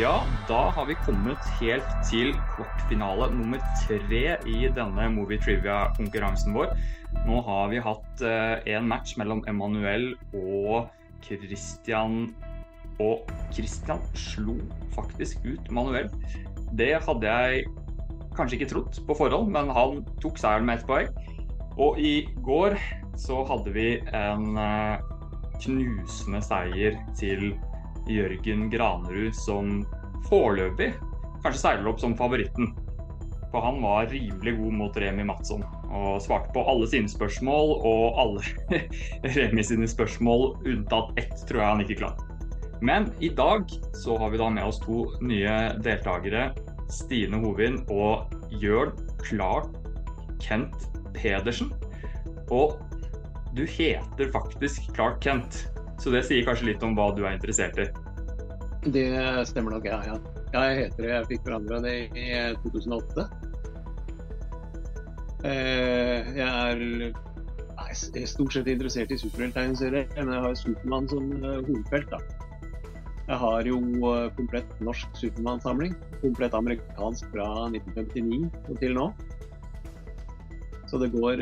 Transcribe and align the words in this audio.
Ja, 0.00 0.22
da 0.48 0.70
har 0.72 0.86
vi 0.88 0.94
kommet 1.04 1.44
helt 1.58 1.88
til 2.08 2.30
kvartfinale 2.54 3.26
nummer 3.34 3.60
tre 3.82 4.38
i 4.48 4.60
denne 4.72 5.08
Movie 5.12 5.36
Trivia-konkurransen 5.42 6.54
vår. 6.56 6.72
Nå 7.26 7.42
har 7.44 7.66
vi 7.68 7.82
hatt 7.84 8.22
eh, 8.24 8.62
en 8.78 8.88
match 8.88 9.18
mellom 9.20 9.42
Emanuel 9.50 10.14
og 10.32 10.88
Christian. 11.26 12.30
Og 12.96 13.28
Christian 13.52 14.00
slo 14.16 14.56
faktisk 14.96 15.44
ut 15.44 15.68
Manuel. 15.68 16.08
Det 16.80 16.94
hadde 17.04 17.36
jeg 17.36 17.68
kanskje 18.38 18.56
ikke 18.56 18.72
trodd 18.72 19.04
på 19.04 19.20
forhånd, 19.20 19.52
men 19.52 19.68
han 19.68 20.00
tok 20.24 20.40
seieren 20.40 20.70
med 20.70 20.80
ett 20.80 20.88
poeng. 20.88 21.12
Og 21.76 22.00
i 22.00 22.22
går 22.40 22.80
så 23.20 23.44
hadde 23.52 23.76
vi 23.76 23.90
en 24.16 24.56
eh, 24.64 25.10
knusende 25.60 26.40
seier 26.48 26.96
til 27.20 27.50
Jørgen 28.08 28.68
Granerud 28.72 29.34
som 29.36 29.82
foreløpig 30.28 30.92
kanskje 31.42 31.60
seiler 31.62 31.90
opp 31.90 32.00
som 32.02 32.16
favoritten. 32.16 32.72
For 33.50 33.64
han 33.64 33.80
var 33.82 34.06
rimelig 34.12 34.54
god 34.60 34.74
mot 34.78 34.98
Remi 35.02 35.24
Matsson 35.26 35.64
og 35.90 36.20
svarte 36.22 36.52
på 36.54 36.62
alle 36.70 36.86
sine 36.90 37.10
spørsmål. 37.10 37.72
Og 37.82 38.20
alle 38.22 38.82
Remi 39.36 39.64
sine 39.66 39.88
spørsmål 39.90 40.52
unntatt 40.70 41.16
ett 41.18 41.34
tror 41.48 41.62
jeg 41.62 41.72
han 41.72 41.84
ikke 41.84 41.98
klarte. 42.04 42.26
Men 42.80 43.10
i 43.20 43.28
dag 43.28 43.66
så 43.98 44.16
har 44.20 44.30
vi 44.32 44.40
da 44.40 44.48
med 44.52 44.64
oss 44.64 44.80
to 44.80 45.02
nye 45.20 45.56
deltakere. 45.84 46.50
Stine 46.90 47.38
Hovin 47.42 47.82
og 47.92 48.30
Jørn 48.62 48.94
Clark 49.26 49.74
Kent 50.42 50.88
Pedersen. 51.14 51.74
Og 52.50 52.78
du 53.54 53.66
heter 53.66 54.30
faktisk 54.32 54.88
Clark 54.94 55.20
Kent. 55.26 55.66
Så 56.00 56.12
det 56.14 56.24
sier 56.24 56.46
kanskje 56.46 56.70
litt 56.70 56.84
om 56.86 56.94
hva 56.96 57.10
du 57.16 57.26
er 57.26 57.36
interessert 57.36 57.76
i? 57.80 57.90
Det 58.88 59.06
stemmer 59.50 59.76
nok, 59.76 59.84
ja. 59.84 60.00
ja. 60.08 60.16
jeg 60.54 60.76
heter 60.84 61.04
det. 61.04 61.10
Jeg 61.12 61.28
fikk 61.34 61.42
forandra 61.44 61.80
det 61.84 61.96
i 62.16 62.28
2008. 62.62 63.26
Eh, 65.44 66.30
jeg 66.36 66.46
er 66.46 66.80
nei, 66.80 68.24
stort 68.28 68.52
sett 68.56 68.68
interessert 68.68 69.12
i 69.12 69.18
superhelttegneserier, 69.20 70.08
men 70.18 70.32
jeg 70.34 70.44
har 70.46 70.56
Supermann 70.56 71.08
som 71.12 71.28
eh, 71.36 71.60
hovedfelt. 71.68 72.12
da. 72.12 72.20
Jeg 73.30 73.38
har 73.44 73.68
jo 73.68 73.78
eh, 74.14 74.30
komplett 74.36 74.80
norsk 74.84 75.20
Supermann-samling. 75.20 75.94
Komplett 76.24 76.56
amerikansk 76.56 77.28
fra 77.34 77.50
1959 77.68 78.48
og 78.68 78.80
til 78.80 78.96
nå. 78.96 79.06
Så 80.90 80.98
det 80.98 81.12
går, 81.12 81.38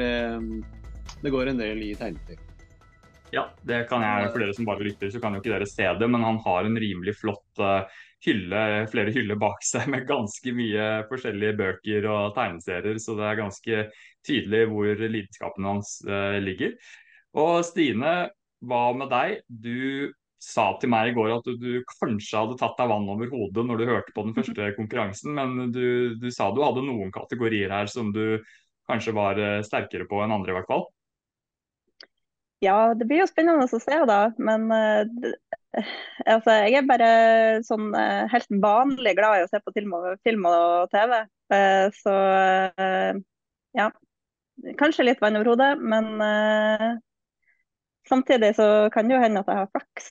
det 1.22 1.30
går 1.32 1.48
en 1.48 1.62
del 1.62 1.80
i 1.86 1.94
tegneserier. 1.96 2.42
Ja, 3.34 3.44
det 3.62 3.82
kan 3.90 4.04
jeg. 4.04 4.28
For 4.32 4.42
dere 4.42 4.54
som 4.56 4.68
bare 4.68 4.86
lytter, 4.86 5.10
så 5.12 5.20
kan 5.20 5.34
jo 5.34 5.42
ikke 5.42 5.52
dere 5.52 5.68
se 5.68 5.88
det, 6.00 6.08
men 6.10 6.24
han 6.24 6.38
har 6.44 6.68
en 6.68 6.78
rimelig 6.80 7.16
flott 7.20 7.60
uh, 7.62 7.84
hylle, 8.24 8.62
flere 8.92 9.12
hyller 9.14 9.38
bak 9.40 9.64
seg 9.66 9.88
med 9.92 10.06
ganske 10.08 10.54
mye 10.56 10.86
forskjellige 11.10 11.58
bøker 11.58 12.08
og 12.10 12.32
tegneserier, 12.38 13.00
så 13.02 13.16
det 13.18 13.26
er 13.28 13.42
ganske 13.42 13.82
tydelig 14.26 14.64
hvor 14.72 15.04
lidenskapen 15.04 15.68
hans 15.68 15.98
uh, 16.08 16.38
ligger. 16.42 16.74
Og 17.38 17.60
Stine, 17.68 18.16
hva 18.64 18.84
med 18.96 19.12
deg? 19.12 19.42
Du 19.46 20.08
sa 20.42 20.70
til 20.78 20.90
meg 20.92 21.10
i 21.10 21.16
går 21.16 21.32
at 21.34 21.46
du, 21.46 21.58
du 21.58 21.72
kanskje 21.98 22.38
hadde 22.38 22.58
tatt 22.60 22.78
deg 22.78 22.90
vann 22.90 23.08
over 23.10 23.30
hodet 23.32 23.64
når 23.66 23.80
du 23.80 23.88
hørte 23.90 24.14
på 24.14 24.24
den 24.26 24.36
første 24.36 24.70
konkurransen, 24.78 25.34
men 25.36 25.74
du, 25.74 26.16
du 26.18 26.30
sa 26.34 26.48
du 26.54 26.62
hadde 26.64 26.86
noen 26.86 27.12
kategorier 27.14 27.74
her 27.74 27.90
som 27.90 28.12
du 28.14 28.40
kanskje 28.88 29.12
var 29.12 29.36
eh, 29.36 29.60
sterkere 29.66 30.06
på 30.08 30.22
enn 30.24 30.32
andre, 30.32 30.54
i 30.54 30.56
hvert 30.56 30.70
fall? 30.70 30.86
Ja, 32.64 32.94
det 32.98 33.06
blir 33.06 33.22
jo 33.22 33.28
spennende 33.30 33.68
å 33.68 33.80
se, 33.80 33.98
da. 34.08 34.18
Men 34.42 34.66
uh, 34.72 35.06
altså, 36.26 36.56
jeg 36.64 36.80
er 36.80 36.88
bare 36.88 37.10
sånn 37.66 37.92
uh, 37.94 38.26
helt 38.32 38.50
vanlig 38.62 39.14
glad 39.18 39.38
i 39.38 39.44
å 39.46 39.50
se 39.50 39.60
på 39.62 39.74
film 39.76 39.94
og, 39.98 40.08
film 40.26 40.48
og 40.50 40.90
TV. 40.94 41.20
Uh, 41.54 41.86
så 41.94 42.14
ja. 43.78 43.90
Kanskje 44.78 45.06
litt 45.06 45.20
vann 45.22 45.38
over 45.38 45.52
hodet, 45.52 45.74
men 45.78 46.18
samtidig 48.10 48.56
så 48.58 48.88
kan 48.90 49.06
det 49.06 49.14
jo 49.14 49.20
hende 49.22 49.44
at 49.44 49.52
jeg 49.52 49.60
har 49.60 49.68
flaks. 49.70 50.08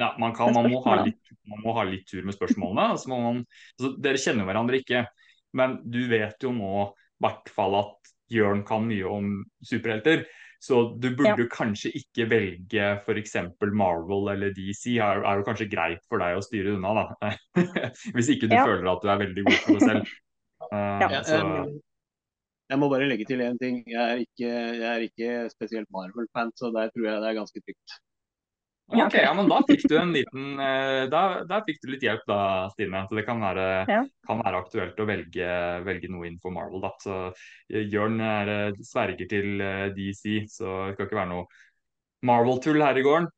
Ja, 0.00 0.14
man, 0.16 0.32
kan, 0.32 0.54
man, 0.56 0.70
må 0.72 0.80
litt, 1.04 1.20
man, 1.44 1.60
må 1.60 1.74
ha 1.76 1.84
litt, 1.84 2.06
tur 2.08 2.24
med 2.24 2.32
spørsmålene. 2.32 2.86
Altså 2.96 3.10
man, 3.12 3.42
altså, 3.76 3.90
dere 4.00 4.22
kjenner 4.22 4.48
hverandre 4.48 4.80
ikke, 4.80 5.04
men 5.60 5.76
du 5.84 6.06
vet 6.08 6.40
jo 6.40 6.54
nå 6.56 6.86
i 6.88 7.26
hvert 7.26 7.52
fall 7.52 7.76
at 7.82 8.14
Jørn 8.32 8.64
kan 8.64 8.88
mye 8.88 9.12
om 9.12 9.28
superhelter. 9.60 10.24
Så 10.64 10.80
du 10.96 11.10
burde 11.12 11.44
ja. 11.44 11.48
kanskje 11.52 11.90
ikke 11.98 12.24
velge 12.30 12.84
f.eks. 13.04 13.34
Marvel 13.76 14.30
eller 14.32 14.54
DC, 14.56 14.94
er, 14.96 15.20
er 15.20 15.40
jo 15.40 15.44
kanskje 15.44 15.68
greit 15.72 16.04
for 16.08 16.22
deg 16.22 16.38
å 16.38 16.44
styre 16.44 16.76
unna, 16.78 16.94
da. 17.02 17.32
Hvis 18.16 18.30
ikke 18.32 18.48
du 18.48 18.56
ja. 18.56 18.64
føler 18.64 18.88
at 18.94 19.04
du 19.04 19.10
er 19.12 19.20
veldig 19.26 19.44
god 19.48 19.58
for 19.66 19.78
deg 19.78 19.90
selv. 19.90 20.14
Uh, 20.72 21.02
ja. 21.02 21.18
så... 21.28 21.38
Jeg 22.72 22.80
må 22.80 22.86
bare 22.88 23.04
legge 23.04 23.26
til 23.28 23.42
én 23.44 23.58
ting. 23.60 23.82
Jeg 23.84 24.00
er 24.00 24.22
ikke, 24.22 24.48
jeg 24.48 24.86
er 24.88 25.02
ikke 25.04 25.32
spesielt 25.52 25.90
Marvel-fan, 25.92 26.54
så 26.56 26.70
der 26.72 26.88
tror 26.94 27.04
jeg 27.04 27.20
det 27.20 27.28
er 27.28 27.36
ganske 27.36 27.60
trygt. 27.60 27.96
Ok, 28.92 29.14
ja, 29.14 29.30
men 29.34 29.48
da 29.48 29.60
fikk 29.64 29.86
du 29.88 29.94
en 29.96 30.10
liten 30.12 30.58
eh, 30.60 31.06
da, 31.08 31.20
Der 31.48 31.62
fikk 31.64 31.78
du 31.80 31.88
litt 31.94 32.02
hjelp 32.04 32.24
da, 32.28 32.40
Stine. 32.74 33.04
Så 33.08 33.16
det 33.16 33.24
kan 33.24 33.40
være, 33.40 33.68
ja. 33.88 34.00
kan 34.28 34.42
være 34.44 34.60
aktuelt 34.60 34.98
å 35.00 35.06
velge, 35.08 35.46
velge, 35.86 36.10
noe 36.12 36.28
innenfor 36.28 36.52
Marvel. 36.52 36.82
da. 36.84 36.90
Så 37.00 37.14
eh, 37.72 37.86
Jørn 37.88 38.20
er 38.20 38.50
eh, 38.52 38.82
sverger 38.84 39.30
til 39.30 39.64
DC, 39.96 40.44
så 40.52 40.74
det 40.90 40.98
skal 40.98 41.08
ikke 41.08 41.20
være 41.22 41.32
noe 41.32 41.46
Marvel-tull 42.28 42.84
her 42.84 43.00
i 43.00 43.06
gården. 43.06 43.30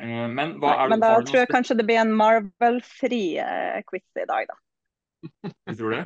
Men 0.00 0.54
hva 0.62 0.70
er 0.72 0.88
det 0.88 0.94
Men 0.94 1.02
da 1.02 1.12
tror 1.28 1.42
jeg 1.42 1.48
kanskje 1.50 1.74
det 1.76 1.84
blir 1.84 1.98
en 2.00 2.12
Marvel-fri 2.16 3.24
quiz 3.90 4.22
i 4.22 4.26
dag, 4.30 4.46
da. 4.48 5.50
Du 5.68 5.74
tror 5.76 5.92
det? 5.92 6.04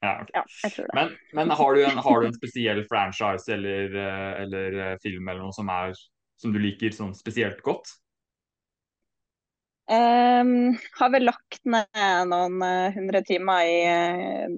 Ja, 0.00 0.12
okay. 0.22 0.38
ja, 0.38 0.42
jeg 0.62 0.72
tror 0.72 0.86
det. 0.88 0.94
Men, 0.96 1.10
men 1.36 1.52
har, 1.58 1.76
du 1.76 1.82
en, 1.84 2.00
har, 2.06 2.22
du 2.22 2.28
en, 2.30 2.36
spesiell 2.38 2.80
franchise 2.88 3.52
eller, 3.52 3.98
eller 4.46 4.78
film 5.02 5.28
eller 5.28 5.42
noe 5.42 5.56
som 5.56 5.68
er 5.74 5.92
som 6.40 6.52
du 6.54 6.60
liker 6.60 6.94
sånn 6.94 7.14
spesielt 7.16 7.62
godt? 7.66 7.94
Um, 9.86 10.74
har 10.98 11.10
vel 11.14 11.28
lagt 11.28 11.60
ned 11.62 12.30
noen 12.30 12.58
uh, 12.58 12.90
hundre 12.94 13.22
timer 13.26 13.68
i 13.70 13.76
uh, 13.86 14.54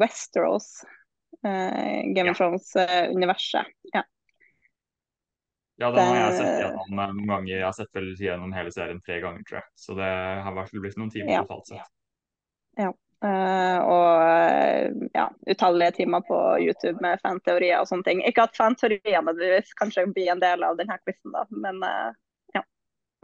Westeros, 0.00 0.70
uh, 1.44 2.02
Game 2.16 2.32
of 2.32 2.40
Thrones-universet. 2.40 3.74
ja. 3.92 4.06
Ja, 5.76 5.90
den 5.92 6.06
har 6.08 6.16
jeg 6.16 6.36
sett 6.38 6.62
gjennom 6.62 6.94
noen 6.96 7.26
ganger. 7.28 7.50
Jeg 7.52 7.64
har 7.66 7.74
sett 7.76 7.90
vel 7.92 8.06
gjennom 8.16 8.52
hele 8.56 8.70
serien 8.72 9.00
tre 9.04 9.18
ganger, 9.20 9.42
tror 9.44 9.58
jeg. 9.58 9.68
Så 9.76 9.96
det 9.98 10.08
har 10.08 10.54
vært 10.56 10.72
blitt 10.72 10.96
noen 10.96 11.10
timer 11.12 11.34
ja. 11.34 11.42
totalt 11.44 11.68
sett. 11.68 11.90
Ja. 12.80 12.94
Uh, 13.26 13.78
og 13.90 15.08
ja, 15.16 15.26
utallige 15.50 15.96
timer 16.00 16.22
på 16.26 16.36
YouTube 16.62 17.00
med 17.02 17.20
fanteorier 17.22 17.80
og 17.80 17.88
sånne 17.90 18.06
ting. 18.06 18.22
Ikke 18.28 18.44
at 18.46 18.58
fanteorier 18.58 19.24
nødvendigvis 19.24 19.72
kanskje 19.78 20.06
blir 20.12 20.30
en 20.34 20.42
del 20.42 20.62
av 20.66 20.76
denne 20.78 20.98
quizen, 21.02 21.32
da, 21.34 21.46
men 21.50 21.80
uh, 21.82 22.12
ja. 22.54 22.62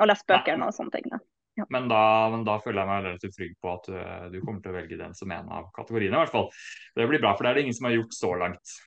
Og 0.01 0.09
lese 0.11 0.27
bøkene 0.29 0.69
og 0.69 0.77
sånne 0.77 0.97
ting. 0.97 1.11
Da. 1.13 1.21
Ja. 1.61 1.67
Men, 1.75 1.91
da, 1.93 2.05
men, 2.33 2.47
da, 2.49 2.57
føler 2.65 2.83
jeg 2.83 2.91
meg 2.91 3.05
relativt 3.07 3.37
trygg 3.37 3.59
på 3.61 3.75
at 3.75 3.91
du, 3.91 3.99
du 4.33 4.39
kommer 4.41 4.63
til 4.65 4.73
å 4.73 4.79
velge 4.79 5.03
den 5.03 5.13
som 5.19 5.35
en 5.35 5.53
av 5.53 5.69
kategoriene, 5.77 6.17
i 6.17 6.23
hvert 6.25 6.33
fall. 6.33 6.49
Det 6.97 7.11
blir 7.11 7.23
bra, 7.23 7.35
for 7.37 7.45
det 7.45 7.53
er 7.53 7.61
det 7.61 7.67
ingen 7.67 7.77
som 7.77 7.91
har 7.91 7.99
gjort 7.99 8.17
så 8.17 8.33
langt. 8.45 8.79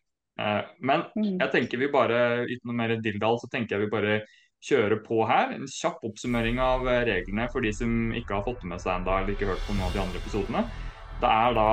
men 0.81 1.05
mm. 1.15 1.37
jeg 1.43 1.51
tenker 1.53 1.79
vi 1.79 1.91
bare, 1.93 2.17
uten 2.49 2.65
noe 2.67 2.79
mer 2.79 2.95
dilldall, 3.05 3.37
så 3.39 3.47
tenker 3.53 3.77
jeg 3.77 3.85
vi 3.85 3.93
bare 3.93 4.17
kjøre 4.65 4.97
på 5.05 5.21
her. 5.29 5.53
En 5.55 5.69
kjapp 5.69 6.03
oppsummering 6.09 6.59
av 6.63 6.89
reglene 7.07 7.45
for 7.53 7.61
de 7.61 7.71
som 7.75 8.11
ikke 8.17 8.39
har 8.39 8.45
fått 8.47 8.65
med 8.67 8.81
seg 8.81 8.97
enda, 8.97 9.21
eller 9.21 9.35
ikke 9.35 9.51
hørt 9.53 9.63
på 9.67 9.77
noen 9.77 9.87
av 9.87 9.95
de 9.95 10.03
andre 10.03 10.23
episodene. 10.23 10.65
Det 11.21 11.29
er 11.31 11.55
da 11.55 11.69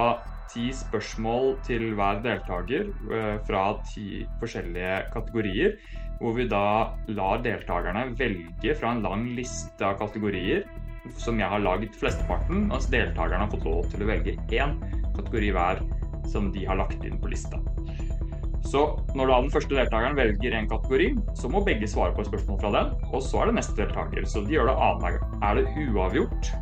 ti 0.52 0.68
spørsmål 0.76 1.56
til 1.66 1.92
hver 1.96 2.20
deltaker 2.24 2.88
eh, 3.16 3.36
fra 3.46 3.64
ti 3.88 4.24
forskjellige 4.40 4.98
kategorier. 5.14 5.76
Hvor 6.22 6.36
vi 6.36 6.46
da 6.46 6.92
lar 7.10 7.42
deltakerne 7.42 8.12
velge 8.18 8.76
fra 8.78 8.92
en 8.94 9.02
lang 9.02 9.26
liste 9.34 9.82
av 9.82 9.98
kategorier 9.98 10.62
som 11.18 11.40
jeg 11.40 11.50
har 11.50 11.62
lagd 11.64 11.96
flesteparten, 11.98 12.68
mens 12.70 12.86
deltakerne 12.92 13.42
har 13.42 13.50
fått 13.50 13.66
lov 13.66 13.88
til 13.90 14.04
å 14.04 14.10
velge 14.12 14.36
én 14.54 14.76
kategori 15.16 15.50
hver 15.56 15.82
som 16.30 16.52
de 16.54 16.62
har 16.68 16.78
lagt 16.78 17.02
inn 17.02 17.18
på 17.18 17.32
lista. 17.32 17.58
Så 18.72 18.84
når 19.18 19.28
da 19.28 19.38
den 19.42 19.50
første 19.52 19.74
deltakeren 19.74 20.14
velger 20.16 20.54
en 20.54 20.68
kategori, 20.70 21.08
så 21.36 21.50
må 21.50 21.64
begge 21.66 21.88
svare 21.90 22.14
på 22.14 22.22
et 22.22 22.30
spørsmål 22.30 22.60
fra 22.62 22.70
den, 22.76 22.92
og 23.10 23.24
så 23.26 23.42
er 23.42 23.50
det 23.50 23.56
neste 23.58 23.74
deltaker. 23.80 24.28
Så 24.28 24.44
de 24.46 24.54
gjør 24.54 24.70
det 24.70 24.76
annenhver 24.86 25.18
gang. 25.18 25.34
Er 25.42 25.58
det 25.58 25.88
uavgjort 25.90 26.52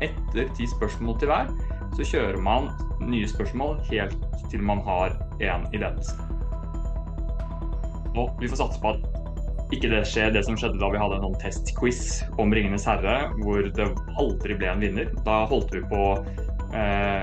etter 0.00 0.48
ti 0.56 0.66
spørsmål 0.72 1.20
til 1.20 1.30
hver, 1.30 1.52
så 1.96 2.06
kjører 2.06 2.40
man 2.42 2.70
nye 3.02 3.28
spørsmål 3.28 3.80
helt 3.90 4.18
til 4.50 4.62
man 4.66 4.82
har 4.86 5.16
én 5.40 5.66
i 5.74 5.80
ledelsen. 5.80 6.20
Og 8.18 8.34
vi 8.40 8.50
får 8.50 8.62
satse 8.64 8.82
på 8.82 8.94
at 8.94 9.10
ikke 9.74 9.90
det 9.92 10.02
skjer 10.10 10.32
det 10.34 10.42
som 10.46 10.56
skjedde 10.58 10.80
da 10.82 10.88
vi 10.90 10.98
hadde 10.98 11.20
en 11.20 11.28
sånn 11.28 11.40
testquiz 11.44 12.00
om 12.42 12.50
'Ringenes 12.50 12.86
herre', 12.88 13.30
hvor 13.44 13.62
det 13.62 13.86
aldri 14.18 14.56
ble 14.58 14.66
en 14.66 14.82
vinner. 14.82 15.12
Da 15.26 15.44
holdt 15.46 15.70
vi 15.76 15.82
på 15.92 16.02
eh, 16.74 17.22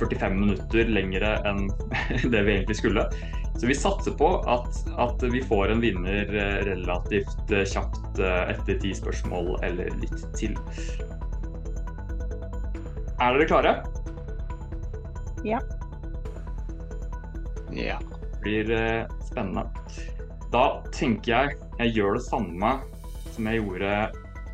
45 0.00 0.38
minutter 0.40 0.88
lengre 0.88 1.36
enn 1.44 1.68
det 2.32 2.40
vi 2.40 2.56
egentlig 2.56 2.78
skulle. 2.80 3.04
Så 3.54 3.68
vi 3.68 3.74
satser 3.76 4.16
på 4.18 4.30
at, 4.50 4.80
at 4.98 5.22
vi 5.30 5.42
får 5.44 5.70
en 5.74 5.82
vinner 5.84 6.30
eh, 6.34 6.56
relativt 6.66 7.52
eh, 7.52 7.62
kjapt 7.68 8.18
eh, 8.18 8.54
etter 8.54 8.80
ti 8.82 8.94
spørsmål 8.96 9.58
eller 9.62 9.92
litt 10.00 10.24
til. 10.34 10.56
Er 13.20 13.36
dere 13.36 13.46
klare? 13.46 13.76
Ja. 15.44 15.60
Ja. 17.72 17.98
Det 18.00 18.40
blir 18.44 18.70
eh, 18.70 19.08
spennende. 19.24 19.66
Da 20.52 20.82
tenker 20.94 21.32
jeg 21.32 21.56
jeg 21.80 21.94
gjør 21.96 22.18
det 22.18 22.24
samme 22.26 22.70
som 23.34 23.48
jeg 23.50 23.60
gjorde 23.60 23.94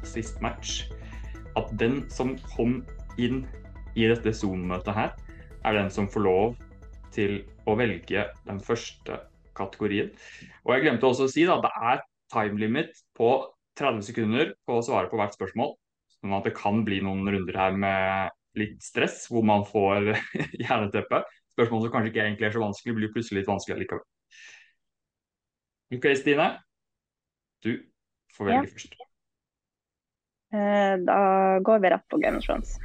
sist 0.08 0.40
match. 0.42 0.84
At 1.58 1.70
den 1.78 2.02
som 2.10 2.36
kom 2.54 2.80
inn 3.20 3.44
i 3.98 4.06
dette 4.08 4.32
Zoom-møtet 4.34 4.96
her, 4.96 5.14
er 5.66 5.76
den 5.76 5.90
som 5.92 6.08
får 6.08 6.24
lov 6.24 6.54
til 7.14 7.40
å 7.68 7.74
velge 7.78 8.24
den 8.46 8.60
første 8.62 9.18
kategorien. 9.58 10.10
Og 10.64 10.74
jeg 10.74 10.86
glemte 10.86 11.10
også 11.10 11.26
å 11.26 11.32
si 11.32 11.44
at 11.50 11.62
det 11.66 11.72
er 11.90 12.04
time 12.32 12.62
limit 12.62 13.02
på 13.18 13.34
30 13.78 14.06
sekunder 14.06 14.54
på 14.66 14.78
å 14.78 14.84
svare 14.86 15.10
på 15.10 15.18
hvert 15.20 15.36
spørsmål. 15.36 15.74
Sånn 16.20 16.36
at 16.36 16.46
det 16.46 16.56
kan 16.56 16.82
bli 16.86 17.00
noen 17.04 17.28
runder 17.28 17.58
her 17.58 17.76
med 17.76 18.36
litt 18.58 18.80
stress, 18.82 19.26
hvor 19.30 19.44
man 19.46 19.62
får 19.68 20.10
hjerneteppe. 20.62 21.22
Spørsmål 21.54 21.84
som 21.84 21.92
kanskje 21.94 22.10
ikke 22.12 22.24
egentlig 22.24 22.48
er 22.48 22.54
så 22.56 22.62
vanskelig, 22.64 22.94
blir 22.96 23.12
plutselig 23.14 23.42
litt 23.42 23.50
vanskelig 23.50 23.82
likevel. 23.84 24.02
OK, 25.96 26.06
Stine. 26.18 26.48
Du 27.64 27.72
får 28.36 28.46
velge 28.50 28.62
Ja. 28.64 28.72
først. 28.74 28.94
Eh, 30.52 30.96
Da 31.06 31.18
går 31.62 31.78
vi 31.82 31.90
rett 31.90 32.06
på 32.10 32.18
Game 32.22 32.38
of 32.38 32.44
Thrones. 32.46 32.76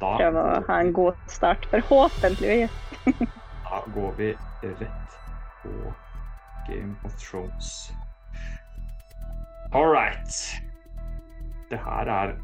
Da, 0.00 0.16
Prøve 0.18 0.42
å 0.42 0.60
ha 0.66 0.80
en 0.82 0.92
god 0.92 1.14
start, 1.30 1.66
forhåpentligvis. 1.70 2.70
da 3.70 3.80
går 3.94 4.12
vi 4.18 4.32
rett 4.62 5.18
på 5.62 5.72
Game 6.68 6.96
of 7.04 7.14
Thrones. 7.22 7.92
All 9.72 9.86
right. 9.90 10.34
Det 11.70 11.78
her 11.82 12.10
er 12.10 12.34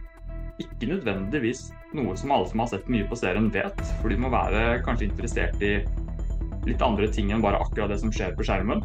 ikke 0.63 0.89
nødvendigvis 0.95 1.69
noe 1.97 2.17
som 2.17 2.33
alle 2.35 2.49
som 2.49 2.61
har 2.63 2.69
sett 2.71 2.89
mye 2.93 3.07
på 3.11 3.17
serien 3.19 3.49
vet, 3.53 3.81
for 4.01 4.09
de 4.13 4.17
må 4.21 4.29
være 4.33 4.83
kanskje 4.87 5.09
interessert 5.09 5.63
i 5.65 5.73
litt 6.69 6.83
andre 6.85 7.09
ting 7.11 7.33
enn 7.33 7.43
bare 7.43 7.61
akkurat 7.63 7.91
det 7.91 8.01
som 8.03 8.13
skjer 8.15 8.37
på 8.39 8.47
skjermen. 8.47 8.81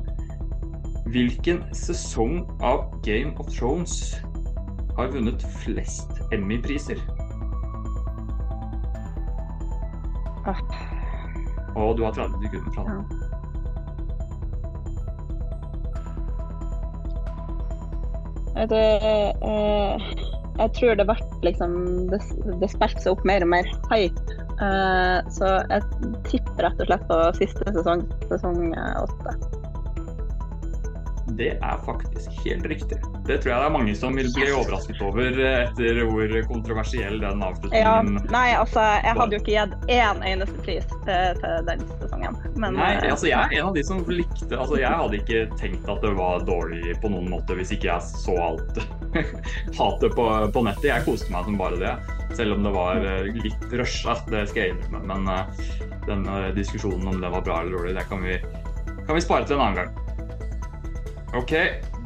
Hvilken 1.14 1.58
sesong 1.76 2.36
av 2.66 2.78
Game 3.06 3.32
of 3.40 3.48
Thrones 3.54 3.94
har 4.98 5.12
vunnet 5.14 5.42
flest 5.62 6.10
Emmy-priser? 6.34 7.00
Og 11.76 11.98
du 11.98 12.04
har 12.06 12.14
30 12.16 12.44
sekunder 12.46 12.72
fra 12.74 12.84
nå. 12.90 12.96
Ja. 12.96 13.02
Det 18.66 18.88
eh, 19.44 20.00
jeg 20.56 20.72
tror 20.78 20.98
det 21.00 21.06
ble 21.10 21.16
liksom 21.44 21.74
Det, 22.12 22.20
det 22.62 22.72
spilte 22.72 23.04
seg 23.04 23.16
opp 23.16 23.26
mer 23.28 23.46
og 23.46 23.52
mer 23.52 23.70
hype. 23.92 24.42
Uh, 24.56 25.20
så 25.36 25.58
jeg 25.68 26.12
tipper 26.30 26.70
rett 26.70 26.80
og 26.80 26.90
slett 26.90 27.08
på 27.10 27.22
siste 27.42 27.76
sesong, 27.76 28.06
sesong 28.30 28.70
eh, 28.72 29.02
åtte. 29.04 29.65
Det 31.38 31.50
er 31.60 31.80
faktisk 31.86 32.32
helt 32.46 32.66
riktig. 32.66 32.98
Det 33.28 33.38
tror 33.42 33.52
jeg 33.52 33.60
det 33.60 33.68
er 33.68 33.74
mange 33.74 33.96
som 33.98 34.16
vil 34.16 34.30
bli 34.36 34.46
overrasket 34.54 35.02
over 35.04 35.40
eh, 35.42 35.66
etter 35.66 36.00
hvor 36.08 36.34
kontroversiell 36.48 37.18
den 37.20 37.42
Ja, 37.44 37.50
avslutningen 37.50 38.20
nei, 38.32 38.46
altså, 38.56 38.84
jeg 39.04 39.18
hadde 39.20 39.36
jo 39.36 39.42
ikke 39.42 39.56
gitt 39.56 39.90
én 39.92 40.22
eneste 40.30 40.64
pris 40.66 40.88
til, 41.08 41.42
til 41.42 41.66
den 41.68 41.84
sesongen. 42.00 42.38
Men 42.56 42.80
Nei, 42.80 42.92
eh, 43.00 43.10
altså 43.12 43.28
jeg 43.32 43.40
er 43.40 43.58
en 43.60 43.72
av 43.72 43.76
de 43.76 43.84
som 43.88 44.04
likte 44.08 44.52
Altså 44.56 44.80
jeg 44.80 45.02
hadde 45.02 45.20
ikke 45.20 45.42
tenkt 45.60 45.90
at 45.92 46.06
det 46.06 46.14
var 46.20 46.46
dårlig 46.48 46.96
på 47.04 47.12
noen 47.12 47.28
måte 47.34 47.58
hvis 47.60 47.74
ikke 47.76 47.92
jeg 47.92 48.08
så 48.14 48.38
alt 48.52 48.80
hatet 49.80 50.16
på, 50.16 50.30
på 50.56 50.66
nettet. 50.70 50.90
Jeg 50.92 51.08
koste 51.08 51.34
meg 51.34 51.50
som 51.50 51.60
bare 51.60 51.82
det. 51.82 51.94
Selv 52.36 52.56
om 52.56 52.64
det 52.68 52.76
var 52.76 53.04
eh, 53.04 53.34
litt 53.44 53.68
rusha, 53.76 54.16
det 54.32 54.48
skal 54.52 54.64
jeg 54.64 54.78
innrømme. 54.78 55.04
Men 55.12 56.02
denne 56.08 56.40
diskusjonen 56.56 57.08
om 57.12 57.22
det 57.22 57.36
var 57.36 57.44
bra 57.44 57.62
eller 57.62 57.80
dårlig, 57.80 57.96
det 57.98 58.08
kan 58.10 58.24
vi, 58.24 58.40
kan 59.06 59.16
vi 59.16 59.24
spare 59.24 59.48
til 59.48 59.58
en 59.58 59.68
annen 59.68 59.84
gang. 59.84 60.05
OK, 61.36 61.52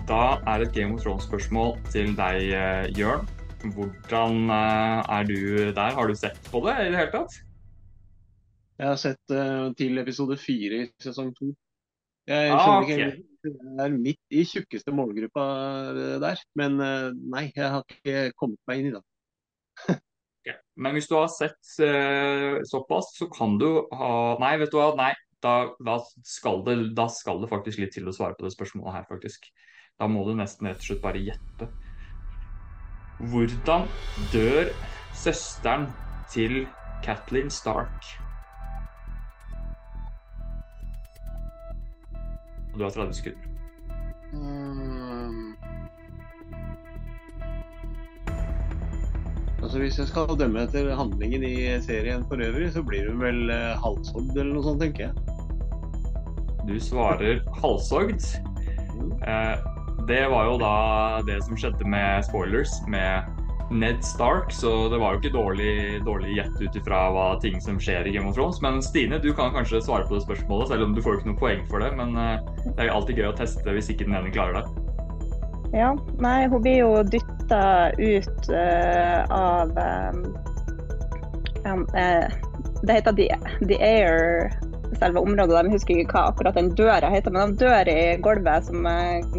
da 0.10 0.40
er 0.50 0.58
det 0.58 0.70
et 0.70 0.74
Game 0.74 0.96
of 0.96 1.04
Thrones-spørsmål 1.04 1.76
til 1.94 2.16
deg, 2.18 2.48
eh, 2.50 2.88
Jørn. 2.98 3.28
Hvordan 3.76 4.50
eh, 4.50 5.12
er 5.18 5.28
du 5.30 5.36
der? 5.76 5.94
Har 5.94 6.10
du 6.10 6.16
sett 6.18 6.40
på 6.50 6.64
det 6.66 6.74
i 6.82 6.88
det 6.90 6.98
hele 6.98 7.12
tatt? 7.14 7.36
Jeg 8.80 8.88
har 8.88 8.98
sett 8.98 9.34
uh, 9.36 9.70
til 9.78 10.00
episode 10.02 10.38
fire 10.40 10.80
i 10.82 10.90
sesong 11.04 11.30
to. 11.36 11.52
Jeg 12.30 12.54
Ah, 12.56 12.80
skjønner 12.80 12.82
ok. 12.82 12.90
ikke 12.90 13.52
Jeg 13.52 13.86
er 13.86 13.96
midt 14.00 14.36
i 14.40 14.44
tjukkeste 14.48 14.94
målgruppa 14.96 15.46
der. 16.24 16.42
Men 16.58 16.80
uh, 16.80 17.10
nei, 17.14 17.50
jeg 17.54 17.70
har 17.76 17.84
ikke 17.86 18.32
kommet 18.40 18.60
meg 18.72 18.82
inn 18.82 18.90
i 18.90 18.96
det. 18.96 19.04
okay. 20.40 20.56
Men 20.80 20.96
hvis 20.98 21.10
du 21.12 21.18
har 21.20 21.30
sett 21.34 21.74
uh, 21.84 22.64
såpass, 22.66 23.12
så 23.20 23.28
kan 23.30 23.60
du 23.62 23.84
ha 23.94 24.14
Nei, 24.42 24.56
vet 24.64 24.72
du 24.72 24.80
hva. 24.80 24.94
Nei, 24.98 25.12
da, 25.44 25.72
da, 25.80 25.98
skal 26.26 26.64
det, 26.68 26.78
da 26.98 27.08
skal 27.12 27.42
det 27.42 27.50
faktisk 27.52 27.82
litt 27.82 27.94
til 27.96 28.10
å 28.10 28.16
svare 28.16 28.38
på 28.38 28.46
det 28.46 28.54
spørsmålet 28.56 29.00
her, 29.00 29.08
faktisk. 29.10 29.50
Da 30.00 30.08
må 30.08 30.24
du 30.28 30.34
nesten 30.38 30.70
rett 30.70 30.82
og 30.82 30.90
slett 30.90 31.04
bare 31.04 31.24
gjette. 31.24 31.70
Hvordan 33.32 33.88
dør 34.32 34.72
søsteren 35.18 35.90
til 36.32 36.64
Kathleen 37.04 37.52
Stark? 37.52 38.14
Du 42.78 42.86
har 42.86 42.96
30 42.96 43.14
sekunder. 43.14 43.46
Mm. 44.32 44.99
Altså 49.70 49.84
Hvis 49.84 49.98
jeg 50.00 50.08
skal 50.10 50.32
dømme 50.34 50.64
etter 50.66 50.88
handlingen 50.98 51.44
i 51.46 51.58
serien 51.86 52.24
for 52.26 52.42
øvrig, 52.42 52.72
så 52.74 52.82
blir 52.82 53.06
hun 53.06 53.20
vel 53.22 53.52
eh, 53.54 53.76
halshogd 53.78 54.32
eller 54.34 54.56
noe 54.56 54.66
sånt, 54.66 54.82
tenker 54.82 55.04
jeg. 55.04 55.36
Du 56.66 56.74
svarer 56.82 57.44
halshogd. 57.62 58.26
Eh, 59.22 59.68
det 60.10 60.24
var 60.34 60.50
jo 60.50 60.56
da 60.58 60.72
det 61.28 61.38
som 61.46 61.54
skjedde 61.54 61.86
med 61.86 62.26
spoilers 62.26 62.74
med 62.90 63.30
Ned 63.70 64.02
Stark, 64.02 64.50
så 64.50 64.90
det 64.90 64.98
var 65.04 65.14
jo 65.14 65.22
ikke 65.22 65.36
dårlig, 65.38 65.76
dårlig 66.02 66.40
gjett 66.40 66.58
ut 66.66 66.82
ifra 66.82 67.06
hva 67.14 67.30
ting 67.46 67.62
som 67.62 67.78
skjer 67.78 68.10
i 68.10 68.18
Game 68.18 68.26
of 68.26 68.34
Thrones. 68.40 68.58
Men 68.66 68.82
Stine, 68.82 69.22
du 69.22 69.30
kan 69.38 69.54
kanskje 69.54 69.86
svare 69.86 70.10
på 70.10 70.18
det 70.18 70.26
spørsmålet, 70.26 70.74
selv 70.74 70.90
om 70.90 70.98
du 70.98 71.06
får 71.06 71.20
ikke 71.20 71.30
noe 71.30 71.44
poeng 71.46 71.62
for 71.70 71.86
det. 71.86 71.94
Men 72.02 72.18
eh, 72.18 72.42
det 72.66 72.88
er 72.88 72.96
alltid 72.96 73.22
gøy 73.22 73.30
å 73.30 73.38
teste 73.38 73.78
hvis 73.78 73.94
ikke 73.94 74.10
den 74.10 74.18
ene 74.18 74.34
klarer 74.34 74.64
det. 74.64 74.88
Ja, 75.78 75.94
nei, 76.18 76.40
hun 76.50 76.66
blir 76.66 76.82
jo 76.82 76.96
dytta 77.50 77.92
ut 77.98 78.50
eh, 78.50 79.24
av 79.30 79.70
um, 81.66 81.88
Det 82.82 82.94
heter 82.94 83.14
The, 83.14 83.38
The 83.68 83.78
Air, 83.84 84.52
selve 85.00 85.20
området. 85.20 85.66
Jeg 85.66 85.72
husker 85.72 86.02
ikke 86.02 86.16
hva 86.16 86.30
akkurat 86.32 86.56
den 86.56 86.72
døra 86.76 87.10
heter, 87.10 87.32
men 87.32 87.50
den 87.50 87.58
dør 87.60 87.90
i 87.90 88.18
gulvet 88.24 88.66
som 88.66 88.86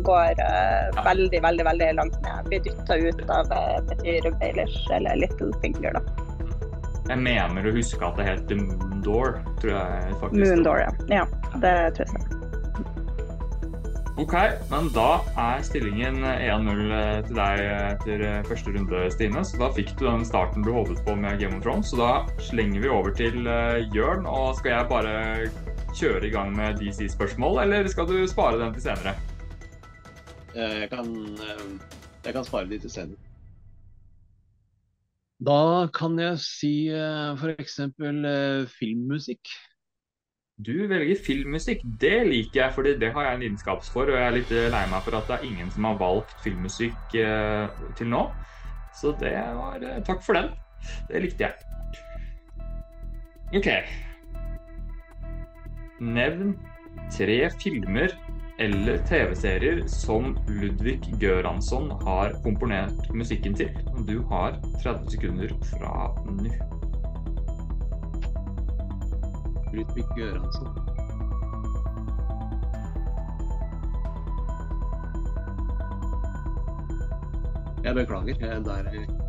går 0.05 0.43
uh, 0.43 1.05
veldig, 1.05 1.43
veldig 1.43 1.65
veldig 1.65 1.93
langt 2.01 2.19
ned. 2.23 2.49
Blir 2.49 2.65
dytta 2.67 2.99
ut 2.99 3.23
av 3.29 3.55
uh, 3.55 3.79
betyr 3.89 4.31
Baelish, 4.43 4.91
eller 4.95 5.23
Littlefinger, 5.23 5.97
da. 5.97 6.27
Jeg 7.11 7.19
mener 7.19 7.67
å 7.67 7.73
huske 7.75 8.05
at 8.07 8.21
det 8.21 8.29
het 8.29 8.45
The 8.51 8.61
Moon 8.61 9.01
Door, 9.03 9.41
tror 9.63 9.73
jeg 9.75 10.21
faktisk. 10.21 10.45
Moon 10.45 10.63
Door, 10.67 10.85
ja. 10.85 10.93
ja. 11.23 11.25
Det 11.59 11.75
tror 11.97 12.07
jeg. 12.07 12.40
Ok, 14.21 14.35
men 14.69 14.91
da 14.93 15.23
er 15.41 15.63
stillingen 15.65 16.19
1-0 16.29 16.81
til 17.25 17.39
deg 17.39 17.61
etter 17.65 18.25
første 18.45 18.75
runde, 18.75 18.99
Stine. 19.15 19.41
Så 19.49 19.57
da 19.57 19.71
fikk 19.73 19.95
du 19.97 20.03
den 20.05 20.27
starten 20.29 20.67
du 20.67 20.69
håpet 20.77 21.01
på 21.07 21.15
med 21.17 21.39
Game 21.41 21.57
of 21.57 21.63
Thrones. 21.65 21.89
Så 21.89 21.97
da 21.97 22.11
slenger 22.51 22.85
vi 22.85 22.91
over 22.93 23.15
til 23.17 23.49
eh, 23.49 23.79
Jørn. 23.97 24.29
Og 24.29 24.59
skal 24.59 24.75
jeg 24.75 24.91
bare 24.91 25.15
kjøre 25.97 26.29
i 26.29 26.33
gang 26.35 26.53
med 26.53 26.83
DC-spørsmål, 26.83 27.63
eller 27.65 27.89
skal 27.89 28.11
du 28.11 28.19
spare 28.29 28.61
den 28.61 28.77
til 28.77 28.85
senere? 28.91 29.17
Eh, 30.53 30.77
Jeg 30.83 30.93
kan, 30.93 31.09
eh, 31.41 31.65
jeg 32.27 32.37
kan 32.37 32.45
spare 32.45 32.69
de 32.69 32.83
til 32.85 32.93
senere. 32.93 33.27
Da 35.41 35.89
kan 35.97 36.21
jeg 36.21 36.37
si 36.45 36.75
f.eks. 36.93 37.81
filmmusikk. 38.77 39.57
Du 40.67 40.75
velger 40.91 41.17
filmmusikk. 41.25 41.83
Det 42.01 42.27
liker 42.29 42.61
jeg, 42.61 42.75
fordi 42.75 42.95
det 43.01 43.13
har 43.15 43.27
jeg 43.27 43.39
en 43.39 43.45
lidenskaps 43.45 43.91
for. 43.95 44.11
Og 44.11 44.19
jeg 44.19 44.27
er 44.27 44.37
litt 44.37 44.53
eh, 44.53 44.69
lei 44.73 44.83
meg 44.91 45.05
for 45.07 45.17
at 45.17 45.31
det 45.31 45.39
er 45.39 45.47
ingen 45.49 45.71
som 45.73 45.89
har 45.89 46.01
valgt 46.01 46.35
filmmusikk 46.45 47.17
eh, 47.21 47.85
til 47.99 48.11
nå. 48.13 48.27
Så 48.97 49.15
det 49.21 49.37
var 49.57 49.81
eh, 49.81 50.03
Takk 50.07 50.25
for 50.27 50.37
den. 50.37 50.53
Det 51.09 51.23
likte 51.25 51.49
jeg. 51.49 51.55
OK. 53.57 53.71
Nevn 56.01 56.55
tre 57.13 57.39
filmer 57.61 58.13
eller 58.61 59.01
TV-serier 59.09 59.87
som 59.89 60.37
Ludvig 60.49 61.01
Göransson 61.21 61.91
har 62.05 62.37
komponert 62.45 63.09
musikken 63.15 63.57
til. 63.57 63.73
Du 64.09 64.21
har 64.33 64.61
30 64.83 65.11
sekunder 65.17 65.57
fra 65.73 66.13
nå. 66.29 66.80
Ludvig 69.73 70.07
Göransson. 70.17 70.69
Jeg 77.85 77.95
beklager. 77.95 78.35
Jeg, 78.41 78.65
der 78.65 78.73
er 78.73 79.21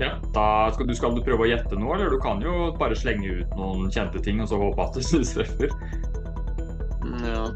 Ja, 0.00 0.10
da 0.34 0.70
skal 0.74 0.88
du, 0.88 0.94
skal 0.94 1.16
du 1.16 1.22
prøve 1.26 1.42
å 1.42 1.48
gjette 1.50 1.74
noe, 1.74 1.96
eller 1.96 2.12
du 2.12 2.20
kan 2.22 2.42
jo 2.44 2.68
bare 2.78 2.94
slenge 2.94 3.40
ut 3.40 3.56
noen 3.58 3.88
kjente 3.90 4.22
ting 4.22 4.38
og 4.44 4.46
så 4.52 4.60
håpe 4.60 4.84
at 4.84 4.94
du 4.94 5.24
treffer. 5.32 5.74
Ja. 7.24 7.48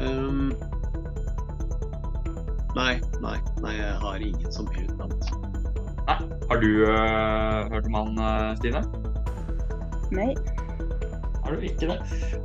Um, 0.00 0.48
nei, 2.78 2.94
nei, 3.20 3.36
nei, 3.60 3.76
jeg 3.76 3.94
har 4.06 4.28
ingen 4.30 4.52
som 4.54 4.70
helst 4.72 4.96
navn. 4.96 5.49
Nei. 6.10 6.40
Har 6.50 6.58
du 6.58 6.70
uh, 6.82 7.70
hørt 7.70 7.86
om 7.86 7.94
han, 7.94 8.18
uh, 8.18 8.56
Stine? 8.58 8.82
Nei. 10.10 10.32
Har 11.44 11.54
du 11.56 11.62
ikke 11.66 11.88
det? 11.90 11.96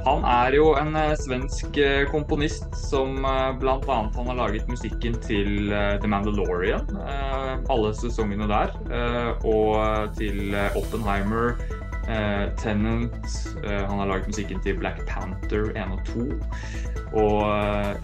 Han 0.06 0.26
er 0.30 0.56
jo 0.58 0.68
en 0.78 0.94
uh, 0.94 1.14
svensk 1.18 1.80
komponist 2.12 2.68
som 2.78 3.18
bl.a. 3.60 3.78
han 3.90 4.30
har 4.30 4.38
laget 4.38 4.70
musikken 4.70 5.18
til 5.26 5.74
The 5.74 6.10
Mandalorian, 6.10 6.86
alle 7.70 7.94
sesongene 7.98 8.48
der, 8.50 8.76
og 9.46 10.14
til 10.18 10.56
Oppenheimer, 10.78 11.58
Tenant 12.62 13.30
Han 13.66 13.98
har 13.98 14.06
laget 14.06 14.28
musikken 14.30 14.62
til 14.62 14.78
Black 14.78 15.02
Panther 15.10 15.72
1 15.74 15.96
og 15.96 16.06
2. 16.06 16.28
Og 17.18 17.40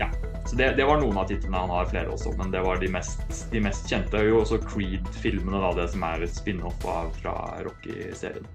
ja, 0.02 0.10
så 0.52 0.58
det, 0.58 0.74
det, 0.76 0.84
var 0.84 0.98
noen 1.00 1.16
av 1.16 1.30
titlene. 1.30 1.60
Han 1.64 1.72
har 1.72 1.86
flere 1.88 2.12
også, 2.12 2.34
men 2.36 2.50
det 2.52 2.60
var 2.66 2.82
de 2.82 2.90
mest, 2.92 3.22
de 3.54 3.60
mest 3.64 3.86
kjente. 3.88 4.20
Jo 4.28 4.42
også 4.42 4.58
Creed-filmene, 4.66 5.62
da, 5.64 5.70
det 5.78 5.86
som 5.94 6.04
er 6.04 6.26
et 6.26 6.34
spin-off 6.36 6.76
fra 7.22 7.36
Rocky-serien. 7.64 8.50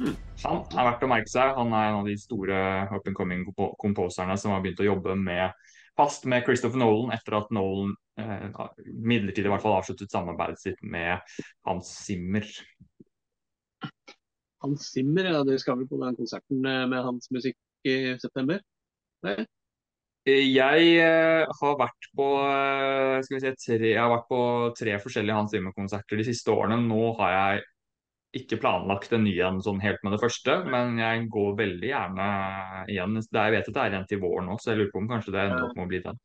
Hmm. 0.00 0.16
Han 0.42 0.64
er 0.74 0.88
verdt 0.88 1.04
å 1.06 1.10
merke 1.12 1.30
seg. 1.30 1.52
Han 1.54 1.70
er 1.70 1.92
en 1.92 2.00
av 2.00 2.10
de 2.10 2.16
store 2.18 2.58
up 2.90 3.06
and 3.06 3.14
coming 3.14 3.44
komposerne 3.78 4.34
som 4.34 4.50
har 4.50 4.64
begynt 4.64 4.82
å 4.82 4.88
jobbe 4.88 5.14
med, 5.20 5.54
fast 5.94 6.26
med 6.26 6.42
Christopher 6.48 6.82
Nolan 6.82 7.14
etter 7.14 7.38
at 7.38 7.54
Nolan 7.54 7.94
eh, 8.18 8.50
midlertidig 8.90 9.46
i 9.46 9.54
hvert 9.54 9.62
fall 9.62 9.78
avsluttet 9.78 10.10
samarbeidet 10.10 10.58
sitt 10.58 10.82
med 10.82 11.22
Hans 11.70 11.92
Zimmer. 12.02 12.50
Hans 14.66 14.90
Zimmer, 14.90 15.30
ja, 15.38 15.46
det 15.46 15.60
skal 15.62 15.78
vel 15.78 15.86
på 15.86 16.02
den 16.02 16.18
konserten 16.18 16.66
eh, 16.66 16.82
med 16.90 17.06
hans 17.06 17.30
musikk 17.30 17.62
i 17.86 18.16
september? 18.18 18.58
Nei? 19.22 19.44
Jeg 20.26 20.86
eh, 20.98 21.46
har 21.60 21.74
vært 21.78 22.08
på 22.18 22.26
skal 23.22 23.36
vi 23.36 23.40
si, 23.44 23.52
tre, 23.62 23.92
jeg 23.92 24.00
har 24.00 24.10
vært 24.10 24.28
på 24.30 24.40
tre 24.74 24.96
forskjellige 25.02 25.36
Hans 25.38 25.52
Zimmer-konserter 25.54 26.18
de 26.18 26.26
siste 26.26 26.50
årene. 26.50 26.80
Nå 26.82 27.12
har 27.20 27.34
jeg 27.34 27.66
ikke 28.40 28.58
planlagt 28.60 29.14
en 29.14 29.22
ny 29.24 29.34
en 29.46 29.60
sånn 29.64 29.78
helt 29.80 30.02
med 30.04 30.16
det 30.16 30.20
første, 30.20 30.58
men 30.68 30.98
jeg 31.00 31.28
går 31.32 31.52
veldig 31.60 31.90
gjerne 31.92 32.30
igjen. 32.92 33.20
Jeg 33.22 33.54
vet 33.54 33.70
at 33.70 33.76
det 33.76 33.84
er 33.84 33.98
en 34.00 34.08
til 34.10 34.20
våren 34.24 34.50
nå, 34.50 34.56
så 34.60 34.72
jeg 34.72 34.80
lurer 34.80 34.90
på 34.92 35.02
om 35.04 35.12
kanskje 35.12 35.36
det 35.36 35.44
ender 35.44 35.68
opp 35.68 35.78
med 35.78 35.86
å 35.86 35.92
bli 35.92 36.02
den. 36.08 36.18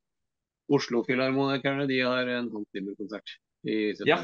Oslo-filharmonikerne 0.72 1.86
de 1.90 2.02
har 2.02 2.34
en 2.40 2.50
Hans 2.56 2.82
i 2.82 3.78
september. 3.94 4.08
Ja. 4.10 4.22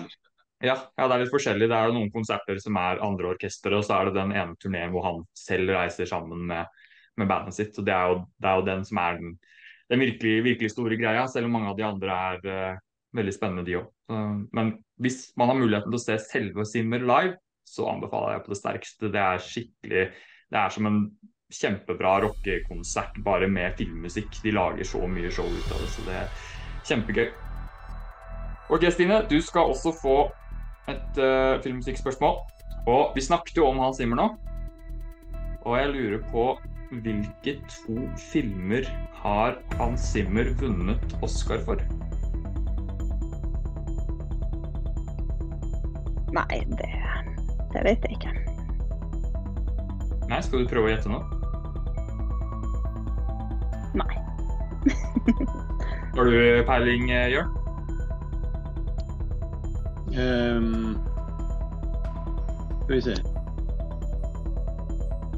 Ja, 0.57 0.73
ja, 0.97 1.05
det 1.05 1.13
er 1.13 1.21
litt 1.21 1.29
forskjellig. 1.29 1.67
Det 1.69 1.77
er 1.77 1.91
noen 1.93 2.09
konserter 2.09 2.57
som 2.57 2.77
er 2.81 3.01
andre 3.05 3.29
orkestre, 3.35 3.77
og 3.77 3.83
så 3.85 3.99
er 3.99 4.07
det 4.07 4.15
den 4.15 4.31
ene 4.33 4.57
turneen 4.57 4.89
hvor 4.89 5.05
han 5.05 5.19
selv 5.37 5.69
reiser 5.75 6.09
sammen 6.09 6.47
med, 6.49 6.65
med 7.21 7.29
bandet 7.29 7.53
sitt. 7.59 7.77
og 7.77 7.85
Det 7.85 7.93
er 7.93 8.09
jo, 8.09 8.23
det 8.41 8.49
er 8.49 8.57
jo 8.57 8.65
den 8.71 8.81
som 8.87 9.01
er 9.03 9.19
den, 9.19 9.35
den 9.91 10.03
virkelig, 10.03 10.43
virkelig, 10.43 10.71
store 10.73 10.97
greia, 10.99 11.25
selv 11.31 11.47
om 11.47 11.55
mange 11.55 11.71
av 11.71 11.77
de 11.77 11.85
andre 11.87 12.17
er 12.31 12.47
uh, 12.47 12.79
veldig 13.17 13.33
spennende, 13.35 13.65
de 13.67 13.77
òg. 13.79 13.87
Men 14.55 14.75
hvis 15.03 15.33
man 15.39 15.49
har 15.51 15.57
muligheten 15.59 15.91
til 15.91 15.99
å 15.99 16.03
se 16.03 16.15
selve 16.23 16.65
Simmer 16.67 17.03
live, 17.03 17.35
så 17.67 17.87
anbefaler 17.91 18.37
jeg 18.37 18.43
på 18.45 18.53
det 18.53 18.59
sterkeste. 18.61 19.09
Det 19.11 19.19
er 19.23 19.43
skikkelig 19.43 20.05
Det 20.47 20.59
er 20.59 20.71
som 20.71 20.87
en 20.87 21.01
kjempebra 21.51 22.13
rockekonsert 22.23 23.19
bare 23.23 23.47
med 23.51 23.75
filmmusikk. 23.79 24.39
De 24.43 24.53
lager 24.55 24.87
så 24.87 25.01
mye 25.07 25.31
show 25.31 25.47
ut 25.47 25.71
av 25.75 25.83
det, 25.83 25.89
så 25.91 26.05
det 26.07 26.15
er 26.21 26.29
kjempegøy. 26.87 27.27
Ok, 28.71 28.87
Stine, 28.91 29.21
du 29.27 29.37
skal 29.43 29.71
også 29.71 29.93
få 30.01 30.17
et 30.91 31.19
uh, 31.19 31.59
filmmusikkspørsmål. 31.63 32.39
Og 32.87 33.15
vi 33.15 33.23
snakket 33.23 33.59
jo 33.59 33.67
om 33.67 33.79
Hans 33.83 33.99
Zimmer 33.99 34.19
nå. 34.19 34.27
Og 35.67 35.75
jeg 35.75 35.91
lurer 35.91 36.23
på 36.31 36.47
hvilke 36.91 37.57
to 37.67 37.97
filmer 38.31 38.87
har 39.21 39.57
Hans 39.79 40.01
Zimmer 40.13 40.53
vunnet 40.59 41.17
Oscar 41.21 41.59
for? 41.65 41.81
Nei, 46.37 46.61
det 46.79 46.91
det 47.73 47.83
vet 47.83 48.05
jeg 48.07 48.17
ikke. 48.17 48.31
Nei, 50.27 50.39
skal 50.43 50.63
du 50.63 50.69
prøve 50.71 50.89
å 50.89 50.91
gjette 50.91 51.11
nå? 51.11 51.19
Nei. 53.99 54.15
Har 56.17 56.31
du 56.31 56.37
peiling, 56.67 57.11
eh, 57.11 57.29
Jørn? 57.35 57.53
Um, 60.17 60.95
skal 62.87 62.95
vi 62.95 63.01
se 63.05 63.17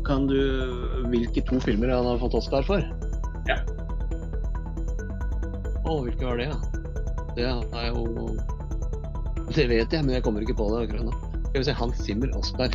Kan 0.10 0.26
du 0.26 0.40
Hvilke 1.12 1.44
to 1.46 1.60
filmer 1.62 1.92
han 1.94 2.08
har 2.10 2.18
fått 2.18 2.34
Oscar 2.40 2.66
for? 2.66 2.82
Ja. 3.46 3.60
Å, 5.86 6.00
hvilke 6.06 6.26
var 6.26 6.40
det, 6.42 6.48
ja? 6.50 6.58
Det 7.38 7.46
er 7.46 7.92
jo 7.94 8.34
Det 9.54 9.68
vet 9.70 9.94
jeg, 9.94 10.02
men 10.06 10.16
jeg 10.18 10.26
kommer 10.26 10.46
ikke 10.46 10.58
på 10.58 10.66
det 10.74 10.88
akkurat 10.88 11.06
nå. 11.10 11.14
Skal 11.50 11.62
vi 11.62 11.68
se, 11.68 11.78
Hans 11.78 12.02
Zimmer 12.06 12.34
Oscar. 12.38 12.74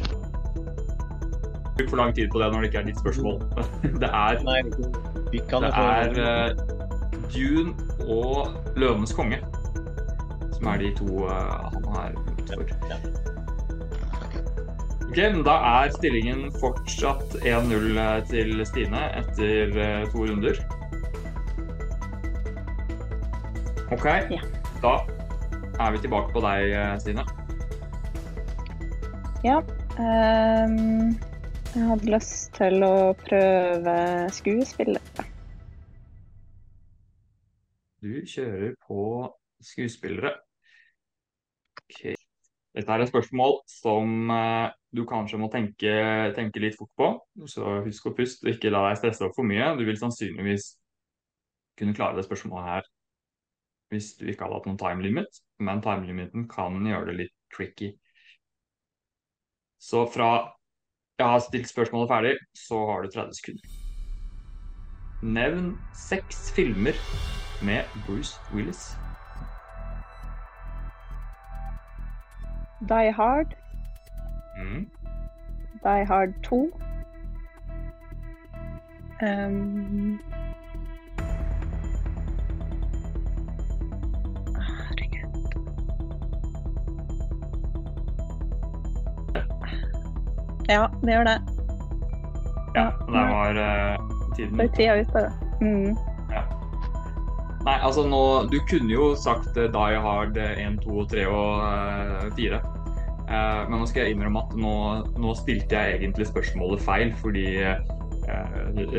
Bruk 1.74 1.90
for 1.90 1.98
lang 1.98 2.14
tid 2.14 2.30
på 2.30 2.38
det 2.42 2.52
når 2.54 2.64
det 2.64 2.70
ikke 2.70 2.82
er 2.84 2.88
ditt 2.92 3.02
spørsmål. 3.02 3.42
Det 4.02 4.10
er, 4.10 4.40
Nei, 4.46 4.60
det 5.34 5.70
er 5.74 6.18
uh, 6.22 6.64
Dune 7.34 7.74
og 8.06 8.54
Løvenes 8.78 9.14
konge 9.14 9.40
som 10.54 10.70
er 10.70 10.84
de 10.84 10.90
to 10.98 11.24
uh, 11.26 11.70
han 11.74 11.88
har 11.96 12.18
vunnet 12.18 12.54
for. 12.54 13.33
Ok, 15.14 15.20
men 15.30 15.44
Da 15.46 15.52
er 15.62 15.92
stillingen 15.94 16.48
fortsatt 16.58 17.36
1-0 17.46 17.98
eh, 18.02 18.16
til 18.26 18.62
Stine 18.66 19.02
etter 19.14 19.76
uh, 19.78 20.08
to 20.10 20.24
runder. 20.26 20.58
OK, 23.94 24.08
ja. 24.34 24.40
da 24.82 24.94
er 25.78 25.94
vi 25.94 26.02
tilbake 26.02 26.34
på 26.34 26.42
deg, 26.42 26.74
Stine. 27.04 27.22
Ja. 29.46 29.60
Um, 30.02 31.14
jeg 31.76 31.86
hadde 31.92 32.10
lyst 32.16 32.50
til 32.58 32.82
å 32.82 33.14
prøve 33.22 33.96
skuespillet. 34.34 35.24
Du 38.02 38.18
kjører 38.34 38.74
på 38.82 39.06
skuespillere. 39.62 40.34
Ok. 41.78 42.23
Dette 42.74 42.90
er 42.90 43.04
et 43.04 43.10
spørsmål 43.10 43.60
som 43.70 44.30
uh, 44.34 44.72
du 44.94 45.04
kanskje 45.06 45.38
må 45.38 45.46
tenke, 45.52 45.92
tenke, 46.34 46.62
litt 46.62 46.78
fort 46.78 46.90
på. 46.98 47.10
Så 47.50 47.78
husk 47.84 48.08
å 48.10 48.14
puste 48.16 48.48
og 48.48 48.56
ikke 48.56 48.72
la 48.72 48.82
deg 48.88 48.98
stresse 48.98 49.26
opp 49.26 49.36
for 49.36 49.46
mye. 49.46 49.76
Du 49.78 49.84
vil 49.86 50.00
sannsynligvis 50.00 50.72
kunne 51.78 51.94
klare 51.94 52.18
det 52.18 52.26
spørsmålet 52.26 52.70
her 52.70 52.90
hvis 53.92 54.14
du 54.18 54.24
ikke 54.26 54.46
hadde 54.46 54.56
hatt 54.56 54.64
noen 54.66 54.78
time 54.80 55.04
limit, 55.04 55.36
men 55.62 55.82
time 55.84 56.08
limiten 56.08 56.48
kan 56.50 56.80
gjøre 56.82 57.12
det 57.12 57.16
litt 57.20 57.34
tricky. 57.54 57.92
Så 59.78 60.02
fra 60.10 60.30
jeg 61.20 61.30
har 61.30 61.42
stilt 61.44 61.70
spørsmålet 61.70 62.10
ferdig, 62.10 62.34
så 62.58 62.80
har 62.88 63.04
du 63.04 63.12
30 63.12 63.38
sekunder. 63.38 63.74
Nevn 65.36 65.68
seks 65.94 66.50
filmer 66.56 66.98
med 67.62 67.86
Bruce 68.06 68.34
Willis. 68.50 68.82
Die 72.88 73.12
Hard. 73.16 73.56
Mm. 74.56 74.86
Die 75.82 76.08
Hard 76.08 76.30
2. 76.42 76.70
Um, 79.22 80.20
Ja, 90.68 90.86
det 91.02 91.12
gjør 91.12 91.24
det. 91.24 91.40
Ja, 92.74 92.90
der 93.06 93.24
var 93.34 93.50
uh, 93.50 94.34
tiden 94.36 94.58
Det 94.58 94.64
er 94.64 94.74
tida 94.74 95.00
ute. 95.00 95.32
Mm. 95.60 95.96
Ja. 96.30 96.42
Nei, 97.64 97.76
altså 97.82 98.06
nå 98.08 98.22
Du 98.52 98.58
kunne 98.70 98.92
jo 98.92 99.14
sagt 99.14 99.56
uh, 99.56 99.68
Die 99.72 100.00
Hard 100.00 100.36
1, 100.36 100.80
2, 100.84 101.04
3 101.04 101.26
og 101.28 102.32
4. 102.36 102.73
Uh, 103.34 103.64
men 103.66 103.80
nå 103.80 103.88
skal 103.90 104.06
jeg 104.06 104.14
innrømme 104.14 104.44
at 104.44 104.54
nå, 104.60 104.74
nå 105.18 105.34
stilte 105.40 105.74
jeg 105.74 105.98
egentlig 105.98 106.28
spørsmålet 106.30 106.84
feil, 106.84 107.12
fordi 107.22 107.46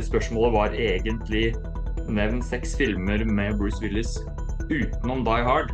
spørsmålet 0.06 0.52
var 0.54 0.76
egentlig 0.78 1.48
nevn 2.14 2.44
seks 2.46 2.76
filmer 2.78 3.24
med 3.26 3.56
Bruce 3.58 3.82
Willis 3.82 4.20
utenom 4.70 5.24
Die 5.26 5.48
Hard. 5.48 5.72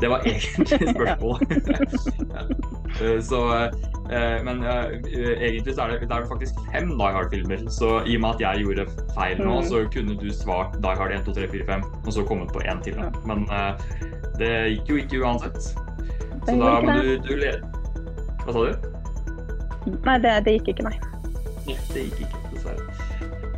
Det 0.00 0.10
var 0.10 0.24
egentlig 0.26 0.90
spørsmålet. 0.96 1.48
Så 3.30 3.44
Eh, 4.10 4.44
men 4.44 4.58
uh, 4.58 4.90
egentlig 5.40 5.74
så 5.74 5.82
er 5.82 5.88
det, 5.90 6.00
det 6.00 6.16
er 6.16 6.26
faktisk 6.26 6.54
fem 6.72 6.88
Die 6.98 7.12
Hard-filmer. 7.14 7.70
Så 7.70 8.00
i 8.06 8.16
og 8.16 8.20
med 8.20 8.30
at 8.34 8.40
jeg 8.40 8.64
gjorde 8.64 8.86
feil 9.14 9.38
nå, 9.38 9.60
mm. 9.60 9.66
så 9.70 9.84
kunne 9.94 10.16
du 10.18 10.32
svart 10.34 10.74
Die 10.82 10.96
Hard 10.98 11.14
1, 11.14 11.24
2, 11.26 11.32
3, 11.32 11.50
4, 11.52 11.66
5, 11.66 11.84
og 12.06 12.12
så 12.12 12.24
kommet 12.26 12.50
på 12.52 12.62
én 12.66 12.82
til. 12.82 12.98
Men 13.26 13.46
Det 14.38 14.50
gikk 14.72 14.90
jo 14.90 14.96
ikke 14.96 15.22
uansett. 15.22 15.62
Så 16.48 16.56
da 16.56 16.80
må 16.80 16.96
du, 16.96 17.16
du 17.28 17.34
le... 17.36 17.52
Hva 18.50 18.56
sa 18.56 18.62
du? 18.66 19.90
Nei, 20.02 20.14
det, 20.18 20.30
det 20.42 20.52
gikk 20.56 20.72
ikke, 20.72 20.88
nei. 20.88 20.96
Nei, 21.68 21.76
det 21.94 22.00
gikk 22.02 22.22
ikke, 22.24 22.38
dessverre. 22.50 22.94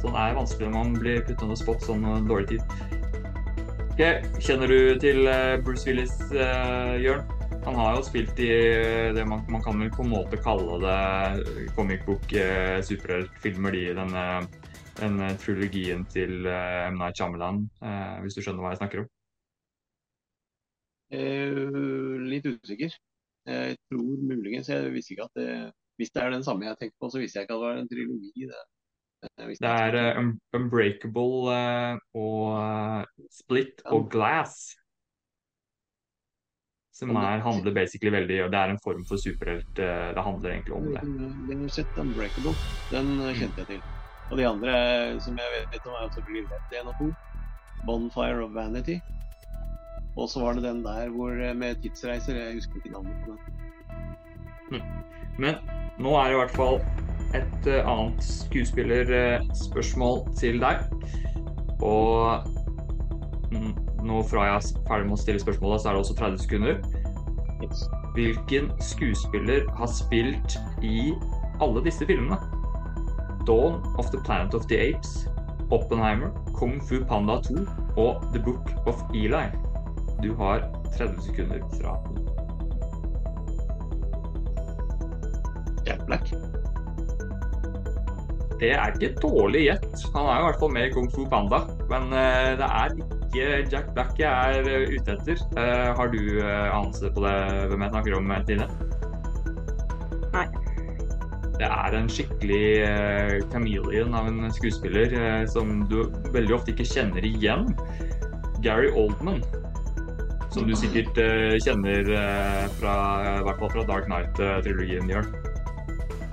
Sånn 0.02 0.16
er 0.20 0.34
vanskelig 0.36 0.66
når 0.66 0.74
man 0.74 0.96
blir 0.98 1.22
puttet 1.22 1.44
under 1.46 1.56
spot 1.56 1.86
sånn 1.86 2.02
eh, 2.04 2.18
dårlig 2.28 2.50
tid. 2.50 2.74
Ok, 3.86 4.02
Kjenner 4.44 4.68
du 4.68 4.98
til 5.00 5.30
eh, 5.30 5.54
Bruce 5.64 5.88
Willis, 5.88 6.12
uh, 6.34 6.92
Jørn? 7.00 7.22
Han 7.64 7.78
har 7.78 7.96
jo 7.96 8.02
spilt 8.04 8.42
i 8.42 8.50
det 9.16 9.24
man, 9.30 9.46
man 9.48 9.62
kan 9.64 9.80
vel 9.80 9.88
på 9.94 10.04
en 10.04 10.10
måte 10.10 10.40
kalle 10.44 10.76
det 10.82 11.70
comic 11.78 12.04
book 12.04 12.34
eh, 12.36 12.82
superheltfilmer, 12.84 13.72
de 13.72 13.84
i 13.86 13.94
denne, 13.96 14.24
denne 14.98 15.30
trilogien 15.40 16.04
til 16.12 16.50
eh, 16.50 16.90
M. 16.90 16.98
Night 17.00 17.16
Shyamalan, 17.16 17.62
eh, 17.80 18.18
hvis 18.26 18.36
du 18.36 18.42
skjønner 18.42 18.66
hva 18.66 18.74
jeg 18.74 18.82
snakker 18.82 19.04
om. 19.06 19.08
Eh, 21.16 21.56
litt 22.34 22.50
usikker. 22.50 23.00
Jeg 23.46 23.76
tror 23.90 24.20
muligens 24.22 24.68
Jeg 24.68 24.92
visste 24.92 25.14
ikke 25.14 25.24
at 25.24 25.40
det 25.40 25.48
Hvis 25.98 26.10
det 26.14 26.22
er 26.22 26.30
den 26.30 26.44
samme 26.44 26.66
jeg 26.66 26.78
tenkte 26.78 26.98
på, 27.00 27.10
så 27.10 27.18
visste 27.18 27.38
jeg 27.38 27.46
ikke 27.46 27.54
at 27.54 27.60
det 27.60 27.68
var 27.68 27.80
en 27.80 27.88
trilogi. 27.90 28.46
Det, 28.50 28.60
Det 29.60 29.68
er 29.70 29.98
eh, 29.98 30.30
Unbreakable 30.56 31.34
uh, 31.52 31.98
og 32.14 32.46
eh, 32.58 33.04
Split 33.30 33.82
og 33.84 34.08
Glass. 34.10 34.54
Som 36.92 37.16
er, 37.16 37.38
handler 37.40 37.74
basically 37.74 38.12
veldig 38.12 38.36
Det 38.52 38.58
er 38.58 38.70
en 38.70 38.82
form 38.84 39.04
for 39.08 39.16
superhelt. 39.16 39.76
Det 39.76 40.24
handler 40.28 40.50
egentlig 40.50 40.74
om 40.74 40.84
det. 40.84 41.02
Den 41.48 41.60
har 41.60 41.68
sett 41.68 41.98
Unbreakable. 41.98 42.54
Den 42.90 43.20
eh, 43.20 43.38
kjente 43.38 43.62
jeg 43.62 43.66
til. 43.66 43.82
Og 44.30 44.38
de 44.38 44.46
andre 44.48 44.72
som 45.20 45.38
jeg 45.38 45.64
vet, 45.72 45.86
om, 45.86 45.92
er 45.92 46.12
selvfølgelig 46.14 46.50
Red 46.50 46.78
1 46.80 46.90
og 46.92 46.94
2. 46.98 47.12
Bonfire 47.86 48.44
of 48.44 48.54
Vanity. 48.54 48.96
Og 50.16 50.28
så 50.28 50.40
var 50.40 50.52
det 50.52 50.62
den 50.64 50.84
der 50.84 51.08
hvor 51.12 51.30
eh, 51.30 51.56
med 51.56 51.74
tidsreiser. 51.82 52.36
Jeg 52.36 52.54
husker 52.54 52.76
ikke 52.76 52.92
navnet 52.92 53.12
på 53.24 53.30
den. 53.32 53.38
Men 55.38 55.54
nå 56.00 56.16
er 56.16 56.24
det 56.24 56.32
i 56.36 56.40
hvert 56.40 56.56
fall 56.56 56.80
et 57.36 57.66
eh, 57.66 57.88
annet 57.88 58.24
skuespillerspørsmål 58.24 60.36
til 60.38 60.60
deg. 60.60 60.76
Og 61.82 62.38
mm, 63.52 63.74
nå 64.06 64.22
fra 64.28 64.44
jeg 64.48 64.56
er 64.56 64.60
ferdig 64.88 65.06
med 65.08 65.16
å 65.16 65.22
stille 65.22 65.40
spørsmålet, 65.42 65.80
så 65.80 65.86
er 65.88 65.92
det 65.96 66.02
også 66.04 66.20
30 66.20 66.38
sekunder. 66.44 66.74
Hvilken 68.12 68.64
skuespiller 68.84 69.60
har 69.78 69.88
spilt 69.88 70.50
i 70.84 71.14
alle 71.64 71.80
disse 71.84 72.04
filmene? 72.06 72.36
Dawn 73.46 73.74
of 73.98 74.06
the 74.12 74.20
Planet 74.26 74.54
of 74.54 74.66
the 74.68 74.78
Apes, 74.78 75.28
Oppenheimer, 75.70 76.30
Kung 76.54 76.82
Fu 76.84 77.04
Panda 77.08 77.40
2 77.42 77.54
og 77.96 78.22
The 78.34 78.42
Book 78.44 78.70
of 78.86 79.02
Eli. 79.14 79.71
Du 80.22 80.34
har 80.38 80.62
30 80.96 81.22
sekunder 81.26 81.62
fra 81.76 81.96
nå. 82.06 82.22
Jack 85.86 86.06
Black. 86.06 86.30
Det 88.62 88.70
er 88.70 88.92
ikke 88.94 89.08
et 89.08 89.22
dårlig 89.22 89.64
gjett. 89.66 90.04
Han 90.14 90.28
er 90.30 90.36
jo 90.38 90.42
i 90.44 90.46
hvert 90.46 90.60
fall 90.60 90.72
med 90.76 90.84
i 90.86 90.92
Kung 90.94 91.08
Fu 91.10 91.24
Panda. 91.26 91.64
Men 91.90 92.12
uh, 92.14 92.52
det 92.60 92.68
er 92.68 92.94
ikke 92.94 93.46
Jack 93.72 93.88
Black 93.96 94.20
jeg 94.20 94.30
er 94.30 94.68
eh, 94.70 94.92
ute 94.94 95.16
etter. 95.16 95.42
Uh, 95.56 95.90
har 95.98 96.12
du 96.12 96.20
uh, 96.38 96.68
anelse 96.70 97.10
på 97.10 97.24
det, 97.24 97.34
hvem 97.72 97.82
jeg 97.82 97.94
snakker 97.96 98.18
om, 98.20 98.30
Tine? 98.46 98.68
Nei. 100.36 100.46
Det 101.58 101.66
er 101.66 101.96
en 101.98 102.10
skikkelig 102.10 102.62
uh, 102.86 103.34
chameleon 103.50 104.14
av 104.14 104.30
en 104.30 104.46
skuespiller 104.54 105.18
som 105.50 105.82
du 105.90 106.04
veldig 106.30 106.60
ofte 106.60 106.76
ikke 106.76 106.86
kjenner 106.86 107.26
igjen. 107.26 107.66
Gary 108.62 108.94
Oldman. 108.94 109.42
Som 110.52 110.66
du 110.68 110.74
sikkert 110.76 111.16
eh, 111.16 111.54
kjenner 111.64 112.08
eh, 112.12 112.64
fra, 112.76 112.94
i 113.38 113.44
hvert 113.46 113.60
fall 113.62 113.70
fra 113.72 113.84
Dark 113.88 114.04
Knight-trilogien, 114.10 115.08
Jørn. 115.08 115.30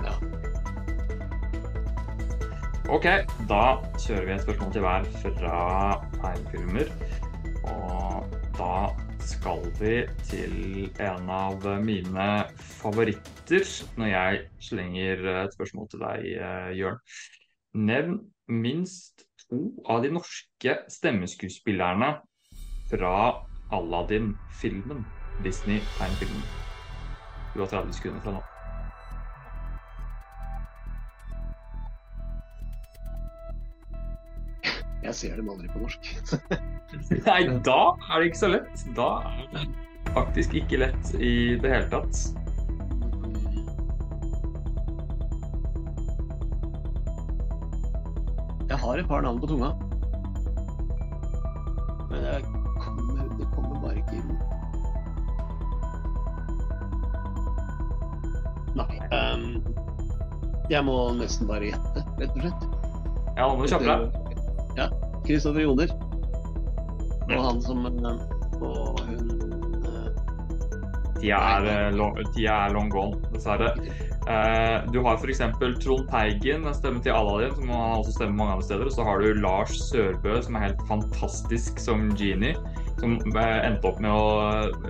Ja. 0.04 0.12
Ok, 2.92 3.08
da 3.48 3.62
kjører 3.96 4.28
vi 4.28 4.34
et 4.34 4.44
spørsmål 4.44 4.74
til 4.74 4.84
hver 4.84 5.08
fra 5.24 5.56
tegnefilmer. 6.18 6.92
Og 7.72 8.36
da 8.60 8.74
skal 9.24 9.64
vi 9.80 9.96
til 10.28 10.54
en 11.00 11.32
av 11.32 11.64
mine 11.80 12.30
favoritter 12.76 13.64
når 13.96 14.12
jeg 14.12 14.46
slenger 14.68 15.28
et 15.46 15.56
spørsmål 15.56 15.88
til 15.94 16.04
deg, 16.04 16.32
eh, 16.36 16.72
Jørn. 16.76 17.00
Nevn 17.88 18.20
minst 18.52 19.24
to 19.46 19.70
av 19.88 20.04
de 20.04 20.12
norske 20.12 20.82
stemmeskuespillerne 20.92 22.18
fra 22.90 23.14
Aladdin-filmen. 23.72 25.04
Disney-tegnfilmen. 25.44 26.42
Du 27.54 27.60
har 27.60 27.66
30 27.66 27.92
sekunder 27.92 28.20
fra 28.20 28.36
nå. 28.38 28.42
Jeg 35.00 35.14
ser 35.16 35.36
dem 35.40 35.48
aldri 35.48 35.70
på 35.72 35.80
norsk. 35.80 36.10
Nei, 37.26 37.40
da 37.64 37.80
er 38.10 38.20
det 38.20 38.30
ikke 38.30 38.42
så 38.42 38.50
lett. 38.52 38.84
Da 38.96 39.08
er 39.30 39.48
det 39.54 39.64
faktisk 40.14 40.54
ikke 40.60 40.82
lett 40.84 41.12
i 41.16 41.56
det 41.62 41.72
hele 41.72 41.88
tatt. 41.92 42.22
Jeg 48.70 48.78
har 48.78 49.02
et 49.02 49.08
par 49.10 49.22
navn 49.26 49.40
på 49.42 49.50
tunga. 49.50 49.72
Men 52.10 52.26
jeg 52.26 52.59
inn. 54.14 54.32
Nei. 58.78 59.00
Um, 59.10 59.60
jeg 60.70 60.86
må 60.86 60.96
nesten 61.18 61.48
bare 61.50 61.72
gjette, 61.72 62.04
rett 62.20 62.36
og 62.36 62.44
slett. 62.44 62.68
Ja, 63.36 63.46
nå 63.48 63.56
må 63.56 63.66
du 63.66 63.72
kjappe 63.72 63.88
deg. 63.88 64.36
Ja. 64.78 64.86
Kristoffer 65.26 65.64
Joner. 65.64 65.92
Og 67.30 67.42
han 67.44 67.60
som 67.62 67.84
eh, 67.86 68.22
Og 68.58 69.00
hun 69.06 69.28
eh, 69.86 70.06
Tida 71.20 71.38
er, 71.38 71.66
eh, 71.70 71.90
long, 71.94 72.16
tida 72.34 72.56
er 72.66 72.74
long 72.74 72.90
gone, 72.90 73.20
dessverre. 73.34 73.74
Eh, 74.30 74.76
du 74.92 75.00
har 75.04 75.18
f.eks. 75.18 75.42
Trond 75.82 76.08
Teigen, 76.10 76.66
en 76.66 76.76
stemme 76.76 77.02
til 77.04 77.14
Aladdin, 77.14 77.54
som 77.56 77.70
han 77.72 77.98
også 77.98 78.16
stemmer 78.16 78.38
mange 78.40 78.56
andre 78.56 78.66
steder. 78.68 78.86
Og 78.86 78.94
så 78.94 79.06
har 79.06 79.22
du 79.22 79.40
Lars 79.42 79.74
Sørbø, 79.88 80.38
som 80.42 80.58
er 80.58 80.68
helt 80.68 80.84
fantastisk 80.88 81.82
som 81.82 82.10
genie. 82.18 82.54
Som 83.00 83.16
eh, 83.32 83.58
endte 83.66 83.88
opp 83.88 84.00
med 84.04 84.12
å 84.12 84.24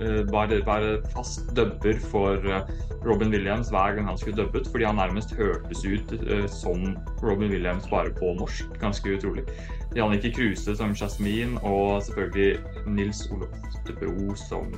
eh, 0.01 0.21
bare 0.31 0.61
være 0.67 0.97
fast 1.13 1.51
dubber 1.57 1.99
for 2.11 2.43
eh, 2.43 2.71
Robin 3.07 3.31
Williams 3.33 3.71
hver 3.73 3.95
gang 3.97 4.09
han 4.09 4.19
skulle 4.19 4.43
dubbet, 4.43 4.67
fordi 4.69 4.85
han 4.89 4.99
nærmest 4.99 5.33
hørtes 5.39 5.85
ut 5.87 6.11
eh, 6.19 6.45
som 6.51 6.91
Robin 7.23 7.49
Williams 7.53 7.87
bare 7.91 8.13
på 8.17 8.33
norsk. 8.39 8.75
Ganske 8.83 9.15
utrolig. 9.17 9.47
Jannicke 9.95 10.31
Kruse 10.35 10.75
som 10.79 10.93
Jasmin, 10.95 11.57
og 11.67 12.03
selvfølgelig 12.05 12.59
Nils 12.87 13.25
Olof 13.31 13.55
Oftebro 13.71 14.35
som 14.39 14.69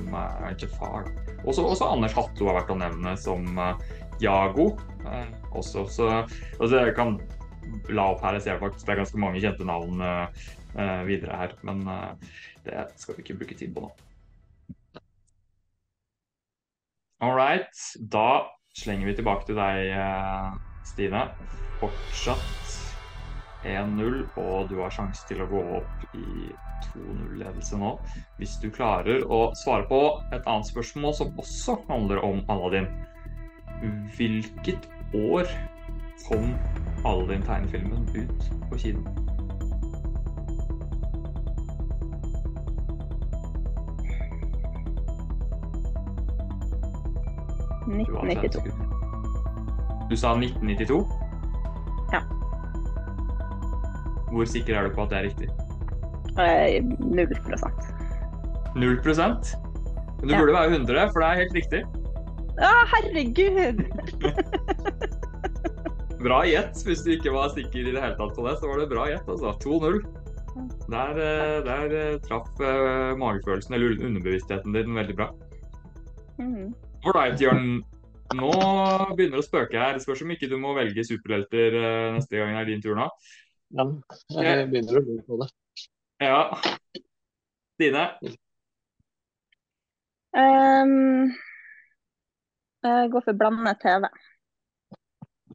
Jafar. 0.58 1.10
Også, 1.44 1.62
også 1.62 1.84
Anders 1.92 2.14
Hatto 2.16 2.48
har 2.48 2.56
vært 2.62 2.72
å 2.72 2.78
nevne 2.80 3.14
som 3.20 3.46
eh, 3.58 3.86
Jago. 4.22 4.72
eh, 5.04 5.26
også, 5.52 5.86
så 5.90 6.10
altså, 6.58 6.76
jeg 6.80 6.94
kan 6.96 7.18
la 7.92 8.10
opp 8.12 8.22
her, 8.24 8.38
jeg 8.38 8.46
ser 8.46 8.60
faktisk 8.60 8.86
det 8.86 8.94
er 8.94 9.02
ganske 9.02 9.20
mange 9.20 9.42
kjente 9.42 9.66
navn 9.68 10.02
eh, 10.04 10.22
eh, 10.24 10.54
videre 11.06 11.38
her. 11.38 11.54
Men 11.62 11.86
eh, 11.88 12.34
det 12.66 12.86
skal 13.00 13.16
vi 13.16 13.24
ikke 13.24 13.38
bruke 13.42 13.58
tid 13.58 13.74
på 13.74 13.84
nå. 13.84 13.92
All 17.24 17.36
right. 17.36 17.70
Da 17.98 18.44
slenger 18.76 19.06
vi 19.08 19.16
tilbake 19.16 19.46
til 19.48 19.58
deg, 19.58 19.88
eh, 19.94 20.58
Stine. 20.84 21.28
Fortsatt 21.80 22.74
1-0, 23.64 24.20
og 24.36 24.68
du 24.68 24.78
har 24.82 24.92
sjanse 24.92 25.24
til 25.28 25.40
å 25.42 25.48
gå 25.48 25.62
opp 25.78 26.04
i 26.12 26.52
2-0-ledelse 26.90 27.80
nå. 27.80 27.94
Hvis 28.38 28.58
du 28.62 28.68
klarer 28.74 29.24
å 29.24 29.46
svare 29.58 29.88
på 29.88 30.02
et 30.34 30.44
annet 30.44 30.68
spørsmål 30.68 31.16
som 31.16 31.32
også 31.40 31.78
handler 31.88 32.20
om 32.26 32.44
Aladdin. 32.52 32.90
Hvilket 34.16 34.88
år 35.16 35.48
kom 36.28 36.52
Aladdin-tegnefilmen 37.04 38.08
ut 38.14 38.50
på 38.68 38.84
kino? 38.84 39.23
1992. 47.86 48.72
Du 50.10 50.16
sa 50.16 50.34
1992? 50.36 51.08
Ja. 52.12 52.20
Hvor 54.34 54.44
sikker 54.50 54.74
er 54.78 54.82
du 54.88 54.94
på 54.96 55.02
at 55.06 55.10
det 55.12 55.18
er 55.18 55.26
riktig? 55.30 55.48
Eh, 56.34 56.82
Null 57.00 57.34
prosent. 57.46 57.80
0 58.74 58.98
Men 60.20 60.28
du 60.28 60.32
Ja. 60.34 60.38
burde 60.40 60.52
være 60.54 60.70
100, 60.72 61.10
for 61.12 61.18
det 61.20 61.28
er 61.28 61.34
helt 61.42 61.54
riktig. 61.54 61.82
Å, 62.58 62.70
herregud! 62.90 63.78
Bra 66.24 66.38
gjett. 66.48 66.78
Hvis 66.86 67.02
du 67.04 67.10
ikke 67.12 67.32
var 67.34 67.48
sikker 67.52 67.78
i 67.84 67.92
det 67.92 68.00
hele 68.00 68.16
tatt 68.16 68.32
på 68.36 68.44
det, 68.46 68.54
så 68.60 68.66
var 68.70 68.78
det 68.80 68.86
bra 68.88 69.04
gjett. 69.10 69.26
altså. 69.28 69.50
2-0. 69.60 69.98
Der, 70.88 71.10
eh, 71.18 71.58
der 71.66 71.84
eh, 71.98 72.18
traff 72.24 72.48
magefølelsen 73.18 73.74
eller 73.74 73.98
underbevisstheten 74.06 74.72
din 74.72 74.94
veldig 74.96 75.16
bra. 75.18 75.28
Mhm. 76.38 76.72
Ålreit, 77.04 77.40
Jørn. 77.40 77.82
Nå 78.34 78.50
begynner 79.12 79.36
det 79.36 79.42
å 79.42 79.44
spøke 79.44 79.80
her. 79.80 79.98
Spørs 80.00 80.22
om 80.24 80.30
ikke 80.32 80.48
du 80.48 80.56
må 80.60 80.72
velge 80.76 81.04
superhelter 81.04 81.76
eh, 81.76 82.12
neste 82.16 82.38
gang 82.38 82.54
det 82.54 82.62
er 82.62 82.70
din 82.70 82.84
tur 82.84 82.96
nå. 82.96 83.08
Ja, 83.74 83.84
jeg 84.38 84.68
begynner 84.70 85.00
å 85.00 85.02
lure 85.04 85.24
på 85.26 85.38
det. 85.42 85.48
Ja. 86.24 86.38
Stine? 87.74 88.04
Um, 90.34 91.34
jeg 92.86 93.12
går 93.12 93.26
for 93.28 93.40
blandet 93.42 93.84
TV. 93.84 94.08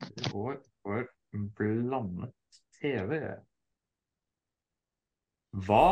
Det 0.05 0.29
går 0.29 0.61
for 0.85 1.09
blandet 1.57 2.61
TV. 2.77 3.19
Hva 5.65 5.83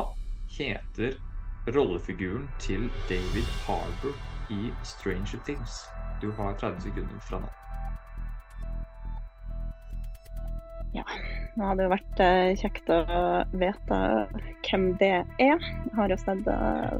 heter 0.54 1.17
rollefiguren 1.74 2.46
til 2.62 2.91
David 3.10 3.48
Harbour 3.65 4.37
i 4.49 4.73
Stranger 4.83 5.39
Things? 5.45 5.86
Du 6.21 6.31
har 6.31 6.53
30 6.53 6.81
sekunder 6.81 7.19
fra 7.29 7.39
nå. 7.39 7.49
Ja. 10.93 11.03
Nå 11.57 11.65
hadde 11.65 11.83
det 11.83 11.89
vært 11.89 12.19
eh, 12.21 12.51
kjekt 12.57 12.89
å 12.93 12.99
vite 13.57 13.97
hvem 14.67 14.91
det 15.01 15.13
er. 15.41 15.57
Jeg 15.57 15.95
har 15.97 16.13
jo 16.13 16.17
sett 16.21 16.49
uh, 16.49 16.93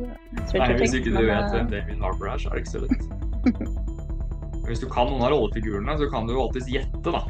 Nei, 0.58 0.70
Hvis 0.82 0.96
ikke 0.98 1.14
du 1.14 1.22
vet 1.28 1.54
hvem 1.54 1.70
David 1.72 2.02
Harbour 2.02 2.32
er, 2.32 2.42
så 2.42 2.50
er 2.50 2.58
det 2.58 2.66
ikke 2.66 2.74
så 2.74 2.84
lett. 2.86 3.04
Hvis 4.68 4.82
du 4.84 4.88
kan 4.92 5.08
noen 5.08 5.24
av 5.24 5.32
rollefigurene, 5.32 5.94
så 6.02 6.10
kan 6.12 6.28
du 6.28 6.34
jo 6.36 6.42
alltids 6.44 6.68
gjette, 6.74 7.14
da. 7.14 7.22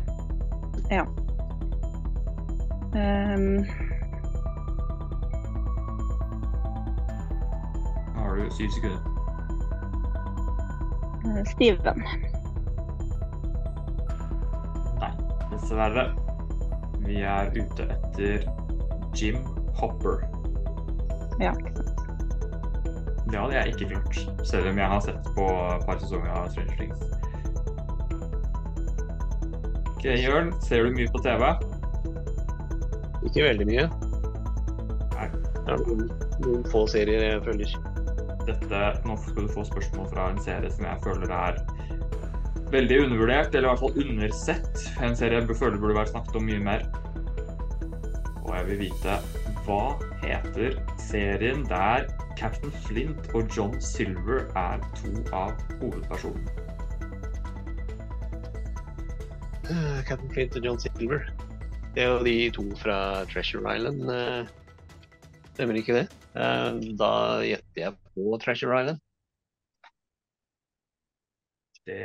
um, 2.96 3.60
nå 8.16 8.24
har 8.24 8.40
du 8.40 8.50
syv 8.56 8.74
sekunder. 8.80 9.17
Eh, 11.36 11.44
Nei, 15.02 15.12
Dessverre. 15.52 16.08
Vi 17.08 17.22
er 17.24 17.52
ute 17.56 17.88
etter 17.88 18.48
Jim 19.16 19.38
Hopper. 19.80 20.24
Ja. 21.40 21.54
Det 23.28 23.40
hadde 23.40 23.54
jeg 23.54 23.74
ikke 23.74 23.90
klart, 23.92 24.20
selv 24.48 24.70
om 24.72 24.78
jeg 24.80 24.88
har 24.88 25.00
sett 25.04 25.32
på 25.36 25.46
et 25.76 25.86
par 25.86 26.00
sesonger 26.00 26.32
av 26.32 26.48
Stranger 26.54 26.78
Things. 26.80 27.00
Ok, 29.98 30.06
Jørn, 30.06 30.54
ser 30.64 30.86
du 30.88 30.96
mye 30.96 31.12
på 31.12 31.20
TV? 31.26 31.44
Ikke 33.28 33.44
veldig 33.50 33.68
mye. 33.68 33.88
Nei. 35.18 35.28
Det 35.58 35.74
er 35.76 35.84
noen, 35.84 36.04
noen 36.46 36.68
få 36.72 36.86
serier 36.88 37.26
jeg 37.26 37.44
følger. 37.44 37.74
Dette, 38.48 38.82
nå 39.04 39.18
skal 39.20 39.48
du 39.48 39.52
få 39.52 39.66
spørsmål 39.68 40.08
fra 40.14 40.30
en 40.32 40.40
serie 40.44 40.70
som 40.72 40.86
jeg 40.88 41.02
føler 41.04 41.32
er 41.36 41.58
veldig 42.72 43.00
undervurdert, 43.06 43.56
eller 43.56 43.68
i 43.68 43.72
hvert 43.74 43.82
fall 43.84 44.00
undersett. 44.04 44.86
En 45.04 45.16
serie 45.20 45.42
jeg 45.42 45.58
føler 45.60 45.80
burde 45.82 45.98
vært 45.98 46.14
snakket 46.14 46.40
om 46.40 46.48
mye 46.48 46.64
mer. 46.64 46.86
Og 48.46 48.54
jeg 48.56 48.70
vil 48.70 48.80
vite 48.86 49.18
hva 49.68 49.82
heter 50.24 50.78
serien 51.02 51.66
der 51.68 52.08
Captain 52.40 52.72
Flint 52.86 53.28
og 53.36 53.52
John 53.52 53.76
Silver 53.84 54.46
er 54.56 54.80
to 54.96 55.12
av 55.36 55.56
hovedpersonene? 55.82 56.48
Uh, 59.68 60.00
Captain 60.08 60.32
Flint 60.32 60.56
og 60.56 60.64
John 60.64 60.80
Silver. 60.80 61.28
Det 61.96 62.06
er 62.06 62.14
jo 62.14 62.24
de 62.24 62.38
to 62.56 62.64
fra 62.80 63.26
Treasure 63.28 63.76
Island. 63.76 64.06
eh, 64.14 64.48
Stemmer 65.56 65.80
ikke 65.80 65.96
det? 65.98 66.08
Eh, 66.38 66.74
Da 67.00 67.12
gjetter 67.46 67.82
jeg 67.82 67.98
på 68.14 68.38
Treasure 68.44 68.82
Island. 68.82 69.04
Det 71.88 72.02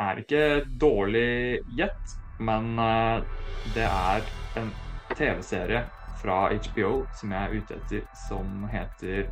er 0.00 0.20
ikke 0.22 0.42
dårlig 0.80 1.60
gjett, 1.76 2.14
men 2.40 2.78
eh, 2.78 3.24
det 3.74 3.86
er 3.86 4.28
en 4.60 4.70
TV-serie 5.16 5.84
fra 6.20 6.42
HBO 6.52 6.92
som 7.18 7.32
jeg 7.34 7.40
er 7.40 7.56
ute 7.56 7.78
etter, 7.80 8.04
som 8.28 8.64
heter 8.70 9.28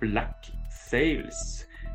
Black 0.00 0.52
Sails. 0.88 1.42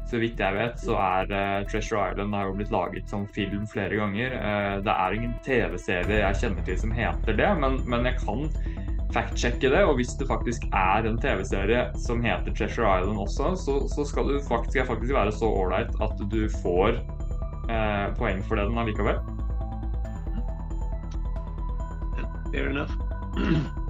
Så 0.09 0.19
vidt 0.21 0.41
jeg 0.41 0.53
vet, 0.57 0.75
så 0.83 0.97
er 0.99 1.31
uh, 1.31 1.65
Treasure 1.69 2.12
Island 2.12 2.36
har 2.36 2.49
jo 2.49 2.55
blitt 2.57 2.73
laget 2.73 3.09
som 3.09 3.23
film 3.33 3.63
flere 3.71 3.97
ganger. 3.97 4.36
Uh, 4.36 4.75
det 4.86 4.93
er 4.93 5.15
ingen 5.15 5.36
TV-serie 5.45 6.19
jeg 6.19 6.39
kjenner 6.41 6.67
til 6.67 6.77
som 6.81 6.93
heter 6.93 7.39
det, 7.39 7.49
men, 7.62 7.79
men 7.89 8.09
jeg 8.09 8.19
kan 8.19 8.43
fact-sjekke 9.13 9.71
det. 9.73 9.84
Og 9.88 9.97
hvis 9.99 10.15
det 10.19 10.28
faktisk 10.30 10.65
er 10.73 11.08
en 11.10 11.19
TV-serie 11.21 11.86
som 12.06 12.23
heter 12.26 12.56
Treasure 12.58 12.89
Island 12.99 13.21
også, 13.26 13.54
så, 13.65 13.78
så 13.91 14.08
skal 14.10 14.30
du 14.30 14.39
faktisk, 14.47 14.88
faktisk 14.88 15.13
være 15.13 15.32
så 15.36 15.49
ålreit 15.49 15.93
at 16.02 16.26
du 16.32 16.41
får 16.63 16.99
eh, 17.69 18.08
poeng 18.19 18.43
for 18.47 18.60
det 18.60 18.67
den 18.69 18.84
allikevel. 18.84 19.21
Fair 22.54 22.69
enough. 22.69 22.91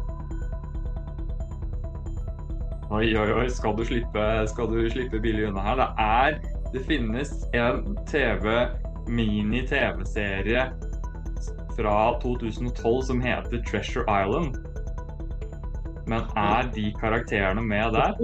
Oi, 2.94 3.08
oi, 3.18 3.30
oi, 3.34 3.48
skal 3.50 3.74
du 3.74 3.82
slippe, 3.88 4.24
skal 4.52 4.68
du 4.70 4.84
slippe 4.94 5.18
billig 5.24 5.48
unna 5.48 5.64
her? 5.66 5.80
Det 5.80 5.88
er 5.98 6.36
Det 6.74 6.82
finnes 6.86 7.32
en 7.58 7.96
TV, 8.06 8.68
mini-TV-serie 9.08 10.68
fra 11.78 12.20
2012 12.22 13.02
som 13.02 13.22
heter 13.22 13.64
Treasure 13.66 14.06
Island. 14.06 14.73
Men 16.10 16.26
er 16.40 16.68
de 16.76 16.90
karakterene 17.00 17.64
med 17.64 17.96
der? 17.96 18.18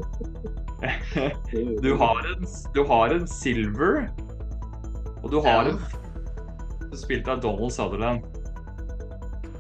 Du 1.84 1.92
har 2.00 2.24
en, 2.24 2.46
du 2.74 2.84
har 2.88 3.12
en 3.12 3.26
Silver, 3.28 4.06
og 5.24 5.32
du 5.32 5.42
har 5.44 5.68
en... 5.68 5.80
en 6.88 6.98
spilt 6.98 7.28
av 7.28 7.42
Donald 7.44 7.74
Sutherland. 7.76 8.24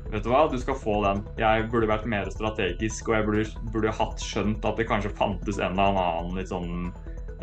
Vet 0.10 0.24
du 0.24 0.32
hva, 0.32 0.46
du 0.50 0.58
skal 0.58 0.78
få 0.80 0.96
den. 1.04 1.22
Jeg 1.38 1.68
burde 1.70 1.90
vært 1.92 2.08
mer 2.10 2.32
strategisk, 2.34 3.12
og 3.12 3.18
jeg 3.18 3.28
burde, 3.28 3.66
burde 3.76 3.94
hatt 4.00 4.24
skjønt 4.24 4.64
at 4.66 4.80
det 4.80 4.88
kanskje 4.90 5.12
fantes 5.20 5.60
en 5.60 5.76
eller 5.76 6.00
annen 6.00 6.40
litt 6.40 6.50
sånn 6.50 6.90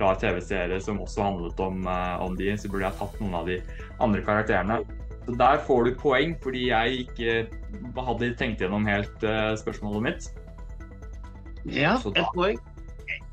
rar 0.01 0.19
TV-serie 0.21 0.81
som 0.83 0.99
også 1.01 1.23
handlet 1.25 1.61
om, 1.63 1.87
eh, 1.89 2.25
om 2.25 2.35
de, 2.37 2.51
så 2.59 2.69
burde 2.69 2.89
jeg 2.89 2.99
tatt 2.99 3.21
noen 3.21 3.37
av 3.39 3.47
de 3.49 3.61
andre 4.03 4.25
karakterene. 4.27 4.81
Så 5.27 5.37
der 5.39 5.63
får 5.67 5.85
du 5.87 5.95
poeng, 6.01 6.35
fordi 6.43 6.67
jeg 6.69 7.07
ikke 7.07 8.03
hadde 8.09 8.35
tenkt 8.39 8.61
gjennom 8.63 8.87
helt 8.87 9.25
eh, 9.27 9.55
spørsmålet 9.59 10.05
mitt. 10.09 10.29
Ja, 11.73 11.97
da- 12.05 12.21
ett 12.21 12.33
poeng. 12.35 12.59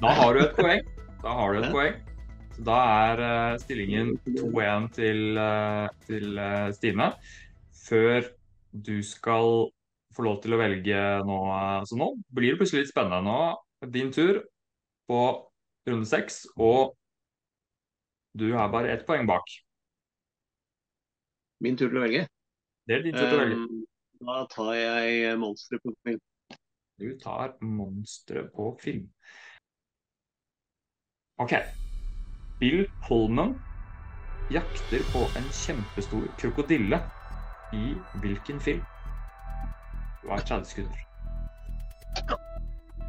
Da 0.02 0.13
har 0.17 0.34
du 0.34 0.39
et 0.43 0.56
poeng. 0.56 0.82
Da 1.22 1.34
har 1.38 1.54
du 1.54 1.60
et 1.63 1.72
poeng. 1.72 1.93
Så 2.54 2.63
da 2.67 2.78
er 3.10 3.22
uh, 3.24 3.58
stillingen 3.62 4.13
2-1 4.28 4.89
til, 4.93 5.22
uh, 5.38 5.88
til 6.06 6.38
uh, 6.38 6.72
Stine. 6.76 7.12
Før 7.88 8.28
du 8.74 9.02
skal 9.04 9.69
få 10.13 10.26
lov 10.26 10.41
til 10.43 10.54
å 10.54 10.60
velge 10.62 11.00
nå. 11.26 11.38
Så 11.89 11.98
nå 11.98 12.12
blir 12.34 12.54
det 12.54 12.60
plutselig 12.62 12.84
litt 12.86 12.91
spennende. 12.93 13.22
Nå 13.26 13.89
din 13.93 14.12
tur 14.13 14.43
på 15.10 15.22
runde 15.89 16.08
seks, 16.08 16.43
og 16.56 16.93
du 18.38 18.54
er 18.54 18.69
bare 18.72 18.93
ett 18.93 19.06
poeng 19.08 19.26
bak. 19.28 19.50
Min 21.63 21.76
tur 21.80 21.89
til 21.89 22.00
å 22.00 22.06
velge. 22.06 22.28
Det 22.88 23.00
er 23.00 23.04
din 23.08 23.17
tur 23.17 23.26
til 23.26 23.39
å 23.39 23.41
velge. 23.41 23.58
Um, 23.63 23.82
Da 24.24 24.46
tar 24.48 24.69
jeg 24.78 25.34
monsteret 25.41 25.84
på 25.84 25.91
film. 26.08 26.22
Du 26.99 27.19
tar 27.19 27.63
monstre 27.63 28.43
på 28.56 28.77
film. 28.82 29.10
OK. 31.38 31.53
Bill 32.60 32.89
Pullman 33.08 33.56
jakter 34.51 35.01
på 35.13 35.19
en 35.38 35.47
kjempestor 35.51 36.27
krokodille 36.38 36.99
i 37.73 37.95
hvilken 38.21 38.60
film? 38.60 38.84
Du 40.23 40.29
har 40.29 40.38
30 40.38 40.65
sekunder. 40.65 40.99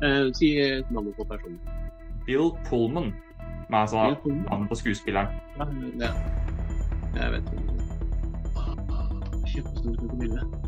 Uh, 0.05 0.33
si 0.33 0.57
navn 0.91 1.15
på 1.17 1.25
personen. 1.25 1.61
Bill 2.27 2.51
Pullman. 2.69 3.13
Men 3.69 3.81
altså 3.81 4.17
Pullman. 4.23 4.45
navnet 4.45 4.69
på 4.69 4.75
skuespilleren. 4.75 5.27
Ja, 5.59 5.65
ja. 6.01 6.13
Jeg 7.15 7.33
vet 7.33 7.53
ikke. 7.53 7.75
Kjempestor 9.47 9.97
krokodille. 10.01 10.64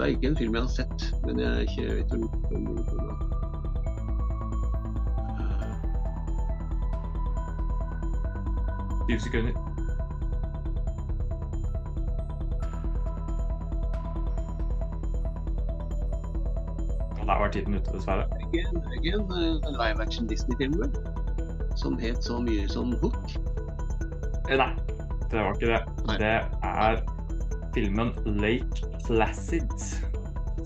Det 0.00 0.06
er 0.06 0.10
ikke 0.10 0.26
en 0.26 0.36
film 0.36 0.54
jeg 0.54 0.62
har 0.62 0.68
sett, 0.68 1.14
men 1.26 1.40
jeg 1.40 1.60
ikke 1.60 1.94
vet 1.94 2.12
om. 2.12 2.22
20 9.08 9.20
sekunder. 9.20 9.52
Der 17.26 17.38
var 17.38 17.50
tiden 17.52 17.74
ute, 17.74 17.92
dessverre. 17.92 18.20
Er 18.20 18.24
er 18.24 18.92
ikke 18.92 19.08
en 19.18 19.32
eh, 19.32 19.70
live 19.70 20.02
action 20.02 20.26
Disney-film. 20.26 20.94
Som 21.76 21.98
het 21.98 22.24
så 22.24 22.40
mye 22.40 22.68
som 22.68 22.92
Hook. 23.02 23.30
Eh, 24.50 24.56
Nei, 24.56 24.72
det 25.30 25.38
var 25.40 25.52
ikke 25.54 25.72
det. 25.72 25.82
Nei. 26.06 26.16
Det 26.18 26.26
er 26.62 27.09
filmen 27.74 28.14
Lake 28.40 28.88
Placid. 29.06 29.72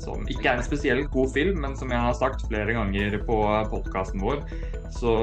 Som 0.03 0.27
ikke 0.29 0.51
er 0.51 0.59
en 0.59 0.67
spesielt 0.67 1.11
god 1.15 1.31
film, 1.37 1.61
men 1.63 1.77
som 1.79 1.93
jeg 1.93 2.03
har 2.03 2.17
sagt 2.19 2.47
flere 2.49 2.75
ganger 2.77 3.19
på 3.29 3.39
podkasten 3.71 4.23
vår, 4.25 4.43
så 4.95 5.15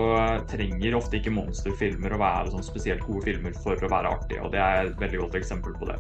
trenger 0.52 0.98
ofte 0.98 1.20
ikke 1.20 1.34
monsterfilmer 1.36 2.16
å 2.16 2.22
være 2.22 2.54
sånn 2.54 2.66
spesielt 2.66 3.04
gode 3.08 3.26
filmer 3.28 3.56
for 3.64 3.80
å 3.80 3.92
være 3.92 4.16
artige. 4.16 4.44
Og 4.46 4.54
det 4.56 4.62
er 4.64 4.90
et 4.90 5.00
veldig 5.02 5.26
godt 5.26 5.40
eksempel 5.42 5.76
på 5.80 5.92
det. 5.92 6.00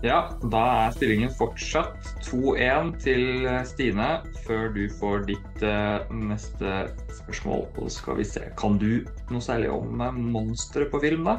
Ja, 0.00 0.30
da 0.48 0.60
er 0.86 0.94
stillingen 0.96 1.28
fortsatt 1.36 2.06
2-1 2.24 2.94
til 3.04 3.24
Stine, 3.68 4.06
før 4.46 4.70
du 4.72 4.86
får 4.96 5.26
ditt 5.28 5.60
uh, 5.60 6.06
neste 6.16 6.86
spørsmål. 7.18 7.66
Og 7.76 7.90
skal 7.92 8.16
vi 8.16 8.24
se, 8.24 8.46
kan 8.56 8.78
du 8.80 9.04
noe 9.28 9.44
særlig 9.44 9.68
om 9.74 10.00
uh, 10.00 10.08
monstre 10.16 10.86
på 10.88 11.02
film, 11.02 11.28
da? 11.28 11.34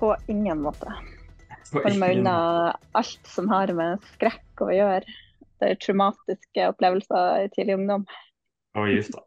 På 0.00 0.14
ingen 0.32 0.64
måte. 0.64 0.94
Holder 1.74 2.00
meg 2.00 2.22
unna 2.22 2.38
alt 2.96 3.28
som 3.28 3.52
har 3.52 3.74
med 3.76 4.00
skrekk 4.14 4.64
å 4.64 4.70
gjøre. 4.72 5.18
Det 5.60 5.74
er 5.74 5.82
traumatiske 5.84 6.70
opplevelser 6.70 7.44
i 7.44 7.52
tidlig 7.52 7.76
ungdom. 7.82 8.08
Å, 8.80 8.88
gift 8.88 9.12
da. 9.12 9.26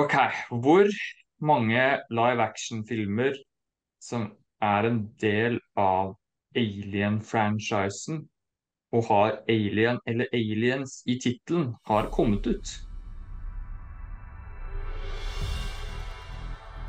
OK. 0.00 0.16
Hvor 0.64 0.88
mange 1.44 1.86
live 2.08 2.48
action-filmer 2.48 3.36
som 4.00 4.30
er 4.62 4.88
en 4.88 5.02
del 5.20 5.60
av 5.76 6.14
Alien-franchisen 6.56 8.24
og 8.92 9.04
har 9.10 9.38
Alien 9.48 9.98
eller 10.06 10.26
Aliens 10.32 11.02
i 11.06 11.18
tittelen, 11.22 11.74
har 11.86 12.08
kommet 12.10 12.46
ut. 12.46 12.68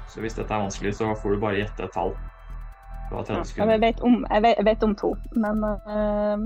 Så 0.08 0.22
hvis 0.22 0.34
dette 0.34 0.54
er 0.54 0.64
vanskelig, 0.64 0.96
så 0.96 1.16
får 1.22 1.36
du 1.36 1.40
bare 1.40 1.60
gjette 1.60 1.84
et 1.84 1.94
tall. 1.94 2.16
Ja, 3.12 3.24
jeg, 3.68 3.82
vet 3.82 4.00
om, 4.04 4.26
jeg, 4.30 4.44
vet, 4.44 4.56
jeg, 4.58 4.66
vet 4.66 4.84
om, 4.84 4.96
to, 4.96 5.16
men 5.36 5.64
uh, 5.64 6.44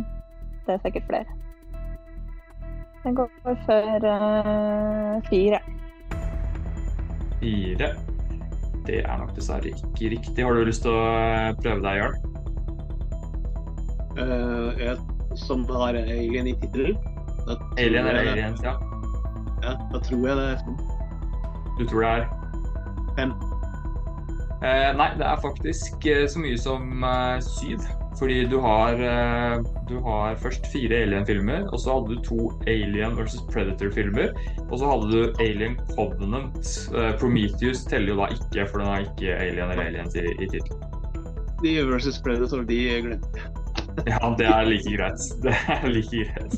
det 0.65 0.75
er 0.75 0.81
sikkert 0.83 1.07
flere. 1.09 1.25
Den 3.03 3.15
går 3.15 3.31
for 3.65 4.05
uh, 4.05 5.29
fire. 5.29 5.59
Fire. 7.39 8.10
Det 8.87 9.01
er 9.03 9.17
nok 9.21 9.35
dessverre 9.37 9.71
ikke 9.71 10.11
riktig. 10.15 10.43
Har 10.43 10.57
du 10.57 10.65
lyst 10.65 10.85
til 10.85 10.93
å 10.93 11.01
eh, 11.05 11.51
prøve 11.61 11.81
deg, 11.85 12.01
Jørn? 12.01 12.15
Uh, 14.11 14.95
som 15.39 15.63
har 15.69 15.95
alien 15.95 16.49
i 16.49 16.55
tittelen? 16.59 16.97
Alien 17.77 18.05
eller 18.05 18.33
aliens, 18.33 18.61
ja. 18.65 18.75
Ja, 19.61 19.77
da 19.93 20.01
tror 20.03 20.27
jeg 20.27 20.37
det 20.37 20.49
er 20.51 20.59
fem. 20.65 20.77
Du 21.79 21.87
tror 21.87 22.01
det 22.01 22.11
er? 22.11 22.27
Fem. 23.17 23.33
Eh, 24.61 24.91
nei, 24.97 25.09
det 25.17 25.25
er 25.25 25.41
faktisk 25.41 26.05
eh, 26.05 26.27
så 26.29 26.41
mye 26.41 26.57
som 26.57 27.03
eh, 27.03 27.37
syv. 27.45 27.85
Fordi 28.19 28.45
du 28.45 28.57
har, 28.59 28.93
eh, 28.93 29.63
du 29.87 29.99
har 30.03 30.35
først 30.35 30.67
fire 30.73 31.03
Alien-filmer, 31.05 31.63
og 31.71 31.79
så 31.79 31.95
hadde 31.95 32.15
du 32.15 32.23
to 32.25 32.49
Alien 32.67 33.15
versus 33.17 33.41
Predator-filmer. 33.53 34.33
Og 34.69 34.79
så 34.79 34.89
hadde 34.89 35.11
du 35.11 35.43
Alien 35.43 35.77
Covenant. 35.95 36.89
Eh, 36.95 37.11
Prometheus 37.19 37.85
teller 37.85 38.13
jo 38.13 38.19
da 38.19 38.27
ikke, 38.35 38.67
for 38.67 38.83
den 38.83 38.91
har 38.91 39.07
ikke 39.07 39.37
Alien 39.37 39.71
eller 39.71 39.87
Aliens 39.87 40.15
i, 40.15 40.27
i 40.27 40.49
tittelen. 40.51 40.83
De 41.61 41.77
versus 41.87 42.19
Predator, 42.21 42.63
de 42.67 42.81
glemte 43.07 43.39
jeg. 43.39 43.57
ja, 44.13 44.19
det 44.37 44.47
er 44.47 44.67
like 44.69 44.97
greit. 44.97 45.25
Det 45.43 45.55
er 45.55 45.87
like 45.89 46.27
greit. 46.35 46.53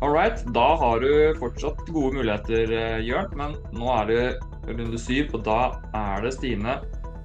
All 0.00 0.14
right, 0.14 0.38
da 0.54 0.76
har 0.80 1.00
du 1.00 1.34
fortsatt 1.36 1.82
gode 1.92 2.14
muligheter, 2.16 2.72
eh, 2.72 3.02
Jørn. 3.04 3.34
Men 3.36 3.58
nå 3.76 3.90
er 3.98 4.08
det 4.08 4.22
runde 4.70 4.98
syv, 5.00 5.34
og 5.36 5.44
da 5.44 5.60
er 5.96 6.24
det 6.24 6.32
Stine 6.38 6.78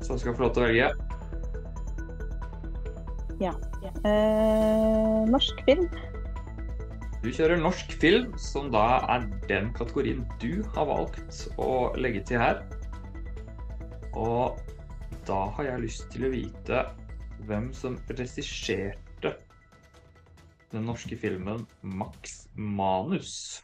som 0.05 0.19
skal 0.21 0.35
få 0.37 0.45
lov 0.45 0.55
til 0.55 0.63
å 0.63 0.67
velge. 0.69 0.89
Ja. 3.41 3.53
Eh, 4.05 5.21
norsk 5.29 5.63
film. 5.67 5.87
Du 7.25 7.31
kjører 7.33 7.57
norsk 7.57 7.95
film, 8.01 8.35
som 8.37 8.69
da 8.73 8.83
er 9.15 9.25
den 9.49 9.71
kategorien 9.75 10.21
du 10.41 10.61
har 10.75 10.85
valgt 10.91 11.47
å 11.57 11.89
legge 11.97 12.21
til 12.29 12.37
her. 12.41 12.61
Og 14.15 14.61
da 15.25 15.39
har 15.57 15.71
jeg 15.71 15.83
lyst 15.87 16.05
til 16.13 16.27
å 16.27 16.31
vite 16.35 16.83
hvem 17.49 17.71
som 17.73 17.97
regisserte 18.13 19.33
den 20.71 20.85
norske 20.85 21.17
filmen 21.17 21.65
Max 21.81 22.45
Manus. 22.53 23.63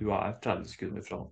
Du 0.00 0.08
er 0.16 0.38
30 0.42 0.72
sekunder 0.72 1.04
fra 1.04 1.20
nå. 1.20 1.30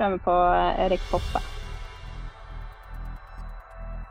Prøver 0.00 0.20
på 0.24 0.34
eh, 0.48 0.82
Erik 0.86 1.02
Poppe. 1.10 1.44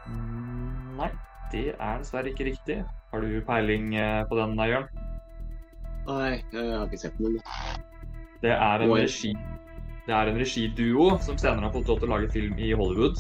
Mm, 0.06 0.96
nei, 1.00 1.12
det 1.50 1.68
er 1.74 2.02
dessverre 2.04 2.30
ikke 2.30 2.46
riktig. 2.52 2.82
Har 3.10 3.26
du 3.26 3.40
peiling 3.48 3.96
eh, 3.98 4.24
på 4.30 4.38
den, 4.38 4.54
Jørn? 4.70 4.86
Nei, 6.10 6.36
jeg 6.54 6.76
har 6.76 6.86
ikke 6.86 7.02
sett 7.08 7.18
noen. 7.22 7.42
Det 8.44 8.54
er 8.54 8.86
en 8.86 8.94
regi 8.94 9.34
det 10.10 10.16
er 10.18 10.30
en 10.32 10.40
regiduo 10.42 11.10
som 11.22 11.38
senere 11.38 11.68
har 11.68 11.74
fått 11.76 11.90
lov 11.92 12.00
til 12.02 12.08
å 12.08 12.16
lage 12.16 12.32
film 12.34 12.56
i 12.58 12.72
Hollywood. 12.74 13.20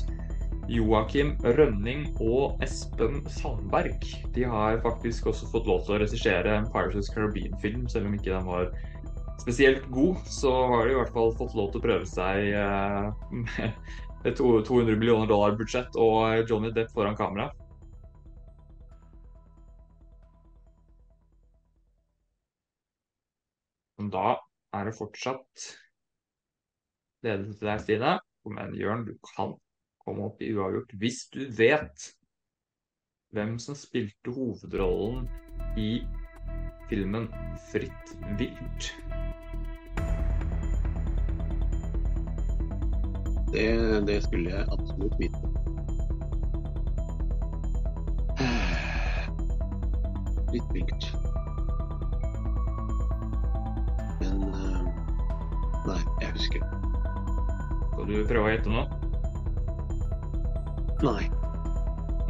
Joakim 0.69 1.35
Rønning 1.57 2.07
og 2.21 2.61
Espen 2.65 3.19
Sandberg. 3.29 4.07
De 4.33 4.45
har 4.49 4.79
faktisk 4.81 5.27
også 5.29 5.51
fått 5.51 5.69
lov 5.69 5.83
til 5.85 5.95
å 5.95 5.99
regissere 6.01 6.55
en 6.57 6.65
Pirates 6.73 7.11
Caribbean-film, 7.13 7.83
selv 7.93 8.09
om 8.09 8.15
ikke 8.17 8.33
den 8.33 8.49
var 8.49 8.71
spesielt 9.41 9.87
god, 9.93 10.19
så 10.27 10.51
har 10.73 10.85
de 10.85 10.93
i 10.93 10.99
hvert 10.99 11.15
fall 11.15 11.33
fått 11.39 11.55
lov 11.57 11.71
til 11.71 11.81
å 11.81 11.85
prøve 11.85 12.09
seg 12.09 12.51
med 13.31 14.27
et 14.27 14.35
200 14.37 14.97
millioner 14.99 15.29
dollar 15.29 15.55
budsjett 15.59 15.95
og 15.99 16.49
Johnny 16.49 16.71
Depp 16.75 16.91
foran 16.95 17.17
kamera. 17.19 17.49
Da 24.09 24.39
er 24.75 24.87
det 24.87 24.95
fortsatt 24.97 25.65
ledelse 27.25 27.59
til 27.59 27.67
deg, 27.67 27.81
Stine. 27.83 28.13
Men 28.49 28.71
Jørn, 28.77 29.03
du 29.05 29.13
kan 29.35 29.51
komme 30.01 30.29
opp 30.29 30.39
i 30.41 30.53
uavgjort 30.55 30.95
hvis 31.01 31.25
du 31.33 31.43
vet 31.53 32.07
hvem 33.35 33.57
som 33.61 33.77
spilte 33.77 34.33
hovedrollen 34.33 35.27
i 35.77 35.99
filmen 36.89 37.27
'Fritt 37.71 38.17
vilt'. 38.37 38.93
Det, 43.51 44.07
det 44.07 44.23
skulle 44.23 44.49
jeg 44.49 44.65
absolutt 44.71 45.13
vite. 45.19 45.37
Fritt 50.49 50.69
vilt. 50.73 51.17
Men 54.21 54.43
uh, 54.43 54.81
Nei, 55.87 55.99
jeg 56.21 56.31
husker. 56.31 56.65
Skal 57.93 58.07
du 58.09 58.15
prøve 58.29 58.45
å 58.45 58.53
gjette 58.53 58.73
nå? 58.73 58.85
Nei. 61.05 61.29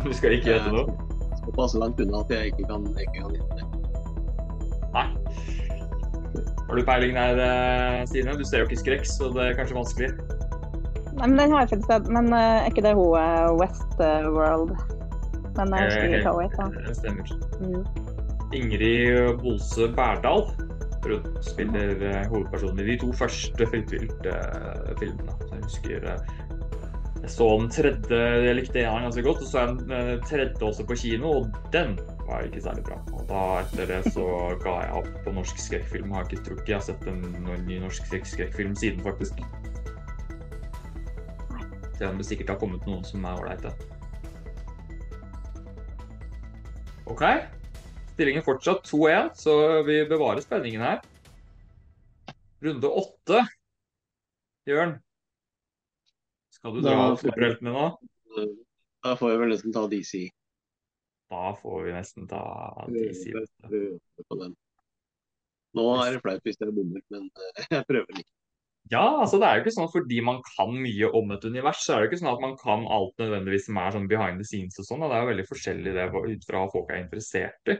Du 0.03 0.11
skal 0.15 0.35
ikke 0.35 0.53
gjette 0.53 0.71
nå? 0.71 0.83
Såpass 1.43 1.75
langt 1.79 1.99
unna 1.99 2.23
at 2.23 2.31
jeg 2.31 2.53
ikke 2.53 2.67
kan, 2.69 2.85
ikke 2.95 3.23
kan 3.23 3.38
Har 6.69 6.77
du 6.77 6.85
peiling 6.85 7.15
der, 7.17 7.39
eh, 7.41 8.05
Stine? 8.05 8.37
Du 8.37 8.45
ser 8.45 8.61
jo 8.61 8.67
ikke 8.69 8.77
skrekk, 8.77 9.05
så 9.09 9.31
det 9.33 9.41
er 9.41 9.55
kanskje 9.57 9.77
vanskelig. 9.77 10.09
Nei, 11.17 11.27
men 11.27 11.37
Den 11.37 11.51
har 11.51 11.63
jeg 11.63 11.69
faktisk 11.69 11.87
sett. 11.89 12.09
Men 12.13 12.29
uh, 12.33 12.61
er 12.61 12.69
ikke 12.69 12.83
det 12.85 12.93
hun 12.93 13.17
uh, 13.17 13.57
Westworld? 13.57 14.75
Men 15.57 15.73
jeg 15.73 15.89
husker 15.89 16.13
ikke 16.19 16.33
hva 16.37 16.67
hun. 16.67 16.77
Det 16.85 16.95
stemmer. 16.99 17.33
Mm. 17.59 17.83
Ingrid 18.53 19.41
Bolse 19.41 19.89
Berdal 19.97 20.45
hun 20.99 21.25
spiller 21.41 22.27
hovedpersonen 22.27 22.79
i 22.83 22.91
de 22.91 22.97
to 23.01 23.09
første 23.15 23.65
Fritt 23.71 23.91
vilt-filmene. 23.93 25.35
Jeg 25.49 25.63
husker 25.63 26.07
jeg 27.19 27.31
så 27.33 27.47
den 27.59 27.69
tredje 27.73 28.19
Jeg 28.45 28.55
likte 28.55 28.83
en 28.85 29.05
ganske 29.05 29.23
godt, 29.25 29.41
og 29.43 29.49
så 29.49 29.59
er 29.61 29.73
den 29.75 30.23
tredje 30.27 30.65
også 30.65 30.85
på 30.87 30.95
kino, 30.95 31.31
og 31.39 31.71
den 31.73 31.97
var 32.27 32.45
ikke 32.45 32.61
særlig 32.63 32.85
bra. 32.87 32.99
Og 33.13 33.25
da 33.29 33.43
etter 33.63 33.89
det 33.89 34.13
så 34.13 34.25
ga 34.63 34.75
jeg 34.85 35.01
opp 35.01 35.09
på 35.25 35.33
norsk 35.35 35.59
skrekkfilm. 35.59 36.13
Har 36.15 36.27
ikke 36.27 36.43
tror 36.45 36.61
jeg 36.67 36.77
har 36.77 36.85
sett 36.85 37.07
en 37.11 37.23
ny 37.67 37.79
norsk 37.83 38.07
skrekkfilm 38.07 38.75
siden, 38.79 39.03
faktisk. 39.03 39.41
Selv 41.97 42.13
om 42.13 42.21
det 42.21 42.29
sikkert 42.29 42.53
har 42.53 42.59
kommet 42.61 42.85
noen 42.87 43.03
som 43.03 43.25
er 43.27 43.41
ålreite. 43.41 43.73
OK. 47.09 47.25
Stillingen 48.13 48.45
fortsatt 48.45 48.87
2-1, 48.87 49.33
så 49.41 49.53
vi 49.87 49.99
bevarer 50.07 50.43
spenningen 50.45 50.85
her. 50.85 51.03
Runde 52.63 52.95
åtte. 53.01 53.43
Jørn, 54.69 54.97
skal 56.59 56.75
du 56.75 56.81
dra 56.83 56.95
opp 57.09 57.21
superheltene 57.21 57.71
nå? 57.75 57.85
Da 59.05 59.15
får 59.19 59.31
jeg 59.31 59.39
vel 59.41 59.53
nesten 59.53 59.75
ta 59.75 59.85
DC. 59.91 60.25
Da 61.31 61.53
får 61.55 61.85
vi 61.85 61.93
nesten 61.95 62.25
ta 62.27 62.41
den. 62.89 64.57
Nå 65.77 65.85
er 66.01 66.15
det 66.15 66.21
flaut 66.23 66.43
hvis 66.43 66.59
jeg 66.59 66.73
bommer, 66.75 67.01
men 67.13 67.29
eh, 67.29 67.63
jeg 67.77 67.87
prøver 67.87 68.19
litt. 68.19 68.29
Ja, 68.89 69.03
altså 69.21 69.37
det 69.37 69.45
er 69.45 69.59
jo 69.59 69.63
ikke 69.63 69.73
sånn 69.75 69.85
at 69.85 69.93
fordi 69.93 70.19
man 70.25 70.39
kan 70.47 70.71
mye 70.73 71.09
om 71.13 71.31
et 71.35 71.43
univers, 71.45 71.83
så 71.85 71.93
er 71.93 72.01
det 72.01 72.09
ikke 72.09 72.21
sånn 72.23 72.31
at 72.31 72.41
man 72.41 72.55
kan 72.57 72.87
alt 72.89 73.21
nødvendigvis 73.21 73.67
som 73.69 73.77
er 73.77 73.93
sånn 73.93 74.07
behind 74.09 74.41
the 74.41 74.47
scenes 74.47 74.79
og 74.81 74.87
sånn. 74.87 75.05
Det 75.05 75.13
er 75.13 75.21
jo 75.21 75.29
veldig 75.29 75.45
forskjellig 75.51 75.93
det 75.95 76.07
ut 76.15 76.47
fra 76.49 76.63
hva 76.63 76.71
folk 76.73 76.89
er 76.89 77.03
interessert 77.03 77.73
i. 77.75 77.77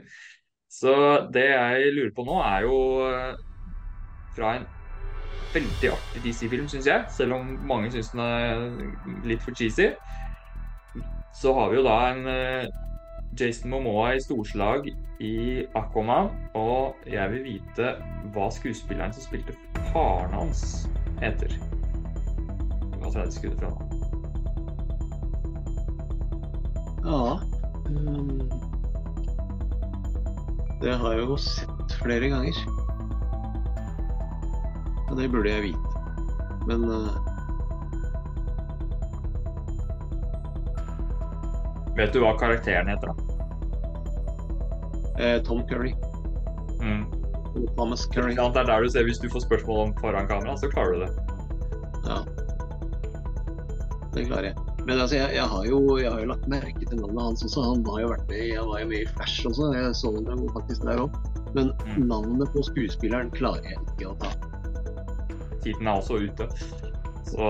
Så 0.70 0.94
det 1.34 1.48
jeg 1.50 1.96
lurer 1.96 2.14
på 2.14 2.28
nå, 2.28 2.38
er 2.46 2.68
jo 2.68 2.76
eh, 3.10 3.40
fra 4.38 4.54
en 4.60 4.70
veldig 5.54 5.92
artig 5.94 6.24
DC-film, 6.24 6.68
syns 6.70 6.88
jeg, 6.90 7.06
selv 7.16 7.40
om 7.40 7.56
mange 7.68 7.92
syns 7.94 8.12
den 8.14 8.22
er 8.26 8.66
litt 9.28 9.44
for 9.46 9.58
cheesy. 9.58 9.92
Så 11.40 11.54
har 11.56 11.72
vi 11.72 11.80
jo 11.80 11.86
da 11.86 11.98
en 12.10 12.28
eh, 12.30 12.70
Jason 13.40 13.72
Momoa 13.72 14.14
i 14.16 14.22
storslag 14.22 14.90
i 15.24 15.66
Aquaman, 15.78 16.30
og 16.58 16.96
jeg 17.08 17.32
vil 17.34 17.46
vite 17.46 17.94
hva 18.34 18.50
skuespilleren 18.54 19.14
som 19.16 19.26
spilte 19.26 19.56
faren 19.94 20.34
hans, 20.36 20.88
heter. 21.22 21.54
Det 22.90 23.02
var 23.02 23.12
30 23.14 23.32
sekunder 23.38 23.58
fra 23.62 23.70
nå. 23.74 23.80
Ja 27.00 27.40
um, 27.88 28.50
Det 30.82 30.98
har 31.00 31.16
jeg 31.16 31.24
jo 31.24 31.38
sett 31.40 31.96
flere 32.02 32.30
ganger. 32.32 32.89
Det 35.18 35.32
burde 35.32 35.50
jeg 35.50 35.62
vite. 35.72 35.80
Men 36.70 36.86
uh, 36.86 37.18
Vet 42.00 42.14
du 42.14 42.22
hva 42.24 42.36
karakteren 42.40 42.88
heter, 42.88 43.12
da? 43.12 43.30
Eh, 45.20 45.42
Tom 45.44 45.66
Curry. 45.68 45.96
Mm. 46.80 47.04
Thomas 47.76 48.06
Curry. 48.14 48.36
Ja, 48.38 48.48
det 48.50 48.62
er 48.62 48.70
der 48.70 48.82
du 48.82 48.90
ser 48.90 49.04
Hvis 49.04 49.20
du 49.20 49.28
får 49.30 49.40
spørsmål 49.40 49.80
om 49.88 49.94
foran 50.00 50.28
kamera, 50.28 50.56
så 50.58 50.70
klarer 50.72 50.94
du 50.94 51.00
det. 51.04 51.12
Ja. 52.08 52.20
Det 54.14 54.26
klarer 54.30 54.44
jeg. 54.44 54.56
Men 54.88 55.00
altså, 55.00 55.16
jeg, 55.16 55.36
jeg, 55.36 55.44
har 55.44 55.66
jo, 55.66 55.98
jeg, 55.98 56.12
har 56.12 56.20
jo, 56.20 56.30
lagt 56.32 56.48
merke 56.48 56.86
til 56.86 57.02
navnet 57.02 57.24
hans 57.24 57.44
også. 57.44 57.62
Han 57.62 57.84
har 57.86 58.00
jo 58.02 58.14
vært 58.14 58.32
med, 58.32 58.46
jeg 58.48 58.64
var 58.70 58.80
jo 58.80 58.88
med 58.94 59.02
i 59.02 59.10
Flash 59.18 59.50
også. 59.50 59.74
Jeg 59.76 59.96
så 59.96 60.14
ham 60.30 60.46
faktisk 60.56 60.88
der 60.88 61.04
òg. 61.04 61.20
Men 61.54 61.74
mm. 61.84 62.08
navnet 62.08 62.56
på 62.56 62.64
skuespilleren 62.64 63.34
klarer 63.36 63.74
jeg 63.74 63.82
ikke 63.84 64.14
å 64.14 64.16
ta. 64.24 64.32
Tiden 65.64 65.88
er 65.88 66.00
også 66.00 66.20
ute. 66.24 66.50
Så 67.30 67.50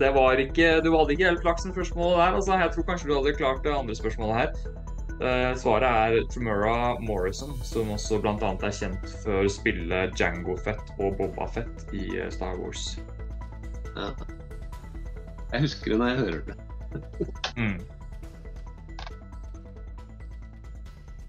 det 0.00 0.14
var 0.14 0.40
ikke 0.40 0.80
Du 0.84 0.92
hadde 0.96 1.12
ikke 1.12 1.28
helt 1.28 1.42
flaks 1.44 1.64
med 1.66 1.74
spørsmålet 1.74 2.18
der. 2.18 2.36
Altså, 2.38 2.58
jeg 2.58 2.70
tror 2.74 2.86
kanskje 2.88 3.08
du 3.10 3.16
hadde 3.18 3.36
klart 3.36 3.64
det 3.64 3.74
andre 3.76 3.96
spørsmålet 3.96 4.36
her. 4.36 4.78
Uh, 5.20 5.52
svaret 5.60 5.84
er 5.84 6.22
Tremora 6.32 6.96
Morrison, 7.04 7.52
som 7.62 7.90
også 7.92 8.22
bl.a. 8.24 8.32
er 8.40 8.72
kjent 8.72 9.02
for 9.20 9.44
å 9.44 9.50
spille 9.52 10.06
Jango 10.16 10.54
Fett 10.64 10.94
og 10.96 11.18
Boba 11.18 11.44
Fett 11.52 11.84
i 11.92 12.06
uh, 12.16 12.30
Star 12.32 12.56
Wars. 12.56 12.94
Ja. 13.92 14.08
Jeg 15.52 15.66
husker 15.66 15.92
det 15.92 15.98
når 16.00 16.08
jeg 16.08 16.18
hører 16.22 16.40
det. 16.48 16.56
mm. 17.60 17.80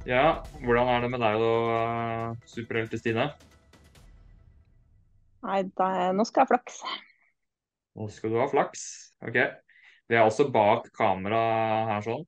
Ja, 0.07 0.23
hvordan 0.63 0.88
er 0.88 1.03
det 1.03 1.12
med 1.12 1.21
deg 1.25 1.43
da, 1.43 1.51
uh, 1.67 2.47
superhelte 2.47 3.01
Stine? 3.01 3.27
Nei, 5.41 5.63
da, 5.77 6.12
nå 6.13 6.25
skal 6.27 6.43
jeg 6.43 6.47
ha 6.47 6.54
flaks. 6.54 6.82
Nå 7.97 8.08
skal 8.13 8.32
du 8.32 8.38
ha 8.39 8.47
flaks. 8.51 8.84
OK. 9.25 9.38
Vi 10.12 10.17
er 10.17 10.25
også 10.25 10.49
bak 10.51 10.89
kamera 10.97 11.39
her 11.88 12.06
sånn. 12.06 12.25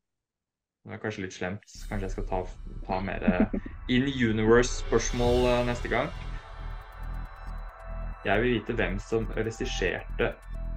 Det 0.84 0.98
er 0.98 1.00
kanskje 1.00 1.26
litt 1.26 1.36
slemt. 1.36 1.76
Kanskje 1.88 2.08
jeg 2.10 2.14
skal 2.16 2.26
ta, 2.28 2.40
ta 2.88 3.00
mer 3.04 3.24
eh, 3.28 3.54
in 3.96 4.08
universe-spørsmål 4.08 5.48
eh, 5.52 5.62
neste 5.70 5.92
gang. 5.92 6.10
Jeg 8.24 8.40
vil 8.42 8.58
vite 8.58 8.76
hvem 8.80 8.98
som 9.04 9.28
regisserte 9.36 10.34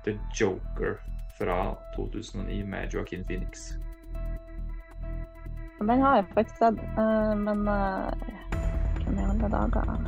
The 0.07 0.16
Joker 0.38 1.01
fra 1.38 1.75
2009 1.96 2.62
med 2.66 2.94
Joaquin 2.94 3.27
Phoenix. 3.27 3.72
Den 5.79 6.03
har 6.03 6.20
jeg 6.20 6.29
faktisk 6.35 6.62
sett, 6.62 6.79
eh, 6.99 7.35
men 7.42 7.66
hvem 7.66 9.18
i 9.18 9.27
alle 9.31 9.51
dager 9.57 10.07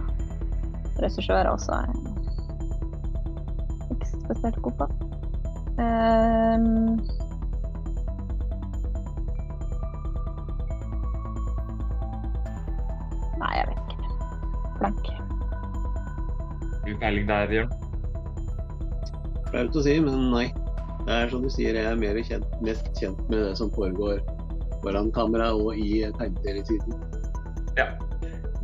Regissører 0.98 1.50
også 1.50 1.78
er 1.78 2.17
spesielt 4.28 4.62
god 4.62 4.72
på. 4.78 4.88
Um, 5.78 6.98
Nei, 13.38 13.52
jeg 13.54 13.66
vet 13.68 13.92
ikke. 13.92 14.08
Blank. 14.78 15.12
Du 16.86 16.96
peiling 17.00 17.28
der, 17.28 17.52
Jørn? 17.52 17.76
Flaut 19.48 19.76
å 19.78 19.84
si, 19.84 19.94
men 20.04 20.32
nei. 20.32 20.48
Det 21.06 21.14
er 21.14 21.30
som 21.32 21.44
du 21.44 21.48
sier, 21.52 21.78
jeg 21.78 21.88
er 21.88 21.96
mer 21.96 22.18
kjent, 22.26 22.58
mest 22.64 22.90
kjent 22.98 23.20
med 23.30 23.38
det 23.40 23.54
som 23.56 23.70
foregår 23.72 24.20
foran 24.82 25.08
kamera 25.14 25.52
og 25.56 25.78
i 25.78 26.02
tegneserietiden. 26.18 26.98
Ja. 27.78 27.94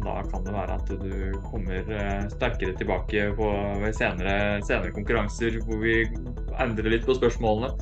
Da 0.05 0.19
kan 0.29 0.45
det 0.45 0.55
være 0.55 0.77
at 0.79 0.91
du 1.01 1.39
kommer 1.49 1.95
eh, 1.97 2.27
sterkere 2.35 2.77
tilbake 2.79 3.31
på 3.39 3.51
senere, 3.97 4.61
senere 4.67 4.93
konkurranser 4.97 5.61
hvor 5.65 5.81
vi 5.81 6.03
endrer 6.61 6.93
litt 6.93 7.09
på 7.09 7.17
spørsmålene. 7.17 7.73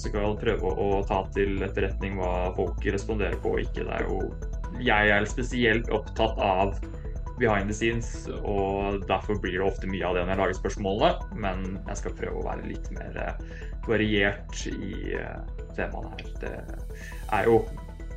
Så 0.00 0.08
kan 0.10 0.24
vi 0.24 0.46
prøve 0.46 0.72
å 0.72 0.88
ta 1.06 1.20
til 1.36 1.60
etterretning 1.62 2.16
hva 2.18 2.50
folk 2.56 2.80
responderer 2.88 3.36
på 3.42 3.54
og 3.56 3.62
ikke. 3.66 3.84
Det 3.84 4.00
er 4.00 4.08
jo 4.08 4.22
jeg 4.82 5.12
er 5.12 5.28
spesielt 5.28 5.90
opptatt 5.92 6.38
av 6.42 6.72
behind 7.38 7.68
the 7.68 7.76
scenes, 7.76 8.28
og 8.42 9.04
derfor 9.08 9.38
blir 9.42 9.58
det 9.58 9.66
ofte 9.66 9.90
mye 9.90 10.06
av 10.06 10.16
det 10.16 10.24
når 10.24 10.32
jeg 10.32 10.40
lager 10.42 10.58
spørsmålene. 10.60 11.38
Men 11.44 11.64
jeg 11.88 12.00
skal 12.00 12.16
prøve 12.18 12.40
å 12.40 12.46
være 12.46 12.68
litt 12.70 12.88
mer 12.94 13.18
eh, 13.20 13.46
variert 13.88 14.64
i 14.72 15.16
eh, 15.18 15.38
temaene 15.76 16.12
her. 16.16 16.32
Det 16.42 16.54
er 17.32 17.48
jo 17.50 17.62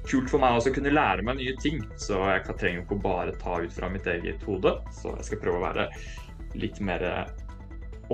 kult 0.10 0.32
for 0.32 0.42
meg 0.42 0.58
også 0.58 0.72
å 0.72 0.76
kunne 0.78 0.94
lære 0.94 1.26
meg 1.26 1.40
nye 1.40 1.56
ting, 1.62 1.82
så 2.02 2.20
jeg 2.32 2.46
trenger 2.60 2.84
ikke 2.84 3.00
bare 3.04 3.36
ta 3.42 3.60
ut 3.64 3.74
fra 3.74 3.90
mitt 3.92 4.08
eget 4.10 4.44
hode. 4.48 4.78
Så 4.96 5.16
jeg 5.18 5.30
skal 5.30 5.42
prøve 5.44 5.62
å 5.62 5.66
være 5.66 5.90
litt 6.56 6.80
mer 6.84 7.04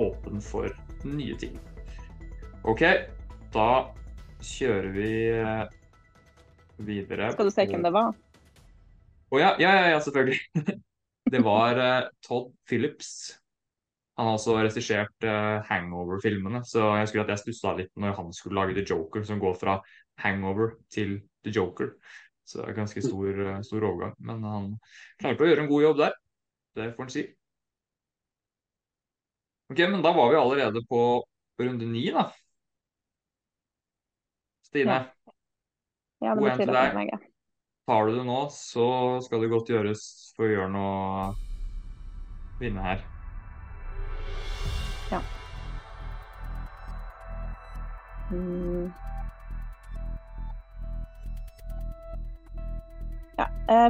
åpen 0.00 0.40
for 0.42 0.72
nye 1.04 1.36
ting. 1.38 1.58
OK, 2.68 2.82
da 3.54 3.68
kjører 4.42 4.88
vi 4.94 5.10
eh, 5.34 5.64
videre. 6.82 7.32
Skal 7.34 7.48
du 7.48 7.54
se 7.54 7.66
hvem 7.68 7.84
det 7.84 7.92
var? 7.94 8.14
Å 9.32 9.40
ja, 9.40 9.52
ja, 9.62 9.76
ja, 9.94 10.00
selvfølgelig. 10.02 10.40
Det 11.32 11.40
var 11.40 11.78
uh, 11.80 12.08
Todd 12.20 12.50
Phillips. 12.68 13.38
Han 14.20 14.28
har 14.28 14.34
også 14.36 14.58
regissert 14.58 15.24
uh, 15.24 15.62
Hangover-filmene, 15.64 16.60
så 16.68 16.90
jeg 16.98 17.08
skulle 17.08 17.24
at 17.24 17.30
jeg 17.32 17.40
stussa 17.40 17.72
litt 17.78 17.92
når 17.96 18.18
han 18.18 18.34
skulle 18.36 18.58
lage 18.58 18.74
The 18.76 18.84
Joker, 18.84 19.24
som 19.24 19.40
går 19.40 19.54
fra 19.56 19.78
Hangover 20.20 20.76
til 20.92 21.20
The 21.44 21.54
Joker. 21.54 21.94
Så 22.44 22.60
det 22.60 22.68
er 22.68 22.76
ganske 22.76 23.02
stor, 23.02 23.38
uh, 23.38 23.60
stor 23.64 23.86
overgang. 23.86 24.16
Men 24.18 24.44
han 24.44 24.68
klarte 25.20 25.46
å 25.46 25.48
gjøre 25.48 25.64
en 25.64 25.70
god 25.70 25.86
jobb 25.86 26.02
der. 26.02 26.16
Det 26.76 26.88
får 26.96 27.06
han 27.06 27.14
si. 27.14 27.26
Ok, 29.72 29.78
men 29.88 30.02
da 30.04 30.12
var 30.12 30.32
vi 30.32 30.40
allerede 30.40 30.82
på 30.88 31.02
runde 31.62 31.86
ni, 31.88 32.06
da. 32.12 32.26
Stine. 34.68 34.98
Ja, 34.98 35.32
ja 36.26 36.34
det 36.36 36.50
betyr 36.50 36.74
at 36.74 36.96
jeg 36.96 37.12
er 37.12 37.28
Tar 37.86 38.06
du 38.06 38.12
det 38.14 38.24
nå, 38.24 38.40
så 38.54 38.84
skal 39.24 39.42
det 39.42 39.50
godt 39.50 39.72
gjøres 39.72 40.02
for 40.36 40.46
å 40.46 40.52
gjøre 40.52 40.68
noe 40.70 41.24
vinne 42.60 42.84
her. 42.84 43.02
Ja. 45.10 45.18
Mm. 48.30 48.92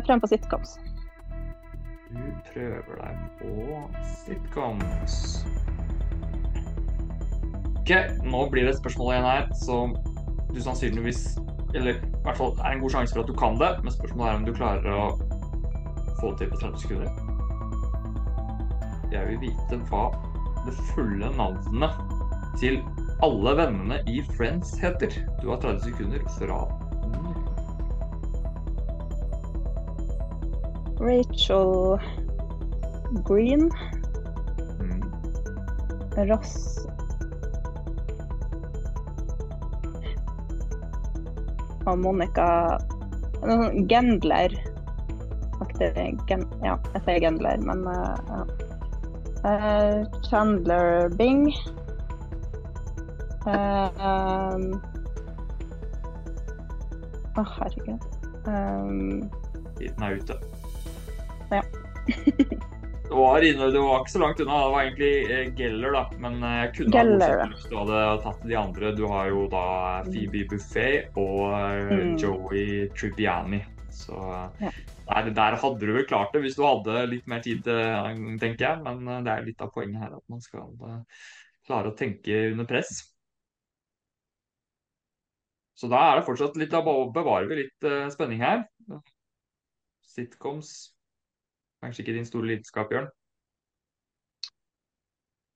Prøv 0.07 0.23
på 0.23 0.31
sitcoms. 0.31 0.77
Du 2.13 2.25
prøver 2.53 2.99
deg 3.01 3.21
på 3.41 3.53
sitcoms. 4.23 5.17
OK, 7.83 7.95
nå 8.23 8.43
blir 8.53 8.69
det 8.69 8.77
et 8.77 8.83
spørsmål 8.83 9.15
igjen 9.15 9.31
her 9.31 9.49
som 9.59 9.97
du 10.53 10.61
sannsynligvis 10.63 11.25
eller 11.75 11.97
i 11.97 12.11
hvert 12.27 12.37
fall 12.37 12.53
er 12.61 12.75
en 12.75 12.83
god 12.83 12.93
sjanse 12.95 13.15
for 13.15 13.25
at 13.25 13.31
du 13.31 13.37
kan 13.39 13.57
det, 13.61 13.71
men 13.83 13.95
spørsmålet 13.95 14.31
er 14.31 14.39
om 14.39 14.45
du 14.47 14.53
klarer 14.55 14.93
å 14.93 15.07
få 16.21 16.33
det 16.33 16.45
til 16.45 16.53
på 16.53 16.61
30 16.61 16.83
sekunder. 16.85 17.09
Jeg 19.13 19.29
vil 19.29 19.41
vite 19.49 19.81
hva 19.91 20.05
det 20.67 20.77
fulle 20.93 21.33
navnet 21.37 21.97
til 22.61 22.79
alle 23.25 23.57
vennene 23.59 23.99
i 24.11 24.21
Friends 24.37 24.77
heter. 24.83 25.15
Du 25.41 25.49
har 25.51 25.61
30 25.65 25.89
sekunder 25.89 26.25
fra 26.37 26.61
Rachel 31.03 31.99
Green. 33.27 33.69
Mm. 34.79 35.03
Ross 36.31 36.73
og 41.87 41.99
Monica 41.99 42.49
Noe 43.43 43.57
sånn 43.59 43.89
Gendler. 43.91 44.55
Gen, 45.83 46.45
ja, 46.63 46.77
jeg 46.95 47.01
sier 47.07 47.19
Gendler, 47.25 47.63
men 47.67 47.83
uh, 47.91 48.15
ja. 48.29 48.43
Uh, 49.43 50.05
Chandler 50.29 51.11
Bing. 51.19 51.49
Uh, 53.43 53.91
um, 53.99 54.69
Å, 57.35 57.45
herregud. 57.57 58.07
Um, 58.47 59.27
Tiden 59.81 60.07
er 60.07 60.21
ute. 60.23 60.39
Ja. 61.53 61.63
det, 63.09 63.15
var 63.15 63.45
inne, 63.45 63.67
det 63.71 63.81
var 63.81 64.01
ikke 64.01 64.13
så 64.15 64.23
langt 64.23 64.41
unna. 64.41 64.59
Det 64.65 64.71
var 64.73 64.87
egentlig 64.87 65.13
eh, 65.31 65.51
Geller, 65.59 65.93
da. 65.93 66.03
Men 66.25 66.39
eh, 66.43 66.55
jeg 66.63 66.73
kunne 66.79 66.95
Geller, 66.97 67.35
ha 67.43 67.51
hvis 67.51 67.67
du 67.69 67.77
hadde 67.77 68.01
tatt 68.25 68.47
de 68.49 68.57
andre. 68.59 68.93
Du 68.97 69.05
har 69.11 69.29
jo 69.29 69.45
da 69.53 69.67
Phoebe 70.09 70.47
Buffet 70.51 71.21
og 71.21 71.53
eh, 71.59 71.93
Mm. 71.93 72.17
Joey 72.19 72.89
Tribbiani. 72.97 73.63
Så 73.93 74.17
Ja. 74.63 74.71
der, 75.11 75.31
der 75.37 75.57
hadde 75.61 75.85
du 75.87 75.93
vel 75.93 76.07
klart 76.09 76.33
det 76.33 76.41
hvis 76.47 76.57
du 76.57 76.63
hadde 76.65 77.03
litt 77.11 77.27
mer 77.29 77.43
tid, 77.45 77.63
tenker 78.41 78.65
jeg. 78.65 78.83
Men 78.87 79.25
det 79.27 79.33
er 79.35 79.45
litt 79.45 79.61
av 79.61 79.73
poenget 79.75 80.01
her 80.01 80.15
at 80.17 80.25
man 80.33 80.41
skal 80.41 80.73
klare 81.67 81.93
å 81.93 81.97
tenke 81.99 82.39
under 82.55 82.65
press. 82.65 83.03
Så 85.77 85.91
da 85.93 86.01
er 86.09 86.17
det 86.21 86.25
fortsatt 86.25 86.57
litt, 86.57 86.73
da 86.73 86.81
bevarer 86.87 87.51
vi 87.51 87.61
litt 87.61 87.87
spenning 88.15 88.41
her. 88.41 88.65
Sitcoms. 90.15 90.92
Kanskje 91.83 92.05
ikke 92.05 92.15
din 92.19 92.27
store 92.29 92.47
lidenskap, 92.53 92.93
Jørn. 92.95 93.09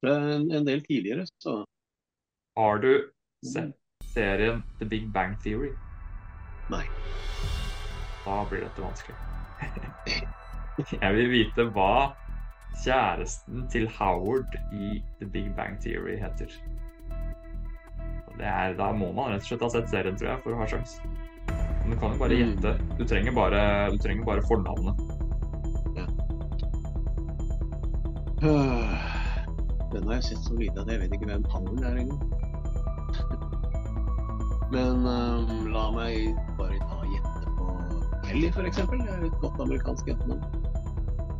Er 0.06 0.28
en, 0.36 0.50
en 0.54 0.66
del 0.66 0.82
tidligere, 0.86 1.26
så 1.42 1.64
Har 2.56 2.78
du 2.82 2.90
sett 3.44 3.74
serien 4.14 4.62
The 4.80 4.86
Big 4.88 5.08
Bang 5.12 5.36
Theory? 5.42 5.70
Nei. 6.72 6.84
Da 8.26 8.36
blir 8.50 8.64
dette 8.66 8.82
vanskelig. 8.82 9.16
Jeg 11.02 11.14
vil 11.16 11.30
vite 11.32 11.68
hva 11.72 12.12
kjæresten 12.84 13.66
til 13.72 13.86
Howard 13.96 14.56
i 14.76 14.98
The 15.20 15.28
Big 15.32 15.52
Bang 15.56 15.78
Theory 15.80 16.18
heter. 16.20 16.50
Det 18.36 18.44
er, 18.44 18.74
da 18.76 18.90
må 18.92 19.12
man 19.16 19.32
rett 19.32 19.46
og 19.46 19.48
slett 19.48 19.62
ha 19.64 19.70
sett 19.72 19.88
serien, 19.88 20.16
tror 20.20 20.34
jeg, 20.34 20.42
for 20.44 20.52
å 20.52 20.58
ha 20.60 20.66
sjans. 20.68 20.98
Men 21.86 21.94
du 21.94 22.00
kan 22.02 22.12
jo 22.12 22.18
bare 22.20 22.36
Mm. 22.36 22.50
gjette. 22.50 22.74
Du 22.98 23.04
trenger 23.08 23.32
bare, 23.32 23.62
du 23.94 23.96
trenger 24.02 24.24
bare 24.28 24.42
fornavnet. 24.44 25.00
Den 28.40 30.08
har 30.08 30.18
jeg 30.18 30.24
sett 30.30 30.44
så 30.44 30.56
lite 30.58 30.82
at 30.82 30.90
jeg 30.92 31.00
vet 31.04 31.16
ikke 31.16 31.30
hvem 31.30 31.46
Powell 31.48 31.84
er 31.84 32.00
engang. 32.02 32.22
Men 34.74 35.06
um, 35.06 35.66
la 35.70 35.84
meg 35.94 36.38
bare 36.58 36.78
ta 36.90 37.02
gjette 37.06 37.52
på 37.56 37.66
Kelly, 38.26 38.48
f.eks. 38.50 38.80
Det 38.90 39.02
er 39.06 39.26
et 39.28 39.40
godt 39.40 39.60
amerikansk 39.62 40.10
jentenavn. 40.10 40.64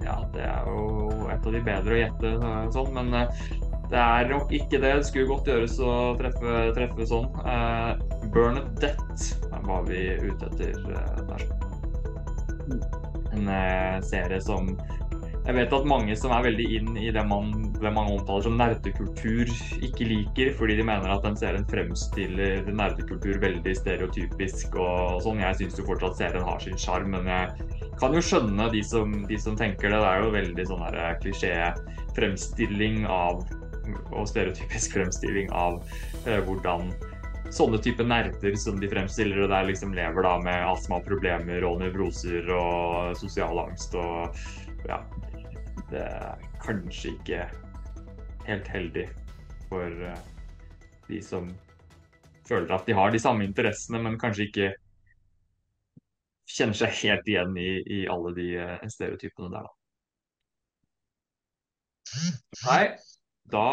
Ja, 0.06 0.20
det 0.32 0.44
er 0.46 0.68
jo 0.70 1.26
et 1.32 1.46
av 1.48 1.56
de 1.56 1.62
bedre 1.66 1.96
å 1.96 1.98
gjette 1.98 2.32
sånn, 2.76 2.92
men 2.94 3.08
eh, 3.18 3.40
det 3.90 3.98
er 3.98 4.28
nok 4.30 4.52
ikke 4.54 4.78
det. 4.78 4.92
Det 5.00 5.08
skulle 5.08 5.30
godt 5.32 5.50
gjøres 5.50 5.80
å 5.82 5.94
treffe, 6.20 6.52
treffe 6.76 7.08
sånn. 7.10 7.26
Uh, 7.42 7.98
Bernadette 8.34 9.58
var 9.66 9.82
vi 9.88 10.04
ute 10.22 10.52
etter 10.52 10.78
uh, 10.86 11.18
der. 11.32 11.42
En 13.34 13.50
uh, 13.50 13.98
serie 14.06 14.38
som 14.42 14.70
jeg 15.46 15.54
vet 15.54 15.74
at 15.76 15.84
mange 15.86 16.14
som 16.18 16.32
er 16.34 16.42
veldig 16.48 16.64
inn 16.74 16.96
i 16.98 17.10
det 17.14 17.22
man, 17.30 17.52
det 17.78 17.90
man 17.94 18.08
omtaler 18.10 18.42
som 18.48 18.56
nerdekultur, 18.58 19.50
ikke 19.78 20.08
liker, 20.10 20.50
fordi 20.58 20.74
de 20.80 20.86
mener 20.88 21.12
at 21.12 21.22
den 21.22 21.38
serien 21.38 21.66
fremstiller 21.70 22.66
nerdekultur 22.66 23.38
veldig 23.42 23.74
stereotypisk 23.78 24.74
og 24.74 25.20
sånn. 25.22 25.44
Jeg 25.44 25.60
syns 25.60 25.78
jo 25.78 25.86
fortsatt 25.86 26.18
serien 26.18 26.46
har 26.48 26.58
sin 26.64 26.80
sjarm, 26.82 27.14
men 27.14 27.30
jeg 27.30 27.94
kan 28.00 28.16
jo 28.16 28.24
skjønne 28.26 28.66
de 28.74 28.82
som, 28.86 29.20
de 29.30 29.38
som 29.38 29.58
tenker 29.58 29.94
det. 29.94 30.00
Det 30.02 30.10
er 30.10 30.24
jo 30.24 30.34
veldig 30.34 30.66
sånn 30.72 30.84
klisjé-fremstilling 31.22 33.04
av 33.06 33.44
og 34.10 34.26
stereotypisk 34.26 34.92
fremstilling 34.98 35.52
av 35.54 35.78
eh, 36.26 36.40
hvordan 36.42 36.90
sånne 37.54 37.78
type 37.78 38.02
nerder 38.02 38.56
som 38.58 38.80
de 38.82 38.90
fremstiller 38.90 39.44
og 39.44 39.52
der, 39.52 39.68
liksom 39.70 39.94
lever 39.94 40.26
da 40.26 40.34
med 40.42 40.64
astmaproblemer 40.72 41.62
og 41.68 41.78
nevroser 41.84 42.50
og 42.50 43.14
sosial 43.22 43.62
angst 43.62 43.94
og 43.94 44.34
ja. 44.88 44.98
Det 45.90 46.02
er 46.02 46.42
kanskje 46.62 47.12
ikke 47.14 47.44
helt 48.46 48.68
heldig 48.68 49.06
for 49.68 50.02
eh, 50.08 50.18
de 51.08 51.20
som 51.22 51.48
føler 52.48 52.74
at 52.74 52.86
de 52.86 52.94
har 52.96 53.10
de 53.12 53.20
samme 53.22 53.44
interessene, 53.46 54.02
men 54.02 54.18
kanskje 54.18 54.46
ikke 54.48 54.68
kjenner 56.56 56.78
seg 56.78 56.94
helt 57.02 57.28
igjen 57.28 57.56
i, 57.58 57.70
i 57.82 57.98
alle 58.10 58.32
de 58.36 58.48
eh, 58.62 58.86
stereotypene 58.92 59.50
der, 59.54 59.66
da. 59.66 59.72
Nei, 62.66 62.82
da 63.52 63.66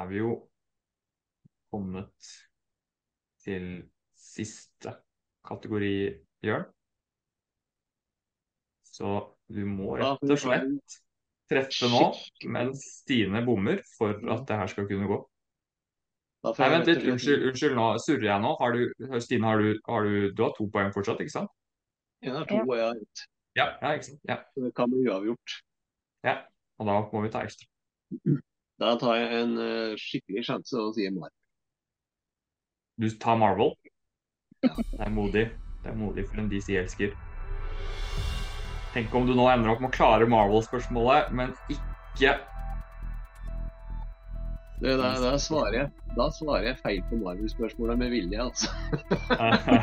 er 0.00 0.10
vi 0.10 0.20
jo 0.20 0.34
kommet 1.72 2.30
til 3.40 3.66
siste 4.20 4.92
kategori, 5.46 5.94
Jørn. 6.44 6.66
Så 8.84 9.14
du 9.50 9.64
må 9.66 9.96
rett 9.98 10.22
og 10.22 10.38
slett 10.38 11.00
treffe 11.50 11.88
nå 11.90 12.04
mens 12.54 12.84
Stine 13.00 13.42
bommer 13.46 13.82
for 13.96 14.14
at 14.34 14.46
det 14.48 14.58
her 14.60 14.70
skal 14.70 14.86
kunne 14.90 15.08
gå. 15.10 15.18
Nei, 16.46 16.68
vent 16.72 16.86
litt. 16.88 17.02
Unnskyld, 17.10 17.42
unnskyld 17.50 17.74
nå 17.76 17.88
surrer 18.00 18.28
jeg 18.30 18.42
nå. 18.44 18.54
Har 18.60 18.76
du, 18.76 18.84
Stine, 19.20 19.48
har 19.48 19.60
du, 19.60 19.74
har 19.88 20.06
du, 20.06 20.14
du 20.32 20.44
har 20.46 20.54
to 20.56 20.68
poeng 20.72 20.94
fortsatt, 20.94 21.20
ikke 21.20 21.34
sant? 21.34 21.52
Én 22.24 22.36
har 22.36 22.46
to, 22.48 22.62
og 22.62 22.76
jeg 22.78 22.86
har 22.86 23.02
ett. 23.02 23.24
Ja, 23.58 23.66
ja 23.82 23.92
ikke 23.96 24.08
sant? 24.08 24.22
Ja, 24.28 24.38
Så 24.54 24.64
det 24.64 24.72
kan 24.78 24.92
bli 24.92 25.04
uavgjort. 25.08 25.58
ja. 26.24 26.38
Og 26.80 26.86
da 26.88 26.94
må 27.12 27.20
vi 27.20 27.28
ta 27.28 27.42
ekstra. 27.44 27.66
Da 28.80 28.94
tar 28.96 29.18
jeg 29.18 29.42
en 29.42 29.50
uh, 29.60 29.98
skikkelig 30.00 30.46
sjanse 30.48 30.78
og 30.80 30.94
sier 30.96 31.12
Marvel. 31.12 31.34
Du 32.96 33.08
tar 33.20 33.36
Marvel. 33.36 33.74
Det 34.64 35.02
er 35.04 35.12
modig. 35.12 35.42
Det 35.84 35.92
er 35.92 35.98
modig 35.98 36.24
for 36.30 36.40
en 36.40 36.48
DC-elsker. 36.48 37.12
Tenk 38.94 39.14
om 39.14 39.26
du 39.26 39.34
nå 39.38 39.46
ender 39.50 39.70
opp 39.70 39.82
med 39.82 39.92
å 39.92 39.94
klare 39.94 40.26
Marvel-spørsmålet, 40.30 41.30
men 41.36 41.54
ikke 41.70 42.38
Det, 44.80 44.94
da, 44.96 45.10
da, 45.20 45.34
svarer 45.38 45.74
jeg, 45.76 45.88
da 46.16 46.26
svarer 46.32 46.70
jeg 46.70 46.78
feil 46.80 47.00
på 47.10 47.18
Marvel-spørsmålet 47.20 48.00
med 48.00 48.14
vilje, 48.14 48.40
altså. 48.40 48.70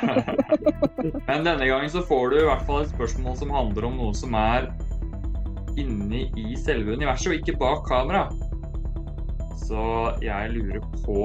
Men 1.29 1.45
denne 1.45 1.67
gangen 1.69 1.91
så 1.93 2.01
får 2.09 2.33
du 2.33 2.39
i 2.39 2.47
hvert 2.47 2.65
fall 2.65 2.81
et 2.81 2.95
spørsmål 2.95 3.37
som 3.37 3.53
handler 3.53 3.85
om 3.91 3.99
noe 4.01 4.15
som 4.17 4.33
er 4.39 4.71
inni 5.77 6.25
i 6.33 6.57
selve 6.57 6.97
universet, 6.97 7.29
og 7.29 7.37
ikke 7.37 7.59
bak 7.61 7.85
kamera. 7.85 8.25
Så 9.67 9.85
jeg 10.25 10.51
lurer 10.55 10.81
på 11.05 11.21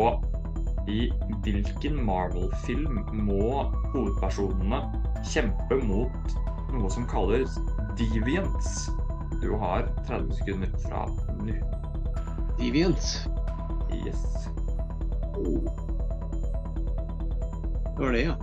i 0.93 1.09
hvilken 1.47 1.97
Marvel-film 2.05 3.01
må 3.24 3.64
hovedpersonene 3.95 4.85
kjempe 5.33 5.80
mot 5.89 6.35
noe 6.72 6.90
som 6.90 7.06
kalles 7.08 7.58
deviants? 7.98 8.90
Du 9.42 9.52
har 9.58 9.88
30 10.06 10.32
sekunder 10.38 10.72
fra 10.84 11.06
nå. 11.42 11.58
Deviants? 12.58 13.26
Yes. 14.06 14.48
Oh. 15.34 15.66
Det 17.96 18.04
var 18.04 18.12
det, 18.12 18.22
ja. 18.22 18.36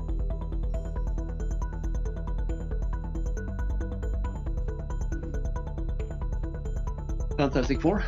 Fantastic 7.39 7.81
Four. 7.81 8.03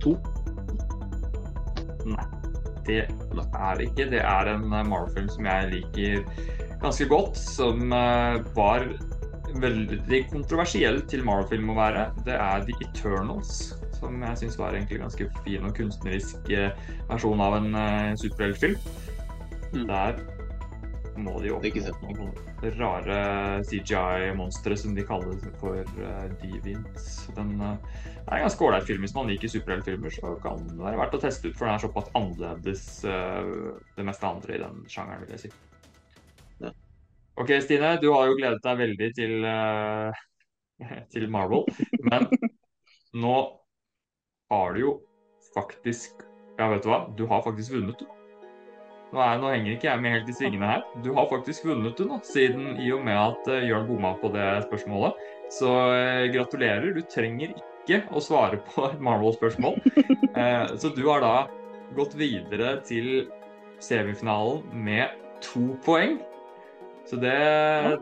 To. 0.00 0.16
Nei, 2.04 2.24
det 2.86 2.98
er 3.58 3.74
det 3.78 3.88
ikke. 3.88 4.10
Det 4.10 4.20
er 4.20 4.50
en 4.52 4.66
eh, 4.72 4.84
Marvel-film 4.86 5.28
som 5.32 5.48
jeg 5.48 5.70
liker 5.72 6.28
ganske 6.82 7.08
godt, 7.10 7.36
som 7.36 7.92
eh, 7.92 8.40
var 8.56 8.88
veldig 9.58 10.22
kontroversiell 10.32 11.02
til 11.10 11.24
Marvel-film 11.26 11.72
å 11.72 11.78
være. 11.78 12.08
Det 12.26 12.36
er 12.36 12.66
The 12.66 12.76
Eternals, 12.84 13.72
som 13.98 14.20
jeg 14.22 14.42
syns 14.42 14.58
var 14.60 14.76
egentlig 14.76 15.00
ganske 15.02 15.28
fin 15.44 15.66
og 15.66 15.76
kunstnerisk 15.78 16.50
eh, 16.54 16.74
versjon 17.08 17.42
av 17.42 17.58
en 17.58 17.70
uh, 17.74 18.16
superheltfilm. 18.20 18.76
Mm. 19.72 19.86
Der 19.88 20.20
må 21.18 21.38
de 21.42 21.50
opp 21.52 21.66
ikke 21.66 21.82
sett. 21.82 22.02
noen 22.04 22.32
rare 22.78 23.18
CGI-monstre 23.66 24.76
som 24.78 24.94
de 24.96 25.04
kaller 25.06 25.38
for 25.60 25.82
uh, 26.02 26.26
deviants. 26.42 27.28
Den 27.36 27.54
eh, 27.62 28.02
er 28.24 28.40
en 28.40 28.46
ganske 28.48 28.66
ålreit 28.66 28.88
film. 28.88 29.04
Hvis 29.06 29.14
man 29.16 29.30
liker 29.30 29.52
superheltfilmer, 29.52 30.14
så 30.14 30.34
kan 30.42 30.64
det 30.70 30.78
være 30.82 31.00
verdt 31.02 31.18
å 31.18 31.22
teste 31.22 31.50
ut, 31.50 31.56
for 31.58 31.68
den 31.68 31.76
er 31.76 31.84
såpass 31.84 32.12
annerledes 32.18 32.84
eh, 33.06 33.54
det 33.98 34.06
meste 34.06 34.30
andre 34.30 34.56
i 34.56 34.62
den 34.64 34.84
sjangeren, 34.90 35.24
vil 35.24 35.36
jeg 35.36 35.46
si. 35.46 35.52
OK, 37.38 37.52
Stine, 37.62 37.96
du 38.02 38.10
har 38.10 38.26
jo 38.26 38.36
gledet 38.38 38.64
deg 38.64 38.78
veldig 38.80 39.08
til, 39.14 39.34
uh, 39.46 40.10
til 41.12 41.28
Marvel, 41.30 41.68
men 42.08 42.26
nå 43.14 43.34
har 44.50 44.74
du 44.74 44.80
jo 44.82 44.94
faktisk 45.54 46.24
Ja, 46.58 46.66
vet 46.72 46.82
du 46.82 46.88
hva? 46.90 47.04
Du 47.14 47.28
har 47.30 47.44
faktisk 47.44 47.76
vunnet. 47.76 48.00
Nå, 49.12 49.20
er, 49.22 49.36
nå, 49.38 49.52
henger 49.52 49.76
ikke 49.76 49.86
jeg 49.86 50.02
med 50.02 50.16
helt 50.16 50.32
i 50.32 50.34
svingene 50.34 50.68
her. 50.72 50.80
Du 51.04 51.12
har 51.14 51.28
faktisk 51.30 51.68
vunnet, 51.68 51.94
du 51.96 52.08
nå, 52.08 52.18
siden 52.26 52.74
i 52.82 52.90
og 52.92 53.04
med 53.06 53.14
at 53.14 53.50
uh, 53.52 53.62
Jørn 53.62 53.86
bomma 53.86 54.16
på 54.18 54.32
det 54.34 54.48
spørsmålet. 54.66 55.20
Så 55.54 55.70
uh, 55.70 56.26
gratulerer. 56.34 56.90
Du 56.96 57.00
trenger 57.06 57.54
ikke 57.54 58.02
å 58.10 58.24
svare 58.24 58.58
på 58.72 58.88
et 58.90 58.98
Marvel-spørsmål. 58.98 59.78
Uh, 60.34 60.74
så 60.74 60.90
du 60.90 61.04
har 61.06 61.22
da 61.22 61.36
gått 61.94 62.18
videre 62.18 62.80
til 62.88 63.28
semifinalen 63.78 64.66
med 64.74 65.14
to 65.46 65.78
poeng. 65.86 66.18
Så 67.08 67.16
det, 67.16 67.32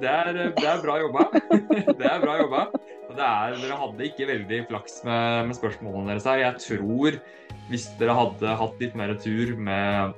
det, 0.02 0.10
er, 0.10 0.32
det 0.56 0.66
er, 0.66 0.80
bra 0.82 0.98
jobba. 0.98 1.28
det 2.00 2.06
er 2.10 2.22
bra 2.22 2.36
jobba. 2.40 2.62
Og 3.06 3.14
er, 3.14 3.56
dere 3.62 3.78
hadde 3.78 4.06
ikke 4.08 4.26
veldig 4.32 4.60
flaks 4.66 5.00
med, 5.06 5.50
med 5.50 5.58
spørsmålene 5.58 6.10
deres 6.10 6.26
her. 6.26 6.42
Jeg 6.42 6.62
tror 6.64 7.18
hvis 7.70 7.86
dere 8.00 8.16
hadde 8.18 8.56
hatt 8.60 8.82
litt 8.82 8.96
mer 8.98 9.12
tur 9.22 9.52
med, 9.58 10.16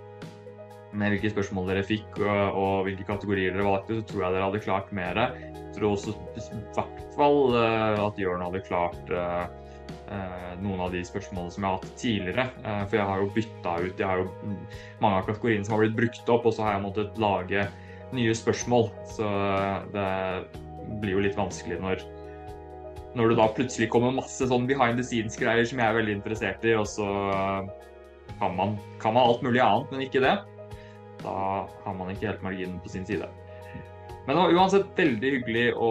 med 0.97 1.15
hvilke 1.15 1.33
spørsmål 1.35 1.69
dere 1.71 1.85
fikk 1.87 2.17
og, 2.23 2.31
og, 2.31 2.73
hvilke 2.89 3.05
kategorier 3.09 3.53
dere 3.53 3.67
valgte, 3.69 3.99
så 4.01 4.09
tror 4.09 4.25
jeg 4.25 4.37
dere 4.37 4.49
hadde 4.49 4.65
klart 4.65 4.95
mer. 4.97 5.21
Jeg 5.53 5.75
tror 5.77 5.91
også 5.93 6.15
i 6.17 6.45
hvert 6.79 7.03
fall 7.17 7.41
uh, 7.57 8.07
at 8.07 8.21
Jørn 8.21 8.45
hadde 8.47 8.63
klart 8.67 9.13
uh, 9.13 9.45
uh, 10.09 10.55
noen 10.65 10.81
av 10.87 10.97
de 10.97 11.03
spørsmålene 11.05 11.53
som 11.53 11.67
jeg 11.67 11.69
har 11.69 11.77
hatt 11.83 12.01
tidligere. 12.01 12.49
for 12.89 12.97
jeg 12.97 13.11
har 13.11 13.21
jo 13.21 13.29
bytta 13.37 13.77
ut 13.85 14.01
jeg 14.01 14.09
har 14.09 14.25
jo 14.25 14.57
mange 15.05 15.21
av 15.21 15.29
kategoriene 15.29 15.69
som 15.69 15.77
har 15.77 15.85
blitt 15.85 16.01
brukt 16.01 16.35
opp, 16.39 16.49
og 16.49 16.57
så 16.57 16.65
har 16.65 16.79
jeg 16.79 16.87
måttet 16.89 17.21
lage 17.21 17.69
nye 18.17 18.35
spørsmål. 18.37 18.89
Så 19.17 19.29
det 19.95 20.07
blir 21.03 21.17
jo 21.17 21.25
litt 21.25 21.39
vanskelig 21.39 21.81
når, 21.83 22.05
når 23.19 23.33
det 23.33 23.41
da 23.41 23.49
plutselig 23.57 23.91
kommer 23.93 24.15
masse 24.17 24.49
sånn 24.51 24.69
behind 24.69 25.01
the 25.01 25.07
scenes-greier 25.07 25.69
som 25.69 25.83
jeg 25.83 25.91
er 25.91 25.99
veldig 26.01 26.17
interessert 26.21 26.65
i, 26.65 26.77
og 26.79 26.89
så 26.89 27.09
kan 28.39 28.55
man, 28.57 28.79
kan 29.03 29.17
man 29.17 29.29
alt 29.29 29.45
mulig 29.45 29.61
annet, 29.65 29.93
men 29.93 30.07
ikke 30.07 30.25
det. 30.25 30.39
Da 31.25 31.35
har 31.85 31.99
man 31.99 32.13
ikke 32.13 32.31
helt 32.31 32.45
marginen 32.47 32.81
på 32.85 32.93
sin 32.93 33.07
side. 33.09 33.29
Men 34.29 34.37
det 34.37 34.43
var 34.43 34.55
uansett 34.61 34.89
veldig 34.93 35.29
hyggelig 35.33 35.69
å 35.81 35.91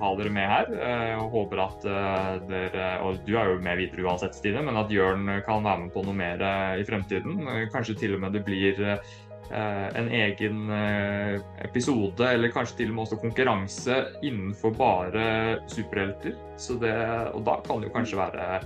ha 0.00 0.10
dere 0.16 0.30
med 0.32 0.46
her. 0.48 0.70
Jeg 0.72 1.24
håper 1.34 1.60
at 1.60 1.82
eh, 1.84 2.30
dere 2.48 2.86
Og 3.04 3.18
du 3.26 3.34
er 3.36 3.50
jo 3.50 3.58
med 3.60 3.76
videre 3.76 4.06
uansett, 4.06 4.38
Stine, 4.38 4.62
men 4.64 4.78
at 4.80 4.88
Jørn 4.88 5.28
kan 5.44 5.60
være 5.60 5.82
med 5.82 5.92
på 5.92 6.00
noe 6.06 6.16
mer 6.16 6.40
eh, 6.40 6.80
i 6.80 6.86
fremtiden. 6.88 7.44
Kanskje 7.74 7.98
til 8.00 8.16
og 8.16 8.24
med 8.24 8.32
det 8.38 8.40
blir 8.48 8.80
Eh, 8.80 9.12
en 9.50 10.08
egen 10.08 10.70
eh, 10.70 11.40
episode, 11.64 12.24
eller 12.24 12.52
kanskje 12.54 12.82
til 12.82 12.92
og 12.92 12.96
med 12.96 13.04
også 13.06 13.18
konkurranse 13.20 13.98
innenfor 14.24 14.74
bare 14.78 15.24
superhelter. 15.68 16.36
Så 16.56 16.78
det, 16.80 16.94
og 17.34 17.44
da 17.48 17.58
kan 17.66 17.82
det 17.82 17.90
jo 17.90 17.96
kanskje 17.96 18.20
være 18.20 18.62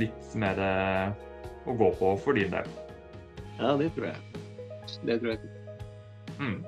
litt 0.00 0.34
mer 0.38 0.60
eh, 0.64 1.06
å 1.68 1.76
gå 1.76 1.92
på 1.98 2.14
for 2.24 2.38
din 2.38 2.52
del. 2.52 2.68
Ja, 3.58 3.74
det 3.76 3.90
tror 3.96 4.10
jeg. 4.12 4.44
Det 5.04 5.20
tror 5.20 5.34
jeg. 5.34 5.54
Mm. 6.40 6.60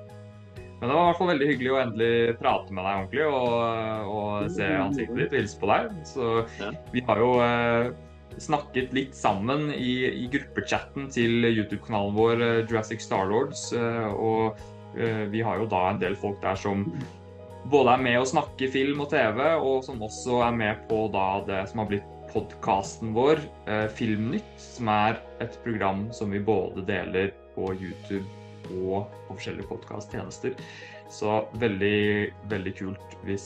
Men 0.83 0.89
det 0.89 0.95
var 0.95 1.03
i 1.03 1.07
hvert 1.07 1.19
fall 1.21 1.29
veldig 1.31 1.45
hyggelig 1.47 1.69
å 1.71 1.77
endelig 1.79 2.15
prate 2.41 2.75
med 2.75 2.83
deg 2.83 2.97
ordentlig 2.99 3.27
og, 3.31 4.09
og 4.13 4.49
se 4.51 4.65
ansiktet 4.75 5.21
ditt 5.21 5.31
og 5.31 5.37
hilse 5.39 5.61
på 5.61 5.69
deg. 5.71 5.93
Så 6.09 6.31
vi 6.91 7.03
har 7.07 7.21
jo 7.23 7.29
snakket 8.41 8.93
litt 8.95 9.15
sammen 9.17 9.69
i, 9.73 10.05
i 10.23 10.27
gruppechatten 10.31 11.09
til 11.13 11.45
YouTube-kanalen 11.49 12.15
vår 12.17 12.43
eh, 12.43 12.61
Jurassic 12.63 13.03
Starlords. 13.05 13.67
Eh, 13.77 14.07
og 14.13 14.59
eh, 14.97 15.25
vi 15.33 15.43
har 15.45 15.61
jo 15.61 15.69
da 15.71 15.85
en 15.89 16.01
del 16.01 16.17
folk 16.19 16.41
der 16.43 16.59
som 16.59 16.87
både 17.71 17.95
er 17.95 18.03
med 18.03 18.19
å 18.19 18.27
snakke 18.27 18.71
film 18.71 19.05
og 19.05 19.11
TV, 19.13 19.39
og 19.55 19.85
som 19.85 20.01
også 20.03 20.41
er 20.47 20.57
med 20.57 20.83
på 20.89 21.05
da 21.13 21.27
det 21.47 21.61
som 21.71 21.83
har 21.83 21.91
blitt 21.93 22.09
podkasten 22.33 23.11
vår, 23.13 23.39
Filmnytt, 23.93 24.55
som 24.57 24.89
er 24.89 25.19
et 25.43 25.53
program 25.63 26.07
som 26.15 26.33
vi 26.33 26.41
både 26.43 26.81
deler 26.87 27.29
på 27.53 27.69
YouTube 27.77 28.25
og 28.73 29.05
på 29.27 29.35
forskjellige 29.35 29.69
podkasttjenester. 29.69 30.57
Så 31.13 31.43
veldig, 31.61 31.97
veldig 32.49 32.71
kult 32.79 33.11
hvis 33.23 33.43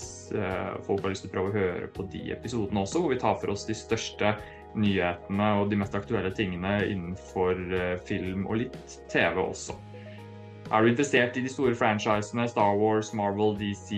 folk 0.88 1.04
har 1.04 1.12
lyst 1.12 1.26
til 1.26 1.30
å 1.30 1.34
prøve 1.34 1.52
å 1.52 1.58
høre 1.58 1.90
på 1.92 2.06
de 2.14 2.22
episodene 2.32 2.86
også, 2.86 3.02
hvor 3.04 3.12
vi 3.12 3.20
tar 3.20 3.36
for 3.42 3.52
oss 3.52 3.66
de 3.68 3.76
største 3.76 4.32
nyhetene 4.78 5.50
og 5.60 5.72
de 5.72 5.80
mest 5.80 5.96
aktuelle 5.98 6.32
tingene 6.36 6.80
innenfor 6.88 7.60
eh, 7.74 7.96
film 8.08 8.46
og 8.48 8.62
litt 8.64 8.98
TV 9.12 9.40
også. 9.42 9.76
Er 10.68 10.84
du 10.84 10.92
interessert 10.92 11.38
i 11.40 11.44
de 11.46 11.52
store 11.52 11.76
franchisene, 11.80 12.48
Star 12.52 12.76
Wars, 12.76 13.14
Marvel, 13.16 13.56
DC, 13.56 13.96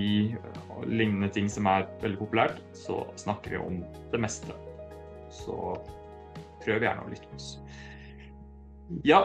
og 0.76 0.86
lignende 0.86 1.32
ting 1.34 1.50
som 1.50 1.66
er 1.70 1.88
veldig 2.04 2.20
populært, 2.20 2.60
så 2.78 3.02
snakker 3.18 3.56
vi 3.56 3.62
om 3.64 3.80
det 4.14 4.22
meste. 4.22 4.54
Så 5.34 5.56
prøv 6.62 6.86
gjerne 6.86 7.08
å 7.08 7.10
lytte. 7.10 7.42
Ja, 9.06 9.24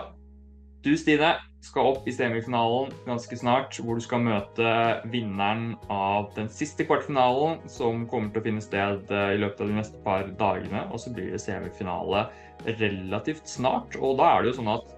du 0.84 0.92
Stine, 1.00 1.34
skal 1.64 1.86
opp 1.94 2.08
i 2.08 2.12
semifinalen 2.12 2.90
ganske 3.06 3.36
snart, 3.40 3.78
hvor 3.80 3.96
du 3.96 4.04
skal 4.04 4.20
møte 4.20 4.72
vinneren 5.08 5.78
av 5.92 6.28
den 6.36 6.50
siste 6.52 6.84
kvartfinalen, 6.84 7.62
som 7.72 8.02
kommer 8.10 8.34
til 8.34 8.42
å 8.42 8.44
finne 8.44 8.64
sted 8.64 9.08
eh, 9.08 9.30
i 9.32 9.40
løpet 9.40 9.62
av 9.64 9.70
de 9.70 9.78
neste 9.78 10.00
par 10.04 10.28
dagene. 10.40 10.82
Og 10.92 11.00
så 11.00 11.12
blir 11.14 11.30
det 11.32 11.40
semifinale 11.40 12.26
relativt 12.66 13.48
snart. 13.48 13.96
Og 13.96 14.18
da 14.20 14.28
er 14.34 14.44
det 14.44 14.52
jo 14.52 14.58
sånn 14.58 14.74
at 14.74 14.92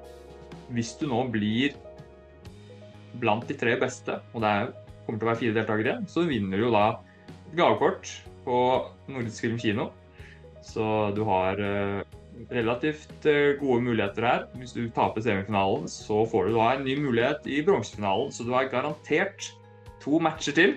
hvis 0.75 0.97
du 0.99 1.07
nå 1.07 1.23
blir 1.31 1.79
blant 3.23 3.47
de 3.47 3.55
tre 3.57 3.77
beste, 3.79 4.19
og 4.35 4.43
det 4.43 4.51
er, 4.51 4.75
kommer 5.07 5.23
til 5.23 5.29
å 5.29 5.31
være 5.31 5.43
fire 5.45 5.59
deltakere, 5.61 5.97
så 6.11 6.27
vinner 6.27 6.59
du 6.59 6.67
jo 6.67 6.75
da 6.75 6.87
et 7.31 7.57
gavekort 7.63 8.11
på 8.43 8.59
Nordisk 9.15 9.47
Film 9.47 9.63
Kino. 9.63 9.93
Så 10.67 10.83
du 11.15 11.23
har 11.31 11.63
eh, 11.63 12.16
relativt 12.53 13.27
eh, 13.29 13.55
gode 13.61 13.85
muligheter 13.87 14.27
her. 14.27 14.45
Hvis 14.61 14.75
du 14.77 14.85
taper 14.95 15.25
semifinalen, 15.25 15.89
så 15.91 16.25
får 16.31 16.51
du 16.51 16.59
da 16.59 16.69
en 16.75 16.85
ny 16.87 16.99
mulighet 17.01 17.49
i 17.49 17.63
bronsefinalen. 17.67 18.33
Så 18.33 18.47
du 18.47 18.53
har 18.57 18.71
garantert 18.73 19.51
to 20.03 20.21
matcher 20.23 20.57
til. 20.57 20.77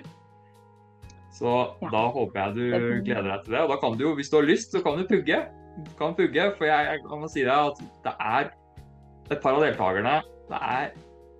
Så 1.36 1.51
ja. 1.82 1.91
da 1.93 2.07
håper 2.16 2.39
jeg 2.41 2.55
du 2.57 3.03
gleder 3.05 3.30
deg 3.30 3.45
til 3.45 3.55
det. 3.55 3.62
Og 3.64 3.74
da 3.74 3.80
kan 3.84 3.99
du 3.99 4.07
jo, 4.10 4.16
hvis 4.18 4.32
du 4.32 4.39
har 4.39 4.49
lyst, 4.49 4.74
så 4.76 4.84
kan 4.84 4.99
du 4.99 5.07
pugge. 5.07 5.43
Du 5.86 5.93
kan 5.99 6.18
pugge, 6.18 6.49
for 6.57 6.68
jeg, 6.68 6.89
jeg 6.95 7.05
kan 7.05 7.30
si 7.32 7.45
deg 7.45 7.72
at 7.72 7.86
det 8.03 8.18
er 8.20 8.51
et 9.30 9.41
par 9.43 9.55
av 9.55 9.64
deltakerne 9.64 10.20
det 10.49 10.60
er 10.66 10.91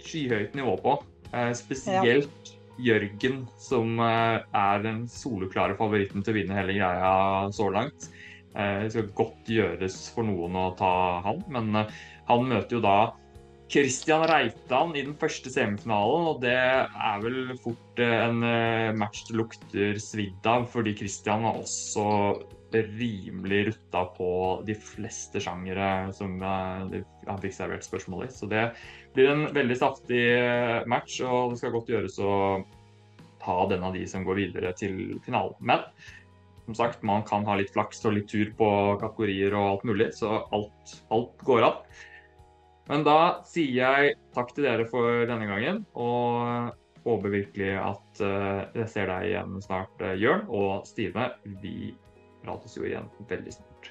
skyhøyt 0.06 0.56
nivå 0.58 0.78
på. 0.84 0.96
Eh, 1.34 1.52
spesielt. 1.58 2.56
Jørgen, 2.80 3.42
som 3.60 3.98
eh, 4.00 4.40
er 4.56 4.84
den 4.86 5.02
soleklare 5.12 5.76
favoritten 5.76 6.24
til 6.24 6.32
å 6.32 6.38
vinne 6.38 6.56
hele 6.56 6.78
greia 6.78 7.50
så 7.52 7.68
langt. 7.74 8.08
Eh, 8.58 8.84
det 8.84 8.94
skal 8.94 9.10
godt 9.18 9.50
gjøres 9.54 9.98
for 10.16 10.26
noen 10.26 10.58
å 10.58 10.70
ta 10.78 10.92
han, 11.26 11.42
men 11.54 11.84
eh, 11.84 11.98
han 12.30 12.48
møter 12.50 12.80
jo 12.80 12.84
da 12.86 13.00
Christian 13.70 14.24
Reitan 14.26 14.96
i 14.98 15.04
den 15.06 15.14
første 15.22 15.52
semifinalen, 15.54 16.30
og 16.32 16.40
det 16.42 16.56
er 16.58 17.20
vel 17.22 17.54
fort 17.62 18.02
eh, 18.02 18.16
en 18.26 18.42
match 18.98 19.28
det 19.30 19.38
lukter 19.38 20.02
svidd 20.02 20.50
av, 20.50 20.66
fordi 20.72 20.96
Christian 20.98 21.46
er 21.46 21.62
også 21.62 22.08
rimelig 22.74 23.64
rutta 23.70 24.04
på 24.14 24.32
de 24.66 24.76
fleste 24.78 25.42
sjangere 25.42 26.10
som 26.14 26.36
han 26.46 26.92
fikk 27.42 27.56
servert 27.56 27.86
spørsmål 27.86 28.28
i. 28.28 28.34
Så 28.34 28.50
det 28.50 28.68
blir 29.16 29.32
en 29.32 29.48
veldig 29.56 29.78
saftig 29.78 30.22
match, 30.90 31.18
og 31.26 31.54
det 31.56 31.62
skal 31.62 31.74
godt 31.74 31.90
gjøres 31.90 32.20
å 32.22 32.36
ta 33.42 33.58
den 33.72 33.86
av 33.86 33.98
de 33.98 34.06
som 34.10 34.26
går 34.26 34.38
videre 34.44 34.74
til 34.78 35.18
finalen. 35.26 35.58
Men 35.66 35.86
som 36.70 36.76
sagt, 36.78 37.04
man 37.04 37.24
kan 37.26 37.46
ha 37.50 37.56
litt 37.58 37.72
flaks 37.74 38.04
og 38.06 38.14
litt 38.14 38.30
tur 38.30 38.52
på 38.58 38.70
kategorier 39.02 39.56
og 39.58 39.72
alt 39.72 39.86
mulig, 39.90 40.12
så 40.14 40.44
alt, 40.54 40.92
alt 41.10 41.46
går 41.48 41.66
an. 41.66 41.80
Men 42.90 43.06
da 43.06 43.20
sier 43.46 43.74
jeg 43.74 44.14
takk 44.38 44.54
til 44.54 44.68
dere 44.68 44.86
for 44.90 45.26
denne 45.30 45.48
gangen, 45.50 45.82
og 45.98 46.76
håper 47.06 47.34
virkelig 47.34 47.72
at 47.82 48.22
uh, 48.22 48.68
jeg 48.78 48.90
ser 48.92 49.10
deg 49.10 49.30
igjen 49.32 49.58
snart, 49.66 49.94
uh, 50.02 50.14
Jørn 50.18 50.46
og 50.46 50.86
Stine. 50.90 51.32
Vi 51.64 51.94
prates 52.44 52.78
jo 52.78 52.86
igjen 52.86 53.10
veldig 53.30 53.56
snart. 53.56 53.90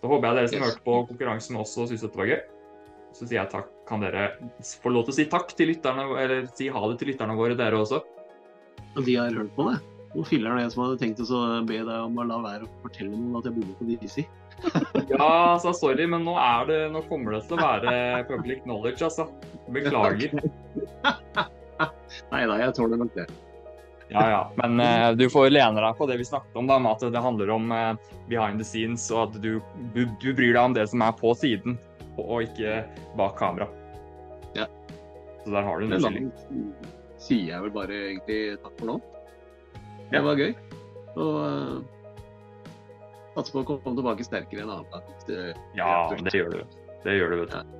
Så 0.00 0.10
håper 0.10 0.26
jeg 0.26 0.38
dere 0.40 0.50
som 0.50 0.66
hørte 0.66 0.86
på 0.86 0.96
konkurransen 1.12 1.60
også 1.60 1.86
syntes 1.86 2.06
dette 2.06 2.22
var 2.22 2.32
gøy. 2.32 2.40
Så 3.14 3.26
sier 3.26 3.42
jeg 3.42 3.52
takk. 3.52 3.70
Kan 3.90 4.02
dere 4.02 4.32
få 4.82 4.90
lov 4.94 5.06
til 5.06 5.14
å 5.14 5.18
si 5.20 5.30
takk 5.30 5.54
til 5.58 5.72
lytterne, 5.72 6.06
eller 6.18 6.50
si 6.54 6.70
ha 6.70 6.82
det 6.90 6.98
til 6.98 7.10
lytterne 7.10 7.38
våre, 7.38 7.58
dere 7.58 7.78
også? 7.82 8.02
De 9.02 9.18
har 9.18 9.34
hørt 9.34 9.54
på 9.54 9.66
det? 9.70 9.80
Hvor 10.10 10.26
filler'n 10.26 10.58
er 10.58 10.66
det 10.66 10.74
som 10.74 10.84
hadde 10.84 10.98
tenkt 10.98 11.20
å 11.22 11.40
be 11.66 11.82
deg 11.86 11.96
om 12.02 12.18
å 12.18 12.26
la 12.26 12.38
være 12.42 12.66
å 12.66 12.70
fortelle 12.82 13.12
noen 13.14 13.38
at 13.38 13.46
jeg 13.46 13.56
bodde 13.58 13.76
på 13.78 13.90
DC? 13.90 14.24
ja, 15.12 15.26
altså, 15.26 15.72
sorry, 15.76 16.06
men 16.10 16.24
nå, 16.26 16.34
er 16.40 16.66
det, 16.68 16.80
nå 16.94 17.04
kommer 17.08 17.36
det 17.36 17.44
til 17.46 17.56
å 17.56 17.62
være 17.62 18.24
public 18.28 18.64
knowledge, 18.66 19.06
altså. 19.06 19.28
Beklager. 19.70 20.34
Nei 22.32 22.42
da, 22.50 22.58
jeg 22.60 22.74
tåler 22.76 23.00
nok 23.00 23.14
det. 23.14 23.28
Ja, 24.10 24.24
ja. 24.30 24.52
Men 24.58 24.80
eh, 24.82 25.12
du 25.14 25.28
får 25.30 25.52
lene 25.54 25.78
deg 25.78 25.98
på 25.98 26.06
det 26.10 26.18
vi 26.18 26.26
snakket 26.26 26.58
om, 26.58 26.66
da, 26.66 26.80
med 26.82 26.98
at 26.98 27.14
det 27.14 27.22
handler 27.22 27.52
om 27.54 27.70
eh, 27.72 27.92
behind 28.28 28.58
the 28.58 28.66
scenes, 28.66 29.06
og 29.14 29.28
at 29.28 29.38
du, 29.42 29.52
du, 29.94 30.02
du, 30.18 30.32
bryr 30.34 30.56
deg 30.56 30.62
om 30.64 30.74
det 30.74 30.88
som 30.90 31.06
er 31.06 31.14
på 31.16 31.30
siden, 31.38 31.78
og 32.18 32.48
ikke 32.48 32.82
bak 33.18 33.38
kamera. 33.38 33.70
Ja. 34.58 34.66
Så 35.44 35.54
der 35.54 35.62
har 35.62 35.78
du 35.78 35.86
en 35.86 35.96
unnskyldning. 35.96 36.32
Sier 37.20 37.54
jeg 37.54 37.62
vel 37.68 37.72
bare 37.74 38.02
egentlig 38.10 38.40
takk 38.64 38.74
for 38.80 38.90
nå. 38.90 38.98
Det 40.10 40.22
var 40.26 40.40
gøy. 40.40 40.52
Og 41.16 41.34
uh, 41.40 41.80
satser 43.36 43.56
på 43.56 43.62
å 43.62 43.68
komme 43.68 43.96
tilbake 43.98 44.26
sterkere 44.26 44.64
en 44.64 44.74
annen 44.74 44.88
gang. 44.90 45.54
Ja, 45.78 45.92
det 46.18 46.34
gjør 46.34 46.54
du. 46.54 46.80
Det 47.04 47.16
gjør 47.16 47.32
du, 47.32 47.38
vet 47.44 47.54
du. 47.54 47.76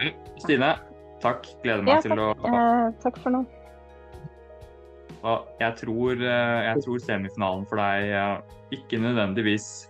Ja. 0.00 0.12
Stine, 0.42 0.70
takk. 1.22 1.46
Gleder 1.62 1.84
meg 1.84 1.98
Ja, 1.98 2.02
til 2.04 2.20
å 2.20 2.30
Eh, 2.48 2.88
takk 3.02 3.20
for 3.22 3.34
nå. 3.34 3.44
Ja, 5.24 5.38
jeg, 5.60 5.76
tror, 5.80 6.20
eh, 6.20 6.58
jeg 6.68 6.82
tror 6.84 7.00
semifinalen 7.00 7.64
for 7.68 7.80
deg 7.80 8.10
eh, 8.12 8.56
ikke 8.76 9.00
nødvendigvis 9.00 9.88